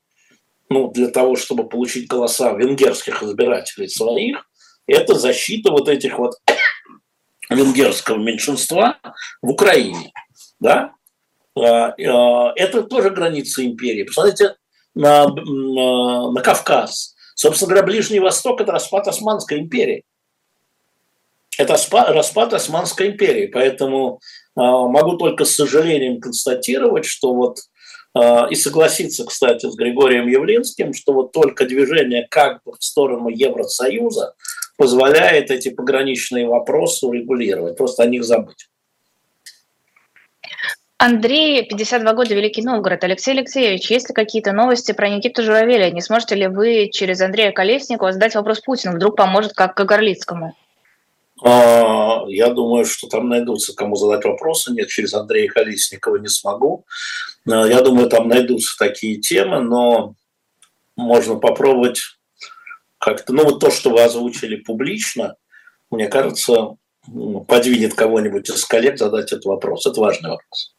ну, 0.69 0.91
для 0.91 1.07
того, 1.07 1.35
чтобы 1.35 1.67
получить 1.67 2.07
голоса 2.07 2.53
венгерских 2.53 3.23
избирателей 3.23 3.87
своих, 3.87 4.47
это 4.85 5.15
защита 5.15 5.71
вот 5.71 5.89
этих 5.89 6.19
вот 6.19 6.35
венгерского 7.49 8.17
меньшинства 8.17 8.99
в 9.41 9.49
Украине. 9.49 10.11
Да? 10.59 10.91
А, 11.57 11.89
а, 11.89 12.53
это 12.55 12.83
тоже 12.83 13.09
граница 13.09 13.65
империи. 13.65 14.03
Посмотрите 14.03 14.55
на, 14.95 15.27
на, 15.27 16.31
на 16.31 16.41
Кавказ. 16.41 17.15
Собственно 17.35 17.69
говоря, 17.69 17.85
Ближний 17.85 18.19
Восток– 18.19 18.61
это 18.61 18.71
распад 18.71 19.07
Османской 19.07 19.59
империи. 19.59 20.03
Это 21.57 21.73
распад 21.73 22.53
Османской 22.53 23.07
империи. 23.07 23.47
Поэтому 23.47 24.19
а, 24.55 24.87
могу 24.87 25.17
только 25.17 25.45
с 25.45 25.55
сожалением 25.55 26.19
констатировать, 26.19 27.05
что 27.05 27.33
вот 27.33 27.59
и 28.49 28.55
согласиться, 28.55 29.25
кстати, 29.25 29.69
с 29.69 29.75
Григорием 29.75 30.29
Явлинским, 30.29 30.93
что 30.93 31.11
вот 31.11 31.33
только 31.33 31.65
движение 31.65 32.25
как 32.31 32.63
бы 32.63 32.71
в 32.71 32.81
сторону 32.81 33.27
Евросоюза 33.27 34.35
позволяет 34.77 35.51
эти 35.51 35.67
пограничные 35.67 36.47
вопросы 36.47 37.05
урегулировать, 37.07 37.77
просто 37.77 38.03
о 38.03 38.05
них 38.05 38.23
забыть. 38.23 38.69
Андрей, 40.97 41.67
52 41.67 42.13
года, 42.13 42.33
Великий 42.35 42.61
Новгород. 42.61 43.03
Алексей 43.03 43.31
Алексеевич, 43.31 43.91
есть 43.91 44.07
ли 44.07 44.15
какие-то 44.15 44.53
новости 44.53 44.93
про 44.93 45.09
Никиту 45.09 45.43
Журавеля? 45.43 45.91
Не 45.91 46.01
сможете 46.01 46.35
ли 46.35 46.47
вы 46.47 46.89
через 46.91 47.19
Андрея 47.19 47.51
Колесникова 47.51 48.13
задать 48.13 48.35
вопрос 48.35 48.61
Путину? 48.61 48.95
Вдруг 48.95 49.17
поможет 49.17 49.51
как 49.53 49.75
к 49.75 49.83
Горлицкому? 49.83 50.55
А, 51.43 52.23
я 52.27 52.49
думаю, 52.49 52.85
что 52.85 53.07
там 53.07 53.27
найдутся, 53.27 53.75
кому 53.75 53.97
задать 53.97 54.23
вопросы. 54.23 54.71
Нет, 54.71 54.87
через 54.87 55.13
Андрея 55.13 55.49
Колесникова 55.49 56.15
не 56.15 56.29
смогу. 56.29 56.85
А, 57.45 57.67
я 57.67 57.81
думаю, 57.81 58.09
там 58.09 58.29
найдутся 58.29 58.77
такие 58.79 59.19
темы, 59.19 59.59
но 59.59 60.15
можно 60.95 61.35
попробовать 61.35 61.99
как-то, 62.99 63.33
ну 63.33 63.43
вот 63.43 63.59
то, 63.59 63.69
что 63.69 63.89
вы 63.89 64.01
озвучили 64.01 64.55
публично, 64.55 65.35
мне 65.91 66.07
кажется, 66.07 66.77
подвинет 67.47 67.95
кого-нибудь 67.95 68.49
из 68.49 68.63
коллег 68.63 68.97
задать 68.97 69.33
этот 69.33 69.43
вопрос. 69.43 69.85
Это 69.85 69.99
важный 69.99 70.29
вопрос. 70.29 70.74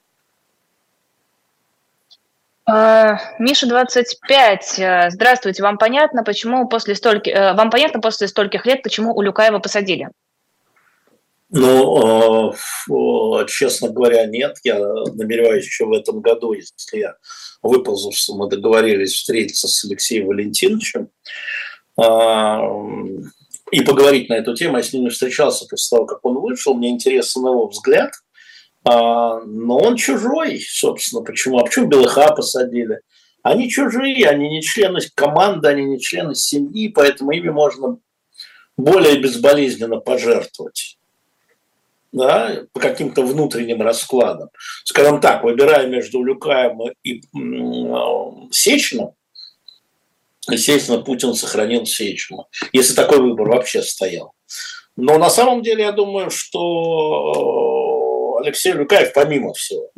А, 2.68 3.20
Миша 3.38 3.68
25. 3.68 4.78
Э, 4.78 5.10
здравствуйте. 5.10 5.62
Вам 5.62 5.78
понятно, 5.78 6.24
почему 6.24 6.68
после 6.68 6.96
стольких 6.96 7.32
э, 7.32 7.52
вам 7.54 7.70
понятно 7.70 8.00
после 8.00 8.26
стольких 8.26 8.66
лет, 8.66 8.82
почему 8.82 9.14
Улюкаева 9.14 9.60
посадили? 9.60 10.08
Ну, 11.50 12.50
э, 12.50 13.46
честно 13.46 13.88
говоря, 13.88 14.26
нет. 14.26 14.56
Я 14.64 14.80
намереваюсь 14.80 15.64
еще 15.64 15.84
в 15.84 15.92
этом 15.92 16.20
году, 16.20 16.54
если 16.54 16.98
я 16.98 17.14
выползу, 17.62 18.10
что 18.10 18.34
мы 18.34 18.48
договорились 18.48 19.14
встретиться 19.14 19.68
с 19.68 19.84
Алексеем 19.84 20.26
Валентиновичем 20.26 21.08
и 23.72 23.80
поговорить 23.80 24.28
на 24.28 24.34
эту 24.34 24.54
тему. 24.54 24.76
Я 24.76 24.82
с 24.82 24.92
ним 24.92 25.04
не 25.04 25.10
встречался 25.10 25.66
после 25.70 25.96
того, 25.96 26.06
как 26.06 26.24
он 26.24 26.38
вышел. 26.40 26.74
Мне 26.74 26.90
интересен 26.90 27.46
его 27.46 27.68
взгляд– 27.68 28.12
а, 28.88 29.40
но 29.40 29.78
он 29.78 29.96
чужой, 29.96 30.60
собственно, 30.60 31.22
почему? 31.22 31.58
А 31.58 31.64
почему 31.64 31.88
Белыха 31.88 32.32
посадили? 32.32 33.00
Они 33.42 33.68
чужие, 33.68 34.28
они 34.28 34.48
не 34.48 34.62
члены 34.62 35.00
команды, 35.16 35.66
они 35.66 35.84
не 35.84 36.00
члены 36.00 36.36
семьи, 36.36 36.86
поэтому 36.88 37.32
ими 37.32 37.50
можно 37.50 37.98
более 38.76 39.18
безболезненно 39.18 39.98
пожертвовать 39.98 40.98
да, 42.12 42.62
по 42.72 42.78
каким-то 42.78 43.22
внутренним 43.22 43.82
раскладам. 43.82 44.50
Скажем 44.84 45.20
так, 45.20 45.42
выбирая 45.42 45.88
между 45.88 46.22
Люкаем 46.22 46.78
и 47.02 47.22
Сечиным, 48.52 49.14
естественно, 50.48 51.02
Путин 51.02 51.34
сохранил 51.34 51.86
Сечину, 51.86 52.46
если 52.72 52.94
такой 52.94 53.18
выбор 53.18 53.48
вообще 53.48 53.82
стоял. 53.82 54.32
Но 54.96 55.18
на 55.18 55.28
самом 55.28 55.62
деле 55.62 55.82
я 55.82 55.92
думаю, 55.92 56.30
что 56.30 57.85
Алексей 58.46 58.72
Люкаев, 58.72 59.12
помимо 59.12 59.52
всего, 59.54 59.90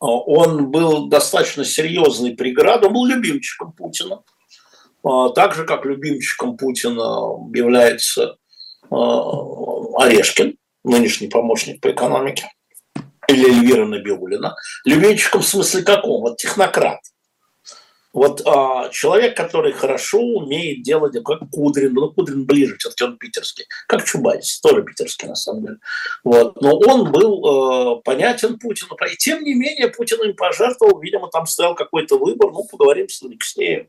а, 0.00 0.06
он 0.06 0.70
был 0.70 1.08
достаточно 1.08 1.64
серьезный 1.64 2.34
преградой, 2.34 2.88
он 2.88 2.94
был 2.94 3.04
любимчиком 3.04 3.72
Путина. 3.72 4.22
А, 5.04 5.28
так 5.30 5.54
же, 5.54 5.64
как 5.64 5.84
любимчиком 5.84 6.56
Путина 6.56 7.36
является 7.54 8.36
а, 8.90 10.02
Орешкин, 10.02 10.56
нынешний 10.82 11.28
помощник 11.28 11.80
по 11.80 11.90
экономике, 11.90 12.50
или 13.28 13.48
Эльвира 13.48 13.86
Набиулина. 13.86 14.56
Любимчиком 14.84 15.42
в 15.42 15.46
смысле 15.46 15.82
каком? 15.82 16.22
Вот 16.22 16.36
технократ– 16.36 17.00
вот 18.14 18.42
а, 18.46 18.88
человек, 18.90 19.36
который 19.36 19.72
хорошо 19.72 20.20
умеет 20.20 20.82
делать, 20.82 21.20
как 21.24 21.50
Кудрин, 21.50 21.92
ну 21.94 22.12
Кудрин 22.12 22.46
ближе, 22.46 22.76
все-таки 22.78 23.02
он 23.02 23.18
питерский, 23.18 23.66
как 23.88 24.04
Чубайс, 24.04 24.60
тоже 24.60 24.84
питерский 24.84 25.26
на 25.26 25.34
самом 25.34 25.64
деле. 25.64 25.76
Вот. 26.22 26.60
Но 26.62 26.78
он 26.78 27.10
был 27.10 27.98
э, 27.98 28.02
понятен 28.02 28.56
Путину, 28.60 28.96
и 29.12 29.16
тем 29.16 29.42
не 29.42 29.54
менее 29.54 29.88
Путин 29.88 30.22
им 30.22 30.36
пожертвовал, 30.36 31.00
видимо, 31.00 31.28
там 31.28 31.44
стоял 31.46 31.74
какой-то 31.74 32.16
выбор, 32.16 32.52
ну 32.52 32.64
поговорим 32.70 33.08
с 33.08 33.20
Алексеем. 33.24 33.88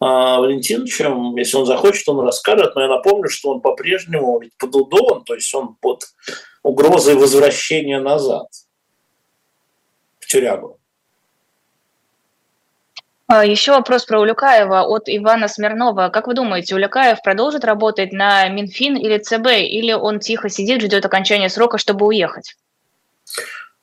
А, 0.00 0.40
Валентиновичем, 0.40 1.36
если 1.36 1.58
он 1.58 1.66
захочет, 1.66 2.08
он 2.08 2.24
расскажет, 2.24 2.74
но 2.74 2.82
я 2.82 2.88
напомню, 2.88 3.28
что 3.28 3.50
он 3.50 3.60
по-прежнему 3.60 4.40
ведь 4.40 4.56
подудован, 4.56 5.24
то 5.24 5.34
есть 5.34 5.54
он 5.54 5.74
под 5.74 6.04
угрозой 6.62 7.16
возвращения 7.16 8.00
назад 8.00 8.46
в 10.20 10.26
тюрягу. 10.26 10.80
А, 13.30 13.44
Еще 13.44 13.72
вопрос 13.72 14.06
про 14.06 14.20
Улюкаева 14.20 14.84
от 14.84 15.02
Ивана 15.06 15.48
Смирнова. 15.48 16.08
Как 16.08 16.26
вы 16.26 16.32
думаете, 16.32 16.74
Улюкаев 16.74 17.20
продолжит 17.22 17.62
работать 17.62 18.10
на 18.10 18.48
Минфин 18.48 18.96
или 18.96 19.18
ЦБ, 19.18 19.48
или 19.48 19.92
он 19.92 20.18
тихо 20.18 20.48
сидит, 20.48 20.80
ждет 20.80 21.04
окончания 21.04 21.50
срока, 21.50 21.76
чтобы 21.76 22.06
уехать? 22.06 22.56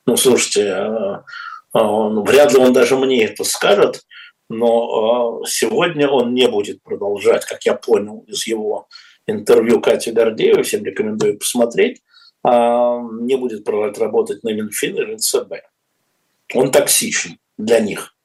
Ну, 0.04 0.16
слушайте, 0.16 0.72
а, 0.72 1.24
а, 1.72 1.78
ну, 2.08 2.24
вряд 2.24 2.52
ли 2.52 2.58
он 2.58 2.72
даже 2.72 2.96
мне 2.96 3.24
это 3.24 3.44
скажет, 3.44 4.04
но 4.48 5.44
сегодня 5.46 6.08
он 6.08 6.34
не 6.34 6.48
будет 6.48 6.82
продолжать, 6.82 7.44
как 7.44 7.64
я 7.64 7.74
понял 7.74 8.24
из 8.26 8.48
его 8.48 8.88
интервью 9.28 9.80
Кати 9.80 10.10
Гордеевой, 10.10 10.64
всем 10.64 10.84
рекомендую 10.84 11.38
посмотреть, 11.38 12.02
не 12.44 13.36
будет 13.36 13.64
продолжать 13.64 13.98
работать 13.98 14.42
на 14.42 14.52
Минфин 14.52 14.96
или 14.96 15.16
ЦБ. 15.16 15.52
Он 16.54 16.70
токсичен 16.70 17.38
для 17.58 17.80
них. 17.80 18.15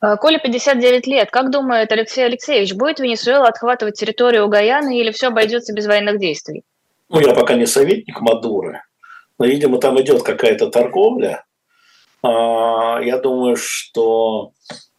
А, 0.00 0.16
Коля 0.16 0.38
59 0.38 1.06
лет. 1.06 1.30
Как 1.30 1.50
думает 1.50 1.92
Алексей 1.92 2.24
Алексеевич, 2.24 2.74
будет 2.74 3.00
Венесуэла 3.00 3.48
отхватывать 3.48 3.98
территорию 3.98 4.48
Гаяны 4.48 4.98
или 4.98 5.10
все 5.10 5.28
обойдется 5.28 5.74
без 5.74 5.86
военных 5.86 6.18
действий? 6.18 6.62
Ну, 7.08 7.20
я 7.20 7.34
пока 7.34 7.54
не 7.54 7.66
советник 7.66 8.20
Мадуры, 8.20 8.82
но, 9.38 9.44
видимо, 9.44 9.78
там 9.78 10.00
идет 10.00 10.22
какая-то 10.22 10.68
торговля. 10.68 11.44
А, 12.22 13.00
я 13.02 13.18
думаю, 13.18 13.56
что 13.56 14.52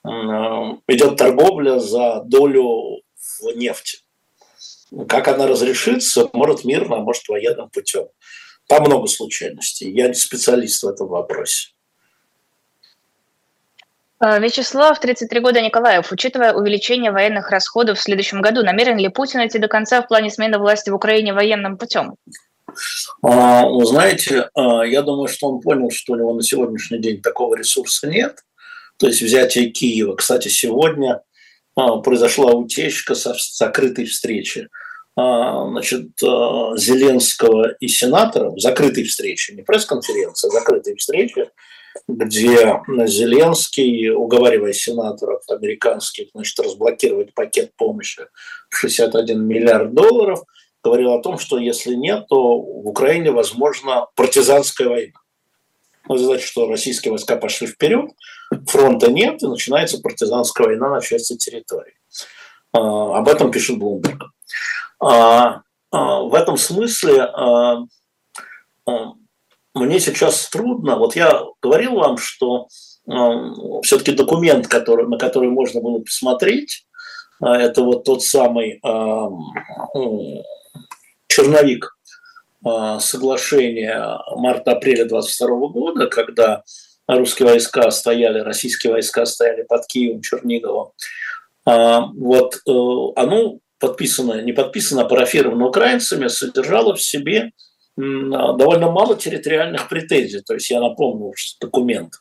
идет 0.03 1.17
торговля 1.17 1.79
за 1.79 2.21
долю 2.25 3.01
в 3.39 3.55
нефти. 3.55 3.99
Как 5.07 5.27
она 5.27 5.47
разрешится, 5.47 6.29
может 6.33 6.65
мирно, 6.65 6.97
а 6.97 6.99
может 6.99 7.27
военным 7.27 7.69
путем. 7.69 8.07
Там 8.67 8.83
много 8.83 9.07
случайностей. 9.07 9.91
Я 9.91 10.07
не 10.07 10.13
специалист 10.13 10.83
в 10.83 10.87
этом 10.87 11.07
вопросе. 11.07 11.69
Э, 14.21 14.39
Вячеслав, 14.39 14.99
33 14.99 15.39
года, 15.39 15.61
Николаев. 15.61 16.11
Учитывая 16.11 16.53
увеличение 16.53 17.11
военных 17.11 17.49
расходов 17.49 17.97
в 17.97 18.01
следующем 18.01 18.41
году, 18.41 18.63
намерен 18.63 18.97
ли 18.97 19.09
Путин 19.09 19.45
идти 19.45 19.57
до 19.57 19.67
конца 19.67 20.01
в 20.01 20.07
плане 20.07 20.29
смены 20.29 20.59
власти 20.59 20.91
в 20.91 20.95
Украине 20.95 21.33
военным 21.33 21.77
путем? 21.77 22.15
А, 23.23 23.65
вы 23.65 23.83
знаете, 23.85 24.49
а, 24.53 24.83
я 24.83 25.01
думаю, 25.01 25.27
что 25.27 25.47
он 25.47 25.59
понял, 25.59 25.89
что 25.89 26.13
у 26.13 26.15
него 26.17 26.33
на 26.33 26.43
сегодняшний 26.43 26.99
день 26.99 27.21
такого 27.21 27.55
ресурса 27.55 28.07
нет. 28.07 28.37
То 28.97 29.07
есть 29.07 29.23
взятие 29.23 29.71
Киева. 29.71 30.15
Кстати, 30.15 30.49
сегодня 30.49 31.21
произошла 31.73 32.51
утечка 32.51 33.15
со 33.15 33.33
закрытой 33.53 34.05
встречи 34.05 34.67
значит, 35.15 36.09
Зеленского 36.19 37.71
и 37.79 37.87
сенаторов, 37.87 38.59
закрытой 38.59 39.05
встречи, 39.05 39.51
не 39.51 39.63
пресс-конференция, 39.63 40.49
а 40.49 40.51
закрытой 40.51 40.95
встречи, 40.95 41.47
где 42.07 42.81
Зеленский, 43.05 44.09
уговаривая 44.09 44.73
сенаторов 44.73 45.43
американских 45.49 46.29
значит, 46.33 46.59
разблокировать 46.59 47.33
пакет 47.33 47.75
помощи 47.75 48.23
в 48.69 48.75
61 48.75 49.43
миллиард 49.45 49.93
долларов, 49.93 50.43
говорил 50.83 51.13
о 51.13 51.21
том, 51.21 51.37
что 51.37 51.57
если 51.57 51.93
нет, 51.93 52.27
то 52.27 52.59
в 52.59 52.87
Украине 52.87 53.31
возможна 53.31 54.07
партизанская 54.15 54.89
война. 54.89 55.19
Ну, 56.07 56.17
значит, 56.17 56.47
что 56.47 56.67
российские 56.67 57.11
войска 57.11 57.35
пошли 57.35 57.67
вперед, 57.67 58.09
фронта 58.67 59.11
нет, 59.11 59.41
и 59.43 59.47
начинается 59.47 59.99
партизанская 59.99 60.67
война 60.67 60.89
на 60.89 61.01
части 61.01 61.37
территории. 61.37 61.93
А, 62.73 63.17
об 63.17 63.27
этом 63.29 63.51
пишет 63.51 63.77
Блумберг. 63.77 64.23
А, 64.99 65.61
а, 65.91 66.21
в 66.21 66.33
этом 66.33 66.57
смысле 66.57 67.29
мне 69.73 69.99
сейчас 69.99 70.49
трудно. 70.49 70.97
Вот 70.97 71.15
я 71.15 71.41
говорил 71.61 71.95
вам, 71.95 72.17
что 72.17 72.67
все-таки 73.83 74.11
документ, 74.11 74.67
который, 74.67 75.07
на 75.07 75.17
который 75.17 75.49
можно 75.49 75.81
было 75.81 75.99
посмотреть, 75.99 76.85
это 77.41 77.81
вот 77.81 78.03
тот 78.03 78.23
самый 78.23 78.79
черновик 81.27 81.97
соглашения 82.99 84.19
марта-апреля 84.35 85.05
22 85.05 85.47
года, 85.69 86.07
когда 86.07 86.63
русские 87.07 87.49
войска 87.49 87.89
стояли, 87.91 88.39
российские 88.39 88.93
войска 88.93 89.25
стояли 89.25 89.63
под 89.63 89.87
Киевом, 89.87 90.21
Черниговым. 90.21 90.91
Вот 91.65 92.55
э, 92.55 92.71
оно 93.15 93.59
подписано, 93.79 94.41
не 94.41 94.53
подписано, 94.53 95.01
а 95.01 95.05
парафировано 95.05 95.67
украинцами, 95.67 96.27
содержало 96.27 96.95
в 96.95 97.01
себе 97.01 97.51
довольно 97.97 98.91
мало 98.91 99.15
территориальных 99.15 99.89
претензий. 99.89 100.41
То 100.41 100.53
есть 100.53 100.69
я 100.69 100.79
напомню, 100.79 101.33
документ, 101.59 102.13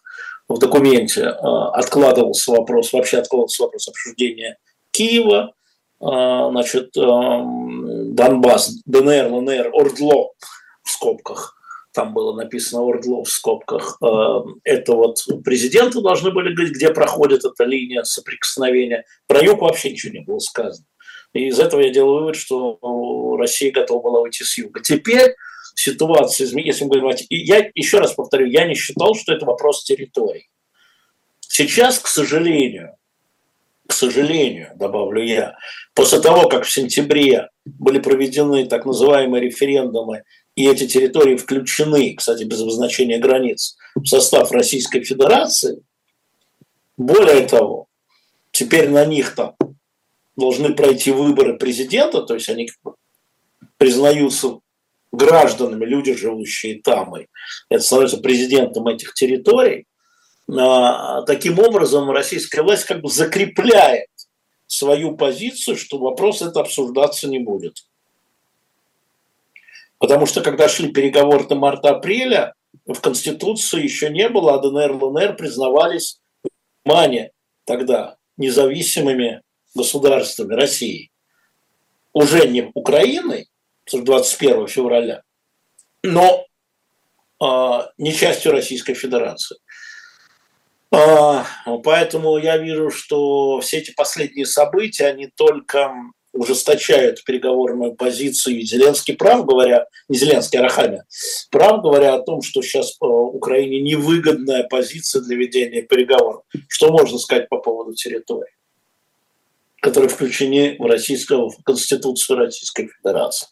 в 0.49 0.59
документе 0.59 1.23
э, 1.23 1.33
откладывался 1.33 2.51
вопрос, 2.51 2.93
вообще 2.93 3.19
откладывался 3.19 3.63
вопрос 3.63 3.89
обсуждения 3.89 4.59
Киева, 4.91 5.53
э, 6.01 6.05
значит, 6.05 6.91
Донбасс, 6.95 8.83
ДНР, 8.85 9.33
ЛНР, 9.33 9.71
Ордло 9.73 10.33
в 10.83 10.91
скобках, 10.91 11.57
там 11.93 12.15
было 12.15 12.35
написано 12.35 12.83
Ордло 12.83 13.23
в 13.23 13.29
скобках, 13.29 13.99
это 14.65 14.95
вот 14.95 15.25
президенты 15.45 16.01
должны 16.01 16.33
были 16.33 16.53
говорить, 16.53 16.75
где 16.75 16.93
проходит 16.93 17.45
эта 17.45 17.63
линия 17.65 18.03
соприкосновения. 18.03 19.05
Про 19.29 19.43
юг 19.45 19.61
вообще 19.63 19.91
ничего 19.91 20.13
не 20.15 20.21
было 20.21 20.41
сказано. 20.41 20.87
И 21.33 21.47
из 21.47 21.61
этого 21.61 21.81
я 21.81 21.91
делаю 21.91 22.21
вывод, 22.21 22.37
что 22.37 22.79
Россия 23.39 23.73
готова 23.73 24.03
была 24.03 24.21
уйти 24.21 24.43
с 24.43 24.59
юга. 24.59 24.81
Теперь 24.81 25.37
изменилась. 25.89 26.41
Если 26.77 26.85
мы 26.85 26.99
говорим, 26.99 27.27
я 27.31 27.71
еще 27.75 27.99
раз 27.99 28.13
повторю, 28.13 28.47
я 28.47 28.67
не 28.67 28.75
считал, 28.75 29.15
что 29.15 29.33
это 29.33 29.47
вопрос 29.47 29.85
территории. 29.85 30.49
Сейчас, 31.41 31.99
к 31.99 32.07
сожалению, 32.07 32.97
к 33.91 33.93
сожалению, 33.93 34.71
добавлю 34.77 35.21
я, 35.25 35.57
после 35.95 36.21
того, 36.21 36.49
как 36.49 36.65
в 36.65 36.73
сентябре 36.73 37.49
были 37.65 37.99
проведены 37.99 38.67
так 38.67 38.87
называемые 38.87 39.43
референдумы, 39.43 40.23
и 40.55 40.69
эти 40.69 40.87
территории 40.87 41.37
включены, 41.37 42.15
кстати, 42.15 42.45
без 42.45 42.61
обозначения 42.61 43.19
границ, 43.19 43.77
в 43.97 44.07
состав 44.07 44.53
Российской 44.53 45.03
Федерации, 45.03 45.83
более 46.97 47.47
того, 47.49 47.87
теперь 48.53 48.89
на 48.89 49.05
них 49.05 49.35
там 49.35 49.57
должны 50.37 50.75
пройти 50.75 51.11
выборы 51.11 51.59
президента, 51.59 52.23
то 52.23 52.35
есть 52.35 52.49
они 52.49 52.71
признаются 53.77 54.61
гражданами, 55.13 55.85
люди, 55.85 56.15
живущие 56.15 56.81
там, 56.83 57.17
и 57.17 57.27
это 57.69 57.83
становится 57.83 58.19
президентом 58.19 58.87
этих 58.89 59.15
территорий, 59.15 59.87
а, 60.59 61.23
таким 61.23 61.59
образом 61.59 62.11
российская 62.11 62.63
власть 62.63 62.85
как 62.85 63.03
бы 63.03 63.09
закрепляет 63.09 64.09
свою 64.67 65.17
позицию, 65.17 65.77
что 65.77 65.99
вопрос 65.99 66.43
это 66.43 66.61
обсуждаться 66.61 67.29
не 67.29 67.39
будет. 67.39 67.85
Потому 69.99 70.27
что 70.27 70.41
когда 70.41 70.69
шли 70.69 70.93
переговоры 70.93 71.47
до 71.47 71.57
марта-апреля, 71.57 72.55
в 72.87 73.01
Конституции 73.01 73.83
еще 73.83 74.11
не 74.11 74.29
было, 74.29 74.55
а 74.55 74.59
ДНР, 74.59 74.93
ЛНР 74.93 75.37
признавались, 75.37 76.21
внимание, 76.85 77.33
тогда 77.65 78.17
независимыми 78.37 79.43
государствами 79.75 80.55
России, 80.55 81.11
уже 82.13 82.49
не 82.49 82.71
Украиной, 82.75 83.50
21 83.99 84.67
февраля, 84.69 85.23
но 86.03 86.47
а, 87.41 87.91
не 87.99 88.13
частью 88.13 88.53
Российской 88.53 88.95
Федерации. 88.95 89.57
А, 90.93 91.45
поэтому 91.85 92.37
я 92.39 92.59
вижу, 92.59 92.91
что 92.91 93.61
все 93.61 93.79
эти 93.79 93.93
последние 93.93 94.47
события, 94.47 95.07
они 95.07 95.29
только 95.35 95.93
ужесточают 96.33 97.25
переговорную 97.25 97.95
позицию. 97.95 98.61
И 98.61 98.65
Зеленский 98.65 99.17
прав 99.17 99.47
говоря, 99.47 99.87
не 100.09 100.17
Зеленский, 100.17 100.59
а 100.59 100.63
Рахамя, 100.63 101.05
прав 101.51 101.83
говоря 101.83 102.15
о 102.15 102.23
том, 102.23 102.43
что 102.43 102.63
сейчас 102.63 102.97
а, 103.01 103.07
Украине 103.07 103.81
невыгодная 103.81 104.65
позиция 104.65 105.23
для 105.23 105.37
ведения 105.37 105.83
переговоров. 105.83 106.43
Что 106.69 106.93
можно 106.93 107.19
сказать 107.19 107.49
по 107.49 107.59
поводу 107.59 107.95
территории, 107.95 108.53
которые 109.81 110.09
включены 110.09 110.77
в, 110.79 110.85
российскую, 110.85 111.49
в 111.49 111.63
Конституцию 111.65 112.39
Российской 112.39 112.89
Федерации? 112.89 113.49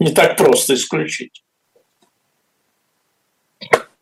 Не 0.00 0.12
так 0.12 0.36
просто 0.36 0.74
исключить. 0.74 1.44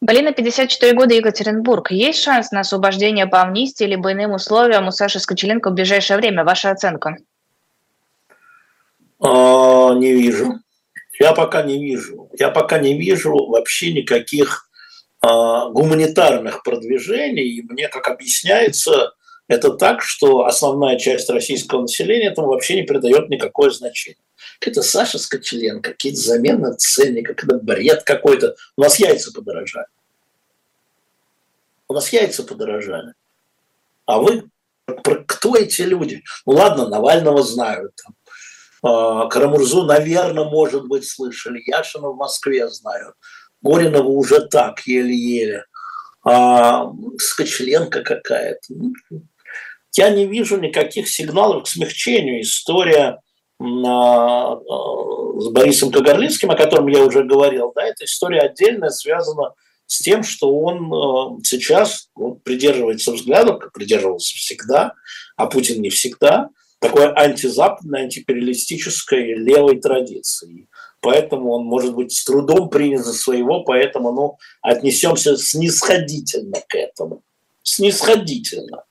Галина, 0.01 0.33
54 0.33 0.93
года, 0.93 1.15
Екатеринбург. 1.15 1.91
Есть 1.91 2.23
шанс 2.23 2.53
на 2.53 2.61
освобождение 2.61 3.27
по 3.27 3.43
амнистии 3.43 3.85
либо 3.85 4.13
иным 4.13 4.33
условиям 4.33 4.87
у 4.87 4.93
Саши 4.93 5.19
Скочеленко 5.19 5.71
в 5.71 5.75
ближайшее 5.75 6.17
время? 6.17 6.45
Ваша 6.45 6.71
оценка? 6.71 7.17
А, 9.19 9.93
не 9.95 10.13
вижу. 10.13 10.61
Я 11.19 11.33
пока 11.33 11.63
не 11.63 11.83
вижу. 11.83 12.31
Я 12.39 12.51
пока 12.51 12.79
не 12.79 12.97
вижу 12.97 13.35
вообще 13.35 13.93
никаких 13.93 14.71
а, 15.21 15.69
гуманитарных 15.71 16.63
продвижений. 16.63 17.59
И 17.59 17.63
мне, 17.63 17.89
как 17.89 18.09
объясняется, 18.09 19.15
это 19.49 19.71
так, 19.71 20.03
что 20.03 20.47
основная 20.47 20.97
часть 20.97 21.29
российского 21.29 21.83
населения 21.83 22.29
этому 22.29 22.49
вообще 22.49 22.77
не 22.77 22.83
придает 22.83 23.29
никакое 23.31 23.71
значение 23.71 24.23
это 24.61 24.83
Саша 24.83 25.19
Скочеленко, 25.19 25.91
какие-то 25.91 26.21
замены 26.21 26.75
ценника, 26.77 27.35
какой-то 27.35 27.65
бред 27.65 28.03
какой-то. 28.05 28.57
У 28.77 28.83
нас 28.83 28.99
яйца 28.99 29.33
подорожали. 29.33 29.87
У 31.89 31.95
нас 31.95 32.13
яйца 32.13 32.43
подорожали. 32.43 33.15
А 34.07 34.19
вы, 34.19 34.51
кто 35.27 35.57
эти 35.57 35.83
люди? 35.83 36.23
Ну 36.47 36.55
ладно, 36.55 36.89
Навального 36.89 37.43
знают. 37.43 37.93
Там. 37.97 38.15
А, 38.83 39.27
Карамурзу, 39.29 39.85
наверное, 39.85 40.45
может 40.45 40.87
быть, 40.87 41.09
слышали. 41.09 41.63
Яшина 41.67 42.09
в 42.09 42.17
Москве 42.17 42.69
знают. 42.69 43.15
Горинова 43.63 44.09
уже 44.09 44.47
так, 44.47 44.81
еле-еле. 44.87 45.65
А, 46.25 46.93
Скочеленко 47.19 48.03
какая-то. 48.03 48.67
Ну, 48.69 48.93
я 49.95 50.11
не 50.11 50.27
вижу 50.27 50.59
никаких 50.59 51.09
сигналов 51.09 51.65
к 51.65 51.69
смягчению. 51.69 52.43
История 52.43 53.21
с 53.61 55.49
Борисом 55.51 55.91
Кагарлицким, 55.91 56.51
о 56.51 56.57
котором 56.57 56.87
я 56.89 57.03
уже 57.05 57.25
говорил, 57.25 57.73
да, 57.75 57.85
эта 57.87 58.05
история 58.05 58.41
отдельная, 58.41 58.91
связана 58.91 59.55
с 59.87 60.01
тем, 60.01 60.23
что 60.23 60.55
он 60.55 60.93
э, 60.93 61.41
сейчас 61.45 62.09
вот, 62.15 62.45
придерживается 62.45 63.13
взглядов, 63.13 63.59
как 63.59 63.73
придерживался 63.73 64.37
всегда, 64.37 64.93
а 65.37 65.47
Путин 65.47 65.81
не 65.81 65.89
всегда, 65.89 66.51
такой 66.79 67.11
антизападной, 67.13 68.03
антипериалистической 68.03 69.35
левой 69.35 69.81
традиции. 69.81 70.69
Поэтому 71.01 71.53
он 71.53 71.65
может 71.65 71.95
быть 71.95 72.13
с 72.13 72.25
трудом 72.25 72.69
принят 72.69 73.05
за 73.05 73.13
своего, 73.13 73.63
поэтому 73.65 74.13
ну, 74.13 74.39
отнесемся 74.63 75.37
снисходительно 75.37 76.59
к 76.69 76.75
этому. 76.75 77.23
Снисходительно. 77.63 78.85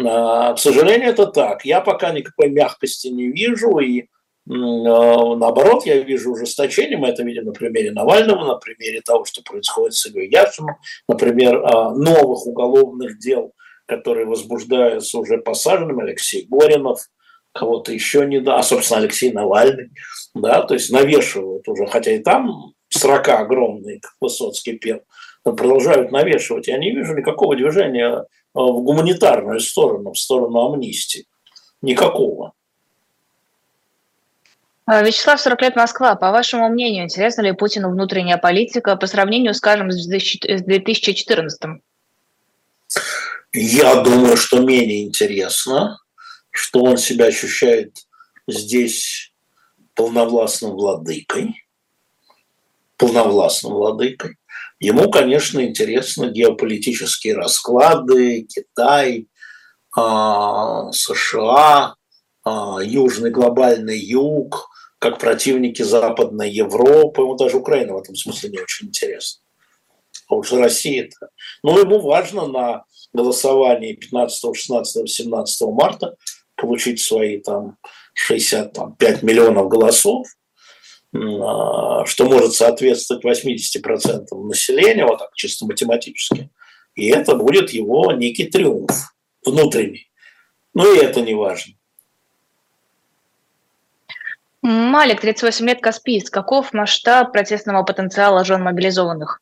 А, 0.00 0.54
к 0.54 0.58
сожалению, 0.58 1.10
это 1.10 1.26
так. 1.26 1.64
Я 1.64 1.80
пока 1.80 2.12
никакой 2.12 2.50
мягкости 2.50 3.08
не 3.08 3.28
вижу, 3.28 3.78
и 3.78 4.06
а, 4.48 5.36
наоборот, 5.36 5.86
я 5.86 5.98
вижу 5.98 6.32
ужесточение. 6.32 6.98
Мы 6.98 7.08
это 7.08 7.22
видим 7.22 7.44
на 7.44 7.52
примере 7.52 7.92
Навального, 7.92 8.44
на 8.44 8.56
примере 8.56 9.00
того, 9.00 9.24
что 9.24 9.42
происходит 9.42 9.94
с 9.94 10.06
Ильей 10.06 10.30
Яшиным, 10.30 10.76
например, 11.08 11.62
а, 11.64 11.94
новых 11.94 12.46
уголовных 12.46 13.18
дел, 13.18 13.52
которые 13.86 14.26
возбуждаются 14.26 15.18
уже 15.18 15.38
посаженным, 15.38 16.00
Алексей 16.00 16.46
Горинов, 16.48 17.00
кого-то 17.52 17.92
еще 17.92 18.26
не 18.26 18.40
да, 18.40 18.58
а, 18.58 18.62
собственно, 18.62 19.00
Алексей 19.00 19.30
Навальный, 19.32 19.90
да, 20.34 20.62
то 20.62 20.74
есть 20.74 20.90
навешивают 20.90 21.68
уже, 21.68 21.86
хотя 21.86 22.12
и 22.12 22.18
там 22.18 22.72
срока 22.88 23.38
огромные, 23.38 24.00
как 24.00 24.12
Высоцкий 24.20 24.78
пел, 24.78 25.02
продолжают 25.42 26.12
навешивать. 26.12 26.68
Я 26.68 26.78
не 26.78 26.92
вижу 26.92 27.14
никакого 27.14 27.56
движения 27.56 28.24
в 28.54 28.80
гуманитарную 28.82 29.60
сторону, 29.60 30.12
в 30.12 30.18
сторону 30.18 30.72
амнистии. 30.72 31.26
Никакого. 31.80 32.52
А, 34.84 35.02
Вячеслав, 35.02 35.40
40 35.40 35.62
лет 35.62 35.76
Москва. 35.76 36.16
По 36.16 36.30
вашему 36.32 36.68
мнению, 36.68 37.04
интересна 37.04 37.42
ли 37.42 37.52
Путину 37.52 37.90
внутренняя 37.90 38.36
политика 38.36 38.96
по 38.96 39.06
сравнению, 39.06 39.54
скажем, 39.54 39.90
с 39.90 40.06
2014? 40.06 41.60
Я 43.52 44.02
думаю, 44.02 44.36
что 44.36 44.60
менее 44.60 45.04
интересно, 45.04 45.98
что 46.50 46.82
он 46.82 46.96
себя 46.98 47.26
ощущает 47.26 47.96
здесь 48.48 49.32
полновластным 49.94 50.72
владыкой, 50.72 51.64
полновластным 52.96 53.74
владыкой. 53.74 54.36
Ему, 54.82 55.12
конечно, 55.12 55.64
интересны 55.64 56.32
геополитические 56.32 57.36
расклады, 57.36 58.42
Китай, 58.42 59.28
а, 59.96 60.90
США, 60.90 61.94
а, 62.44 62.78
Южный 62.82 63.30
глобальный 63.30 63.96
юг, 64.00 64.68
как 64.98 65.20
противники 65.20 65.82
Западной 65.82 66.50
Европы. 66.50 67.22
Ему 67.22 67.36
даже 67.36 67.58
Украина 67.58 67.92
в 67.92 67.98
этом 67.98 68.16
смысле 68.16 68.50
не 68.50 68.58
очень 68.58 68.88
интересна. 68.88 69.40
А 70.28 70.34
уж 70.34 70.50
Россия-то. 70.52 71.28
Но 71.62 71.78
ему 71.78 72.00
важно 72.00 72.48
на 72.48 72.84
голосовании 73.12 73.92
15, 73.92 74.56
16, 74.56 75.08
17 75.08 75.62
марта 75.68 76.16
получить 76.56 77.00
свои 77.00 77.38
там 77.38 77.76
65 78.14 79.22
миллионов 79.22 79.68
голосов, 79.68 80.26
что 81.14 82.24
может 82.24 82.54
соответствовать 82.54 83.24
80% 83.24 84.34
населения, 84.44 85.04
вот 85.04 85.18
так 85.18 85.34
чисто 85.34 85.66
математически. 85.66 86.50
И 86.94 87.08
это 87.08 87.36
будет 87.36 87.70
его 87.70 88.12
некий 88.12 88.46
триумф 88.46 89.14
внутренний. 89.44 90.10
Но 90.74 90.90
и 90.90 90.98
это 90.98 91.20
не 91.20 91.34
важно. 91.34 91.74
Малик, 94.62 95.20
38 95.20 95.66
лет, 95.66 95.80
Каспийск. 95.80 96.32
Каков 96.32 96.72
масштаб 96.72 97.32
протестного 97.32 97.82
потенциала 97.82 98.44
жен 98.44 98.62
мобилизованных? 98.62 99.40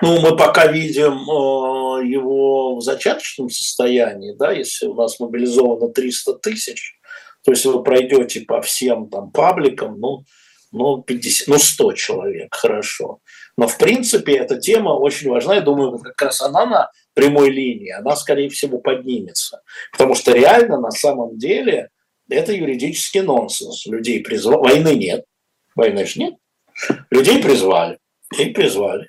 Ну, 0.00 0.20
мы 0.20 0.36
пока 0.36 0.66
видим 0.66 1.12
э, 1.12 2.06
его 2.06 2.76
в 2.76 2.80
зачаточном 2.80 3.48
состоянии, 3.48 4.34
да, 4.36 4.50
если 4.50 4.86
у 4.86 4.94
нас 4.94 5.20
мобилизовано 5.20 5.92
300 5.92 6.34
тысяч, 6.34 6.98
то 7.44 7.52
есть 7.52 7.64
вы 7.66 7.82
пройдете 7.82 8.40
по 8.40 8.62
всем 8.62 9.08
там 9.08 9.30
пабликам, 9.30 10.00
ну, 10.00 10.24
ну, 10.72 11.02
50, 11.02 11.48
ну 11.48 11.58
100 11.58 11.92
человек, 11.92 12.54
хорошо. 12.54 13.20
Но, 13.56 13.68
в 13.68 13.78
принципе, 13.78 14.36
эта 14.36 14.58
тема 14.58 14.90
очень 14.90 15.30
важна. 15.30 15.54
Я 15.54 15.60
думаю, 15.60 15.98
как 15.98 16.20
раз 16.20 16.42
она 16.42 16.66
на 16.66 16.90
прямой 17.12 17.50
линии, 17.50 17.90
она, 17.90 18.16
скорее 18.16 18.48
всего, 18.48 18.78
поднимется. 18.78 19.62
Потому 19.92 20.14
что 20.14 20.32
реально, 20.32 20.80
на 20.80 20.90
самом 20.90 21.38
деле, 21.38 21.90
это 22.28 22.52
юридический 22.52 23.20
нонсенс. 23.20 23.86
Людей 23.86 24.20
призвали. 24.20 24.58
Войны 24.58 24.94
нет. 24.96 25.24
Войны 25.76 26.06
же 26.06 26.18
нет. 26.18 26.34
Людей 27.10 27.40
призвали. 27.42 27.98
И 28.38 28.46
призвали. 28.46 29.06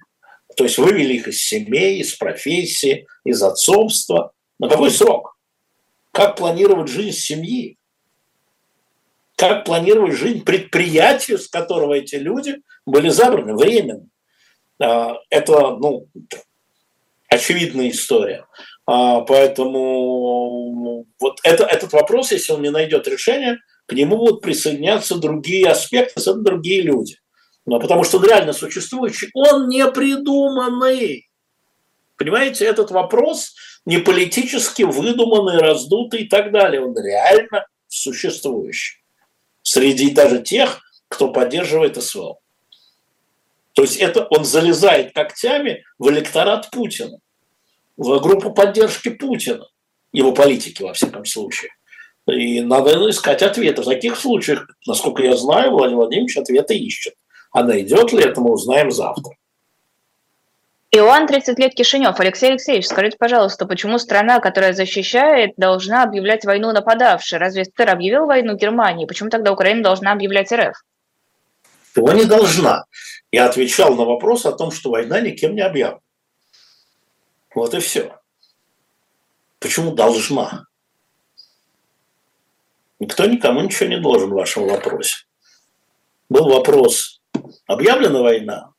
То 0.55 0.65
есть 0.65 0.77
вывели 0.77 1.15
их 1.15 1.27
из 1.27 1.41
семей, 1.41 1.99
из 1.99 2.13
профессии, 2.13 3.07
из 3.23 3.41
отцовства. 3.41 4.33
На 4.59 4.69
какой 4.69 4.91
срок? 4.91 5.35
Как 6.11 6.35
планировать 6.35 6.89
жизнь 6.89 7.17
семьи? 7.17 7.77
Как 9.35 9.65
планировать 9.65 10.15
жизнь 10.15 10.43
предприятия, 10.43 11.37
с 11.37 11.47
которого 11.47 11.93
эти 11.93 12.15
люди 12.15 12.61
были 12.85 13.09
забраны 13.09 13.55
временно? 13.55 14.07
А, 14.81 15.17
это, 15.29 15.75
ну, 15.75 16.07
очевидная 17.27 17.89
история. 17.89 18.45
А, 18.85 19.21
поэтому 19.21 21.05
вот 21.19 21.39
это, 21.43 21.65
этот 21.65 21.91
вопрос, 21.93 22.31
если 22.31 22.53
он 22.53 22.61
не 22.61 22.71
найдет 22.71 23.07
решения, 23.07 23.59
к 23.87 23.93
нему 23.93 24.17
будут 24.17 24.41
присоединяться 24.41 25.15
другие 25.15 25.69
аспекты, 25.69 26.21
это 26.21 26.33
другие 26.35 26.81
люди. 26.81 27.17
Но 27.65 27.79
потому 27.79 28.03
что 28.03 28.17
он 28.17 28.25
реально 28.25 28.53
существующий, 28.53 29.29
он 29.33 29.67
не 29.67 29.85
придуманный. 29.91 31.29
Понимаете, 32.15 32.65
этот 32.65 32.91
вопрос 32.91 33.53
не 33.85 33.97
политически 33.97 34.83
выдуманный, 34.83 35.57
раздутый 35.59 36.21
и 36.21 36.29
так 36.29 36.51
далее. 36.51 36.81
Он 36.81 36.95
реально 36.97 37.65
существующий. 37.87 39.04
Среди 39.67 40.11
даже 40.11 40.43
тех, 40.43 40.81
кто 41.07 41.31
поддерживает 41.31 42.01
СВО. 42.01 42.37
То 43.73 43.81
есть 43.81 43.97
это 43.97 44.25
он 44.25 44.45
залезает 44.45 45.13
когтями 45.13 45.83
в 45.97 46.07
электорат 46.09 46.69
Путина 46.69 47.17
в 47.97 48.19
группу 48.19 48.53
поддержки 48.53 49.09
Путина, 49.09 49.67
его 50.13 50.33
политики, 50.33 50.83
во 50.83 50.93
всяком 50.93 51.25
случае. 51.25 51.71
И 52.27 52.61
надо 52.61 53.09
искать 53.09 53.41
ответы. 53.41 53.81
В 53.81 53.85
таких 53.85 54.17
случаях, 54.17 54.67
насколько 54.85 55.23
я 55.23 55.35
знаю, 55.35 55.71
Владимир 55.71 56.01
Владимирович 56.01 56.37
ответы 56.37 56.77
ищет. 56.77 57.15
А 57.51 57.63
найдет 57.63 58.13
ли 58.13 58.23
это, 58.23 58.41
мы 58.41 58.53
узнаем 58.53 58.91
завтра. 58.91 59.35
Иоанн, 60.95 61.27
30 61.27 61.59
лет, 61.59 61.73
Кишинев. 61.75 62.17
Алексей 62.21 62.51
Алексеевич, 62.51 62.87
скажите, 62.87 63.17
пожалуйста, 63.17 63.65
почему 63.65 63.99
страна, 63.99 64.39
которая 64.39 64.71
защищает, 64.71 65.51
должна 65.57 66.03
объявлять 66.03 66.45
войну 66.45 66.71
нападавшей? 66.71 67.37
Разве 67.37 67.65
СССР 67.65 67.89
объявил 67.89 68.27
войну 68.27 68.55
Германии? 68.55 69.05
Почему 69.05 69.29
тогда 69.29 69.51
Украина 69.51 69.83
должна 69.83 70.13
объявлять 70.13 70.53
РФ? 70.53 70.73
Его 71.97 72.13
не 72.13 72.23
должна. 72.23 72.85
Я 73.29 73.47
отвечал 73.47 73.93
на 73.95 74.05
вопрос 74.05 74.45
о 74.45 74.53
том, 74.53 74.71
что 74.71 74.89
война 74.89 75.19
никем 75.19 75.53
не 75.55 75.61
объявлена. 75.61 75.99
Вот 77.53 77.73
и 77.73 77.79
все. 77.79 78.17
Почему 79.59 79.91
должна? 79.93 80.63
Никто 82.99 83.25
никому 83.25 83.59
ничего 83.59 83.89
не 83.89 83.99
должен 83.99 84.29
в 84.29 84.35
вашем 84.35 84.65
вопросе. 84.65 85.25
Был 86.29 86.47
вопрос, 86.47 87.21
объявлена 87.67 88.21
война, 88.21 88.74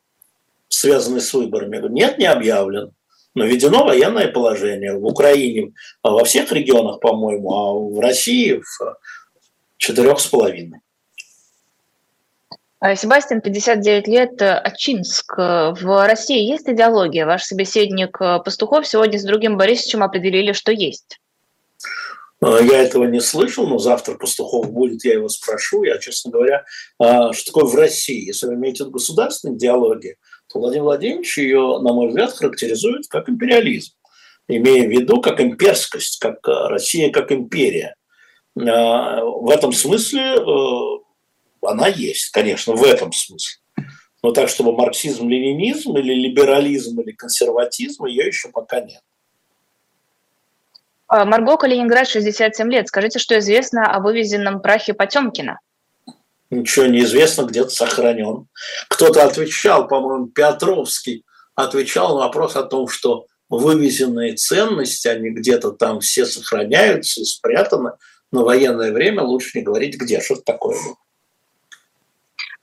связанный 0.79 1.21
с 1.21 1.33
выборами? 1.33 1.77
Я 1.77 1.81
говорю, 1.81 1.95
нет, 1.95 2.19
не 2.19 2.27
объявлен. 2.27 2.93
Но 3.35 3.45
введено 3.45 3.85
военное 3.85 4.29
положение 4.29 4.99
в 4.99 5.05
Украине, 5.05 5.73
а 6.03 6.11
во 6.11 6.25
всех 6.25 6.53
регионах, 6.53 7.01
по-моему, 7.01 7.53
а 7.53 7.75
в 7.75 8.01
России 8.01 8.63
в 8.63 8.99
четырех 9.77 10.19
с 10.21 10.27
половиной. 10.27 10.81
Э, 12.81 12.95
Себастьян, 12.95 13.41
59 13.41 14.09
лет, 14.09 14.43
э, 14.43 14.55
Ачинск. 14.55 15.37
В 15.37 16.07
России 16.07 16.49
есть 16.49 16.69
идеология? 16.69 17.27
Ваш 17.27 17.45
собеседник 17.45 18.21
э, 18.21 18.39
Пастухов 18.45 18.87
сегодня 18.87 19.19
с 19.19 19.25
другим 19.25 19.57
Борисовичем 19.57 20.03
определили, 20.03 20.53
что 20.53 20.73
есть. 20.73 21.21
Я 22.43 22.83
этого 22.83 23.05
не 23.05 23.21
слышал, 23.21 23.67
но 23.67 23.79
завтра 23.79 24.15
Пастухов 24.15 24.71
будет, 24.71 25.05
я 25.05 25.15
его 25.15 25.29
спрошу. 25.29 25.85
Я, 25.85 25.97
честно 25.99 26.31
говоря, 26.31 26.65
а, 26.99 27.33
что 27.33 27.47
такое 27.47 27.65
в 27.65 27.75
России? 27.75 28.27
Если 28.27 28.47
вы 28.47 28.55
имеете 28.55 28.85
в 28.85 28.89
виду 28.89 28.99
идеологию, 28.99 30.17
то 30.17 30.21
Владимир 30.59 30.85
Владимирович 30.85 31.39
ее, 31.39 31.79
на 31.81 31.93
мой 31.93 32.09
взгляд, 32.09 32.33
характеризует 32.33 33.07
как 33.09 33.29
империализм, 33.29 33.93
имея 34.49 34.87
в 34.87 34.91
виду 34.91 35.21
как 35.21 35.41
имперскость, 35.41 36.19
как 36.19 36.39
Россия 36.47 37.11
как 37.11 37.33
империя. 37.33 37.95
А, 38.59 39.23
в 39.25 39.51
этом 39.51 39.73
смысле 39.73 40.37
она 41.63 41.89
есть, 41.89 42.31
конечно, 42.31 42.75
в 42.75 42.85
этом 42.85 43.13
смысле. 43.13 43.59
Но 44.23 44.33
так, 44.33 44.49
чтобы 44.49 44.73
марксизм, 44.73 45.29
ленинизм 45.29 45.97
или 45.97 46.13
либерализм 46.13 47.01
или 47.01 47.13
консерватизм, 47.13 48.07
ее 48.07 48.27
еще 48.27 48.49
пока 48.49 48.81
нет. 48.81 49.01
А, 51.09 51.25
Марго 51.25 51.57
Калининград, 51.57 52.09
67 52.09 52.71
лет. 52.71 52.89
Скажите, 52.89 53.19
что 53.19 53.39
известно 53.39 53.95
о 53.95 54.01
вывезенном 54.01 54.61
прахе 54.61 54.95
Потемкина? 54.95 55.61
Ничего 56.51 56.87
не 56.87 57.01
известно, 57.01 57.43
где-то 57.43 57.71
сохранен. 57.71 58.47
Кто-то 58.89 59.25
отвечал, 59.25 59.89
по-моему, 59.89 60.27
Петровский, 60.29 61.25
отвечал 61.55 62.15
на 62.15 62.27
вопрос 62.27 62.55
о 62.57 62.63
том, 62.63 62.89
что 62.89 63.27
вывезенные 63.49 64.35
ценности, 64.35 65.09
они 65.09 65.31
где-то 65.31 65.73
там 65.73 66.01
все 66.01 66.25
сохраняются 66.25 67.21
и 67.21 67.25
спрятаны, 67.25 67.93
но 68.31 68.45
военное 68.45 68.93
время 68.93 69.23
лучше 69.23 69.59
не 69.59 69.65
говорить 69.65 69.97
где. 69.97 70.21
Что 70.21 70.35
это 70.35 70.45
такое 70.45 70.77
было? 70.77 70.97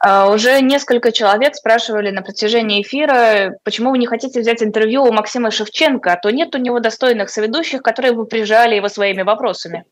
А, 0.06 0.30
уже 0.30 0.60
несколько 0.62 1.14
человек 1.14 1.56
спрашивали 1.56 2.10
на 2.10 2.22
протяжении 2.22 2.82
эфира, 2.82 3.58
почему 3.64 3.92
вы 3.92 3.98
не 3.98 4.06
хотите 4.06 4.42
взять 4.42 4.62
интервью 4.62 5.04
у 5.04 5.14
Максима 5.14 5.50
Шевченко, 5.50 6.12
а 6.12 6.18
то 6.18 6.30
нет 6.30 6.54
у 6.56 6.58
него 6.58 6.80
достойных 6.80 7.30
соведущих, 7.30 7.82
которые 7.82 8.14
бы 8.14 8.26
прижали 8.26 8.76
его 8.76 8.90
своими 8.90 9.22
вопросами. 9.22 9.86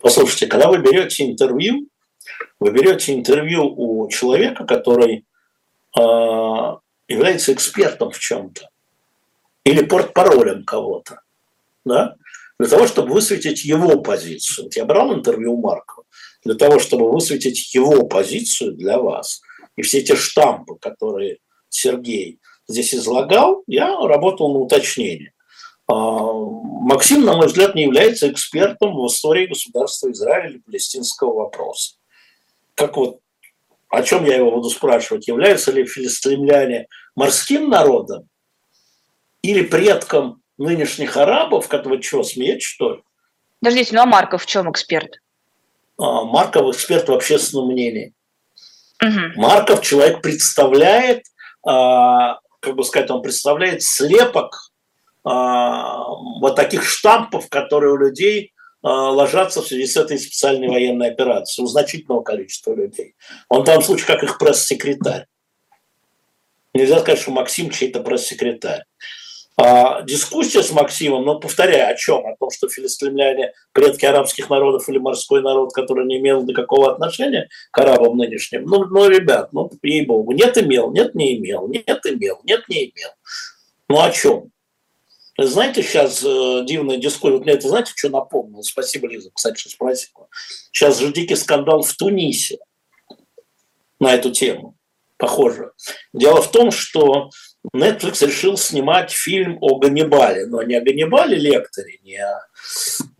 Послушайте, 0.00 0.48
когда 0.48 0.68
вы 0.68 0.78
берете 0.78 1.30
интервью, 1.30 1.86
вы 2.60 2.70
берете 2.70 3.14
интервью 3.14 3.72
у 3.76 4.08
человека, 4.08 4.64
который 4.64 5.24
э, 5.96 6.00
является 7.08 7.52
экспертом 7.52 8.10
в 8.10 8.18
чем-то 8.18 8.68
или 9.64 9.84
портпаролем 9.84 10.64
кого-то, 10.64 11.20
да, 11.84 12.16
для 12.58 12.68
того, 12.68 12.86
чтобы 12.86 13.12
высветить 13.12 13.64
его 13.64 14.00
позицию. 14.00 14.70
Я 14.74 14.84
брал 14.84 15.14
интервью 15.14 15.54
у 15.54 15.60
Маркова 15.60 16.04
для 16.44 16.54
того, 16.54 16.78
чтобы 16.78 17.10
высветить 17.10 17.74
его 17.74 18.06
позицию 18.06 18.74
для 18.74 18.98
вас. 18.98 19.42
И 19.76 19.82
все 19.82 19.98
эти 19.98 20.14
штампы, 20.14 20.76
которые 20.80 21.38
Сергей 21.68 22.40
здесь 22.66 22.94
излагал, 22.94 23.62
я 23.66 23.94
работал 23.96 24.52
на 24.52 24.60
уточнение. 24.60 25.32
Максим, 25.86 27.24
на 27.24 27.36
мой 27.36 27.46
взгляд, 27.46 27.74
не 27.74 27.84
является 27.84 28.30
экспертом 28.30 28.94
в 28.94 29.06
истории 29.06 29.46
государства 29.46 30.10
Израиля 30.10 30.50
или 30.50 30.58
палестинского 30.58 31.32
вопроса. 31.34 31.94
Как 32.78 32.96
вот, 32.96 33.18
о 33.88 34.02
чем 34.02 34.24
я 34.24 34.36
его 34.36 34.52
буду 34.52 34.70
спрашивать? 34.70 35.26
Являются 35.26 35.72
ли 35.72 35.84
филистимляне 35.84 36.86
морским 37.16 37.68
народом 37.68 38.28
или 39.42 39.62
предком 39.62 40.42
нынешних 40.58 41.16
арабов, 41.16 41.66
которые 41.66 42.00
что, 42.00 42.22
смеять, 42.22 42.62
что 42.62 42.94
ли? 42.94 43.02
Подождите, 43.60 43.96
ну 43.96 44.02
а 44.02 44.06
Марков 44.06 44.44
в 44.44 44.46
чем 44.46 44.70
эксперт? 44.70 45.18
А, 45.98 46.22
Марков 46.22 46.72
эксперт 46.72 47.08
в 47.08 47.12
общественном 47.12 47.66
мнении. 47.66 48.14
Угу. 49.02 49.40
Марков 49.40 49.82
человек 49.82 50.22
представляет, 50.22 51.24
а, 51.66 52.38
как 52.60 52.76
бы 52.76 52.84
сказать, 52.84 53.10
он 53.10 53.22
представляет 53.22 53.82
слепок 53.82 54.70
а, 55.24 56.04
вот 56.40 56.54
таких 56.54 56.84
штампов, 56.84 57.48
которые 57.48 57.94
у 57.94 57.96
людей 57.96 58.52
ложатся 58.82 59.62
в 59.62 59.66
связи 59.66 59.86
с 59.86 59.96
этой 59.96 60.18
специальной 60.18 60.68
военной 60.68 61.10
операцией, 61.10 61.64
у 61.64 61.68
значительного 61.68 62.22
количества 62.22 62.74
людей. 62.74 63.14
Он 63.48 63.64
в 63.64 63.82
случае 63.82 64.06
как 64.06 64.22
их 64.22 64.38
пресс-секретарь. 64.38 65.26
Нельзя 66.74 67.00
сказать, 67.00 67.20
что 67.20 67.32
Максим 67.32 67.70
чей-то 67.70 68.00
пресс-секретарь. 68.00 68.84
А, 69.60 70.02
дискуссия 70.02 70.62
с 70.62 70.70
Максимом, 70.70 71.24
но 71.24 71.40
повторяю, 71.40 71.92
о 71.92 71.96
чем? 71.96 72.24
О 72.24 72.36
том, 72.38 72.48
что 72.50 72.68
филистимляне 72.68 73.52
предки 73.72 74.04
арабских 74.04 74.48
народов 74.50 74.88
или 74.88 74.98
морской 74.98 75.42
народ, 75.42 75.72
который 75.72 76.06
не 76.06 76.18
имел 76.18 76.44
никакого 76.44 76.92
отношения 76.92 77.48
к 77.72 77.78
арабам 77.78 78.16
нынешним. 78.16 78.66
Ну, 78.66 78.84
ну 78.84 79.08
ребят, 79.08 79.52
ну, 79.52 79.68
ей-богу, 79.82 80.30
нет 80.30 80.56
имел, 80.58 80.92
нет 80.92 81.16
не 81.16 81.36
имел, 81.36 81.66
нет 81.66 82.06
имел, 82.06 82.38
нет 82.44 82.68
не 82.68 82.84
имел. 82.84 83.10
Ну 83.88 84.00
о 84.00 84.10
чем? 84.12 84.52
Знаете, 85.40 85.84
сейчас 85.84 86.24
э, 86.24 86.64
дивная 86.64 86.96
дискуссия, 86.96 87.34
вот 87.34 87.44
мне 87.44 87.54
это, 87.54 87.68
знаете, 87.68 87.92
что 87.94 88.08
напомнил? 88.08 88.62
Спасибо, 88.64 89.06
Лиза, 89.06 89.30
кстати, 89.32 89.56
что 89.56 89.70
спросила. 89.70 90.26
Сейчас 90.72 90.98
же 90.98 91.12
дикий 91.12 91.36
скандал 91.36 91.82
в 91.82 91.94
Тунисе 91.94 92.58
на 94.00 94.14
эту 94.14 94.32
тему, 94.32 94.76
похоже. 95.16 95.70
Дело 96.12 96.42
в 96.42 96.50
том, 96.50 96.72
что 96.72 97.30
Netflix 97.74 98.26
решил 98.26 98.56
снимать 98.56 99.12
фильм 99.12 99.58
о 99.60 99.78
Ганнибале, 99.78 100.46
но 100.46 100.62
не 100.62 100.74
о 100.74 100.80
Ганнибале 100.80 101.36
лекторе, 101.36 101.98
не 102.02 102.16
о, 102.16 102.40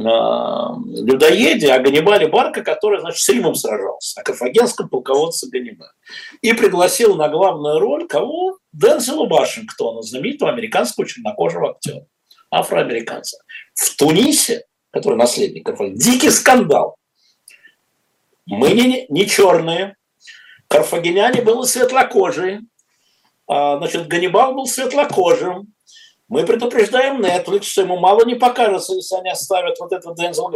о 0.03 0.77
людоеде, 0.87 1.71
а 1.71 1.77
о 1.77 1.81
Ганнибале 1.81 2.27
Барка, 2.27 2.63
который, 2.63 3.01
значит, 3.01 3.21
с 3.21 3.29
Римом 3.29 3.55
сражался, 3.55 4.21
о 4.21 4.25
карфагенском 4.25 4.89
полководце 4.89 5.49
Ганнибале. 5.51 5.93
И 6.41 6.53
пригласил 6.53 7.15
на 7.15 7.29
главную 7.29 7.79
роль 7.79 8.09
кого? 8.09 8.58
Дензела 8.79 9.27
Вашингтона, 9.27 10.03
знаменитого 10.03 10.53
американского 10.53 11.07
чернокожего 11.07 11.71
актера, 11.71 12.07
афроамериканца. 12.51 13.39
В 13.75 13.97
Тунисе, 13.97 14.65
который 14.91 15.17
наследник 15.17 15.67
Карфагена, 15.67 15.97
дикий 15.97 16.31
скандал. 16.31 16.97
Мы 18.47 18.73
не, 18.73 19.07
не 19.09 19.27
черные, 19.27 19.97
карфагеняне 20.69 21.43
были 21.43 21.67
светлокожие, 21.67 22.63
а, 23.49 23.79
значит, 23.79 24.07
Ганнибал 24.07 24.55
был 24.55 24.67
светлокожим. 24.67 25.75
Мы 26.29 26.45
предупреждаем 26.47 27.21
Netflix, 27.21 27.63
что 27.65 27.83
ему 27.83 27.99
мало 27.99 28.25
не 28.25 28.35
покажется, 28.35 28.95
если 28.95 29.17
они 29.17 29.31
оставят 29.31 29.79
вот 29.81 29.93
этот 29.93 30.17
Дензел. 30.17 30.53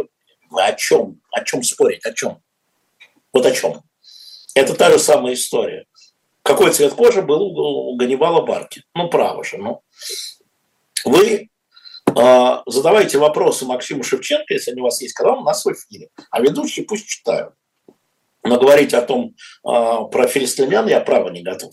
Вы 0.49 0.63
о 0.63 0.73
чем? 0.73 1.19
О 1.31 1.43
чем 1.43 1.61
спорить? 1.63 2.05
О 2.05 2.13
чем? 2.13 2.41
Вот 3.33 3.45
о 3.45 3.51
чем? 3.51 3.81
Это 4.55 4.75
та 4.75 4.91
же 4.91 4.99
самая 4.99 5.33
история. 5.33 5.87
Какой 6.43 6.71
цвет 6.71 6.93
кожи 6.93 7.21
был 7.21 7.41
у 7.41 7.95
Ганнибала 7.95 8.45
Барки? 8.45 8.83
Ну, 8.93 9.09
право 9.09 9.43
же. 9.45 9.57
Ну. 9.57 9.81
Вы 11.05 11.49
э, 12.15 12.51
задавайте 12.65 13.17
вопросы 13.17 13.65
Максиму 13.65 14.03
Шевченко, 14.03 14.53
если 14.53 14.71
они 14.71 14.81
у 14.81 14.83
вас 14.83 15.01
есть, 15.01 15.13
когда 15.13 15.33
он 15.33 15.39
у 15.39 15.43
нас 15.43 15.63
в 15.63 15.71
эфире. 15.71 16.09
А 16.29 16.41
ведущие 16.41 16.85
пусть 16.85 17.07
читают. 17.07 17.53
Но 18.43 18.59
говорить 18.59 18.93
о 18.93 19.01
том, 19.01 19.29
э, 19.29 19.33
про 19.63 20.27
филистимлян 20.27 20.85
я 20.87 20.99
право 20.99 21.29
не 21.29 21.41
готов. 21.43 21.71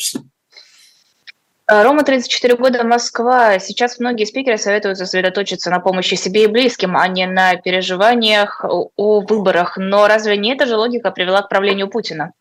Э, 1.66 1.83
Рома, 1.83 2.05
34 2.05 2.55
года, 2.55 2.85
Москва. 2.85 3.59
Сейчас 3.59 3.99
многие 3.99 4.25
спикеры 4.25 4.57
советуют 4.57 4.99
сосредоточиться 4.99 5.71
на 5.71 5.81
помощи 5.81 6.14
себе 6.14 6.45
и 6.45 6.47
близким, 6.47 6.97
а 6.97 7.09
не 7.09 7.27
на 7.27 7.57
переживаниях 7.57 8.64
о 8.64 9.21
выборах. 9.21 9.77
Но 9.79 10.07
разве 10.07 10.37
не 10.37 10.55
эта 10.55 10.66
же 10.66 10.77
логика 10.77 11.11
привела 11.11 11.43
к 11.43 11.49
правлению 11.49 11.89
Путина? 11.89 12.33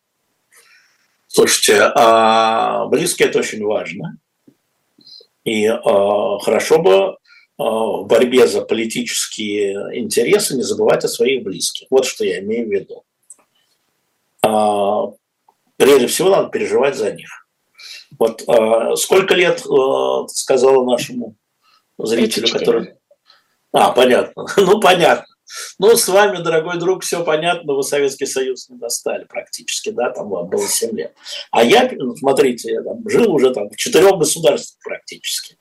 Слушайте, 1.32 1.80
а 1.94 2.86
близкие– 2.86 3.28
это 3.30 3.38
очень 3.38 3.64
важно. 3.64 4.18
И 5.44 5.64
а, 5.66 6.38
хорошо 6.40 6.82
бы 6.82 7.18
а, 7.56 7.62
в 7.62 8.06
борьбе 8.08 8.48
за 8.48 8.62
политические 8.62 10.00
интересы 10.00 10.56
не 10.56 10.62
забывать 10.62 11.04
о 11.04 11.08
своих 11.08 11.44
близких. 11.44 11.86
Вот 11.88 12.04
что 12.04 12.24
я 12.24 12.40
имею 12.40 12.66
в 12.66 12.72
виду. 12.72 13.04
Прежде 15.76 16.08
всего 16.08 16.30
надо 16.30 16.48
переживать 16.48 16.96
за 16.96 17.12
них. 17.12 17.46
Вот 18.18 18.42
э, 18.46 18.96
сколько 18.96 19.34
лет 19.34 19.64
э, 19.64 20.26
сказала 20.28 20.84
нашему 20.84 21.36
зрителю, 21.96 22.48
34. 22.48 22.58
который... 22.58 22.94
А, 23.72 23.92
понятно. 23.92 24.46
ну, 24.56 24.80
понятно. 24.80 25.29
Ну, 25.78 25.96
с 25.96 26.08
вами, 26.08 26.42
дорогой 26.42 26.78
друг, 26.78 27.02
все 27.02 27.24
понятно, 27.24 27.74
вы 27.74 27.82
Советский 27.82 28.26
Союз 28.26 28.68
не 28.68 28.76
достали 28.76 29.24
практически, 29.24 29.90
да, 29.90 30.10
там 30.10 30.28
вам 30.28 30.48
было 30.48 30.66
7 30.66 30.96
лет. 30.96 31.14
А 31.50 31.64
я, 31.64 31.90
смотрите, 32.18 32.72
я 32.72 32.82
там 32.82 33.08
жил 33.08 33.32
уже 33.32 33.52
там 33.52 33.68
в 33.68 33.76
четырех 33.76 34.18
государствах 34.18 34.78
практически. 34.84 35.56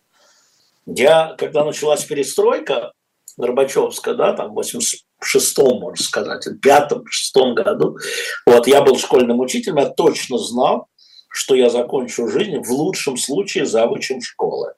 Я, 0.85 1.35
когда 1.37 1.63
началась 1.63 2.03
перестройка 2.03 2.93
Горбачевская, 3.37 4.15
да, 4.15 4.33
там 4.33 4.53
в 4.53 4.59
86-м, 4.59 5.79
можно 5.79 6.03
сказать, 6.03 6.45
в 6.45 6.59
пятом-шестом 6.59 7.55
году, 7.55 7.97
вот, 8.45 8.67
я 8.67 8.81
был 8.81 8.97
школьным 8.97 9.39
учителем, 9.39 9.77
я 9.77 9.85
точно 9.85 10.37
знал, 10.37 10.87
что 11.31 11.55
я 11.55 11.69
закончу 11.69 12.27
жизнь 12.27 12.57
в 12.57 12.71
лучшем 12.71 13.17
случае 13.17 13.65
завучем 13.65 14.21
школы. 14.21 14.73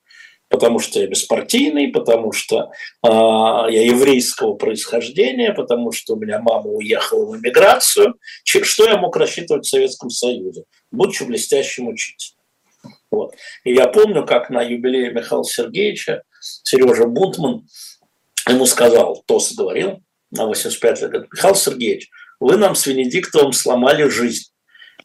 Потому 0.52 0.80
что 0.80 1.00
я 1.00 1.08
беспартийный, 1.08 1.88
потому 1.88 2.32
что 2.32 2.72
э, 3.04 3.08
я 3.08 3.86
еврейского 3.86 4.54
происхождения, 4.54 5.54
потому 5.54 5.92
что 5.92 6.14
у 6.14 6.18
меня 6.18 6.40
мама 6.40 6.68
уехала 6.70 7.26
в 7.26 7.38
эмиграцию. 7.38 8.16
Что 8.44 8.86
я 8.86 8.98
мог 8.98 9.16
рассчитывать 9.16 9.66
в 9.66 9.70
Советском 9.70 10.10
Союзе? 10.10 10.66
Будучи 10.92 11.24
блестящим 11.24 11.88
учителем. 11.88 12.38
Вот. 13.10 13.34
И 13.64 13.74
я 13.74 13.88
помню, 13.88 14.26
как 14.26 14.50
на 14.50 14.62
юбилее 14.62 15.12
Михаила 15.12 15.44
Сергеевича 15.44 16.24
Сережа 16.40 17.06
Бунтман 17.06 17.68
ему 18.48 18.66
сказал, 18.66 19.24
Тос 19.26 19.54
говорил 19.54 20.02
на 20.32 20.46
85 20.46 21.02
лет, 21.02 21.28
Михаил 21.32 21.56
Сергеевич, 21.56 22.10
вы 22.40 22.58
нам 22.58 22.76
с 22.76 22.86
Венедиктовым 22.86 23.54
сломали 23.54 24.08
жизнь 24.10 24.52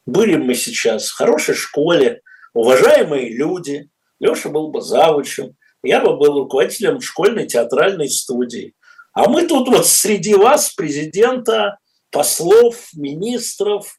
были 0.06 0.36
мы 0.36 0.54
сейчас 0.54 1.08
в 1.08 1.16
хорошей 1.16 1.54
школе, 1.54 2.22
уважаемые 2.54 3.36
люди, 3.36 3.90
Леша 4.20 4.48
был 4.48 4.68
бы 4.68 4.80
завучем, 4.80 5.56
я 5.82 6.00
бы 6.00 6.16
был 6.16 6.40
руководителем 6.40 7.00
школьной 7.00 7.46
театральной 7.46 8.08
студии. 8.08 8.74
А 9.12 9.28
мы 9.28 9.46
тут 9.46 9.68
вот 9.68 9.86
среди 9.86 10.34
вас, 10.34 10.74
президента, 10.74 11.78
послов, 12.10 12.88
министров 12.94 13.98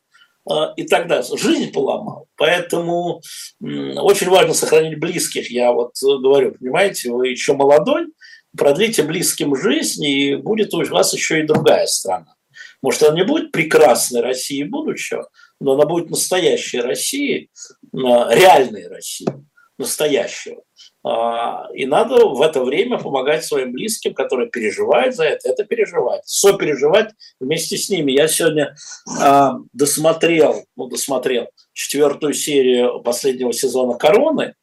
э, 0.49 0.53
и 0.75 0.83
так 0.83 1.07
далее. 1.07 1.25
Жизнь 1.37 1.71
поломал. 1.71 2.27
Поэтому 2.35 3.21
э, 3.63 3.65
очень 3.65 4.29
важно 4.29 4.53
сохранить 4.53 4.99
близких. 4.99 5.49
Я 5.49 5.71
вот 5.71 5.93
говорю, 6.01 6.55
понимаете, 6.59 7.11
вы 7.11 7.29
еще 7.29 7.53
молодой, 7.53 8.07
продлите 8.55 9.03
близким 9.03 9.55
жизнь, 9.55 10.03
и 10.03 10.35
будет 10.35 10.73
у 10.73 10.83
вас 10.85 11.13
еще 11.13 11.39
и 11.39 11.47
другая 11.47 11.85
страна. 11.85 12.35
Может, 12.81 13.03
она 13.03 13.15
не 13.15 13.23
будет 13.23 13.51
прекрасной 13.51 14.21
Россией 14.21 14.65
будущего, 14.65 15.29
но 15.59 15.73
она 15.73 15.85
будет 15.85 16.09
настоящей 16.09 16.79
Россией, 16.79 17.49
реальной 17.91 18.87
Россией, 18.87 19.31
настоящего. 19.77 20.63
А, 21.03 21.67
и 21.73 21.85
надо 21.85 22.25
в 22.25 22.41
это 22.41 22.63
время 22.63 22.97
помогать 22.97 23.45
своим 23.45 23.71
близким, 23.71 24.13
которые 24.13 24.49
переживают 24.49 25.15
за 25.15 25.25
это, 25.25 25.49
это 25.49 25.63
переживать, 25.63 26.27
сопереживать 26.27 27.11
вместе 27.39 27.77
с 27.77 27.89
ними. 27.89 28.11
Я 28.11 28.27
сегодня 28.27 28.75
а, 29.21 29.55
досмотрел, 29.73 30.65
ну, 30.75 30.87
досмотрел 30.87 31.49
четвертую 31.73 32.33
серию 32.33 32.99
последнего 33.01 33.53
сезона 33.53 33.97
«Короны», 33.97 34.55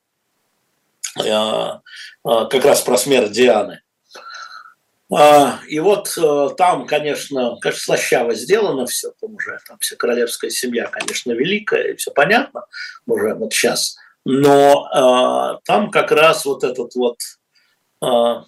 а, 1.19 1.81
как 2.25 2.65
раз 2.65 2.83
про 2.83 2.97
смерть 2.99 3.33
Дианы. 3.33 3.81
И 5.69 5.81
вот 5.81 6.17
э, 6.17 6.49
там, 6.57 6.87
конечно, 6.87 7.57
конечно, 7.61 7.85
слащаво 7.85 8.35
сделано 8.35 8.87
все, 8.87 9.13
там 9.21 9.35
уже 9.35 9.59
там 9.69 9.79
вся 9.79 9.97
королевская 9.97 10.51
семья, 10.51 10.87
конечно, 10.87 11.31
великая, 11.33 11.93
и 11.93 11.97
все 11.97 12.11
понятно 12.11 12.65
уже 13.07 13.35
вот 13.35 13.53
сейчас. 13.53 13.97
Но 14.25 14.89
э, 14.89 15.61
там 15.65 15.91
как 15.91 16.11
раз 16.11 16.45
вот 16.45 16.65
этот 16.65 16.95
вот 16.95 17.19
э, 18.03 18.43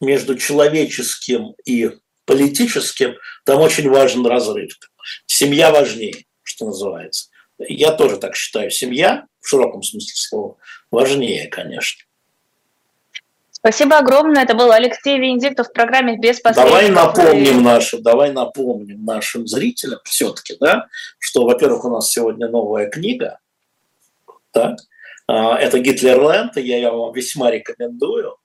между 0.00 0.36
человеческим 0.38 1.54
и 1.64 1.90
политическим, 2.24 3.16
там 3.44 3.60
очень 3.60 3.88
важен 3.90 4.24
разрыв. 4.26 4.78
Семья 5.26 5.70
важнее, 5.70 6.24
что 6.42 6.66
называется. 6.66 7.28
Я 7.58 7.92
тоже 7.92 8.16
так 8.16 8.34
считаю. 8.34 8.70
Семья, 8.70 9.26
в 9.40 9.48
широком 9.48 9.82
смысле 9.82 10.14
слова, 10.14 10.56
важнее, 10.90 11.48
конечно. 11.48 12.04
Спасибо 13.50 13.98
огромное. 13.98 14.44
Это 14.44 14.54
был 14.54 14.72
Алексей 14.72 15.18
Венедиктов 15.18 15.68
в 15.68 15.72
программе 15.72 16.16
«Без 16.18 16.40
Давай 16.40 16.88
напомним 16.88 17.62
нашим, 17.62 18.02
давай 18.02 18.32
напомним 18.32 19.04
нашим 19.04 19.46
зрителям 19.46 20.00
все-таки, 20.04 20.56
да, 20.58 20.86
что, 21.18 21.44
во-первых, 21.44 21.84
у 21.84 21.90
нас 21.90 22.10
сегодня 22.10 22.48
новая 22.48 22.88
книга, 22.88 23.38
да, 24.54 24.76
а, 25.26 25.56
это 25.56 25.78
Гитлерленд, 25.78 26.56
я 26.56 26.76
ее 26.76 26.90
вам 26.90 27.12
весьма 27.12 27.50
рекомендую. 27.50 28.36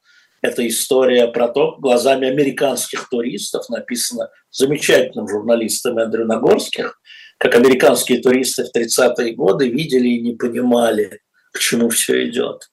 Это 0.41 0.67
история 0.67 1.27
про 1.27 1.47
то, 1.47 1.77
глазами 1.77 2.27
американских 2.27 3.09
туристов, 3.09 3.67
написано 3.69 4.29
замечательным 4.51 5.27
журналистом 5.27 5.97
Эндрю 5.97 6.25
Нагорских, 6.25 7.01
как 7.39 7.55
американские 7.55 8.21
туристы 8.21 8.65
в 8.65 8.77
30-е 8.77 9.33
годы 9.33 9.67
видели 9.67 10.09
и 10.09 10.21
не 10.21 10.35
понимали, 10.35 11.21
к 11.51 11.59
чему 11.59 11.89
все 11.89 12.29
идет. 12.29 12.69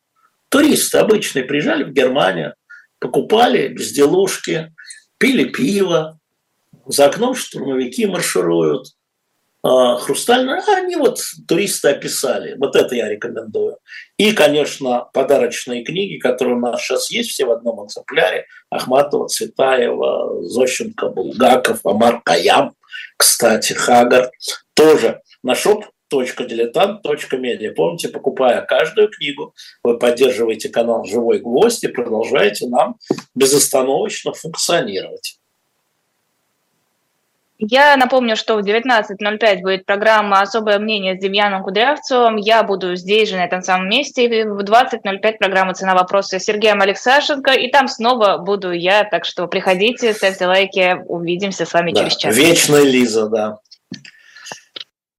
Туристы 0.50 0.98
обычные 0.98 1.44
приезжали 1.44 1.84
в 1.84 1.92
Германию, 1.92 2.54
покупали 2.98 3.68
безделушки, 3.68 4.74
пили 5.16 5.44
пиво, 5.44 6.18
за 6.86 7.06
окном 7.06 7.34
штурмовики 7.34 8.04
маршируют, 8.06 8.88
а, 9.64 9.96
хрустальную, 9.96 10.58
а 10.58 10.76
они 10.76 10.96
вот 10.96 11.20
туристы 11.46 11.90
описали. 11.90 12.56
Вот 12.58 12.74
это 12.74 12.94
я 12.96 13.08
рекомендую. 13.08 13.78
И, 14.16 14.32
конечно, 14.32 15.08
подарочные 15.12 15.84
книги, 15.84 16.18
которые 16.18 16.56
у 16.56 16.60
нас 16.60 16.80
сейчас 16.82 17.10
есть, 17.10 17.30
все 17.30 17.44
в 17.44 17.52
одном 17.52 17.86
экземпляре. 17.86 18.46
Ахматова, 18.70 19.28
Цветаева, 19.28 20.42
Зощенко, 20.48 21.08
Булгаков, 21.10 21.86
Амар 21.86 22.20
Каям, 22.22 22.74
кстати, 23.16 23.72
Хагар. 23.72 24.30
Тоже 24.74 25.20
на 25.42 25.54
шоп 25.54 25.84
.дилетант.медиа. 26.10 27.72
Помните, 27.72 28.08
покупая 28.08 28.60
каждую 28.62 29.08
книгу, 29.08 29.54
вы 29.82 29.98
поддерживаете 29.98 30.68
канал 30.68 31.04
«Живой 31.06 31.38
гвоздь» 31.38 31.84
и 31.84 31.88
продолжаете 31.88 32.66
нам 32.66 32.96
безостановочно 33.34 34.34
функционировать. 34.34 35.38
Я 37.64 37.96
напомню, 37.96 38.34
что 38.34 38.56
в 38.56 38.66
19.05 38.66 39.60
будет 39.60 39.86
программа 39.86 40.40
«Особое 40.40 40.80
мнение» 40.80 41.16
с 41.16 41.20
Демьяном 41.20 41.62
Кудрявцевым. 41.62 42.34
Я 42.34 42.64
буду 42.64 42.96
здесь 42.96 43.28
же, 43.28 43.36
на 43.36 43.44
этом 43.44 43.62
самом 43.62 43.88
месте. 43.88 44.24
И 44.24 44.42
в 44.42 44.58
20.05 44.64 45.38
программа 45.38 45.72
«Цена 45.72 45.94
вопроса» 45.94 46.40
с 46.40 46.42
Сергеем 46.42 46.80
Алексашенко. 46.80 47.52
И 47.52 47.70
там 47.70 47.86
снова 47.86 48.38
буду 48.38 48.72
я. 48.72 49.04
Так 49.04 49.24
что 49.24 49.46
приходите, 49.46 50.12
ставьте 50.12 50.48
лайки. 50.48 50.96
Увидимся 51.06 51.64
с 51.64 51.72
вами 51.72 51.92
да, 51.92 52.00
через 52.00 52.16
час. 52.16 52.36
Вечная 52.36 52.82
Лиза, 52.82 53.28
да. 53.28 53.58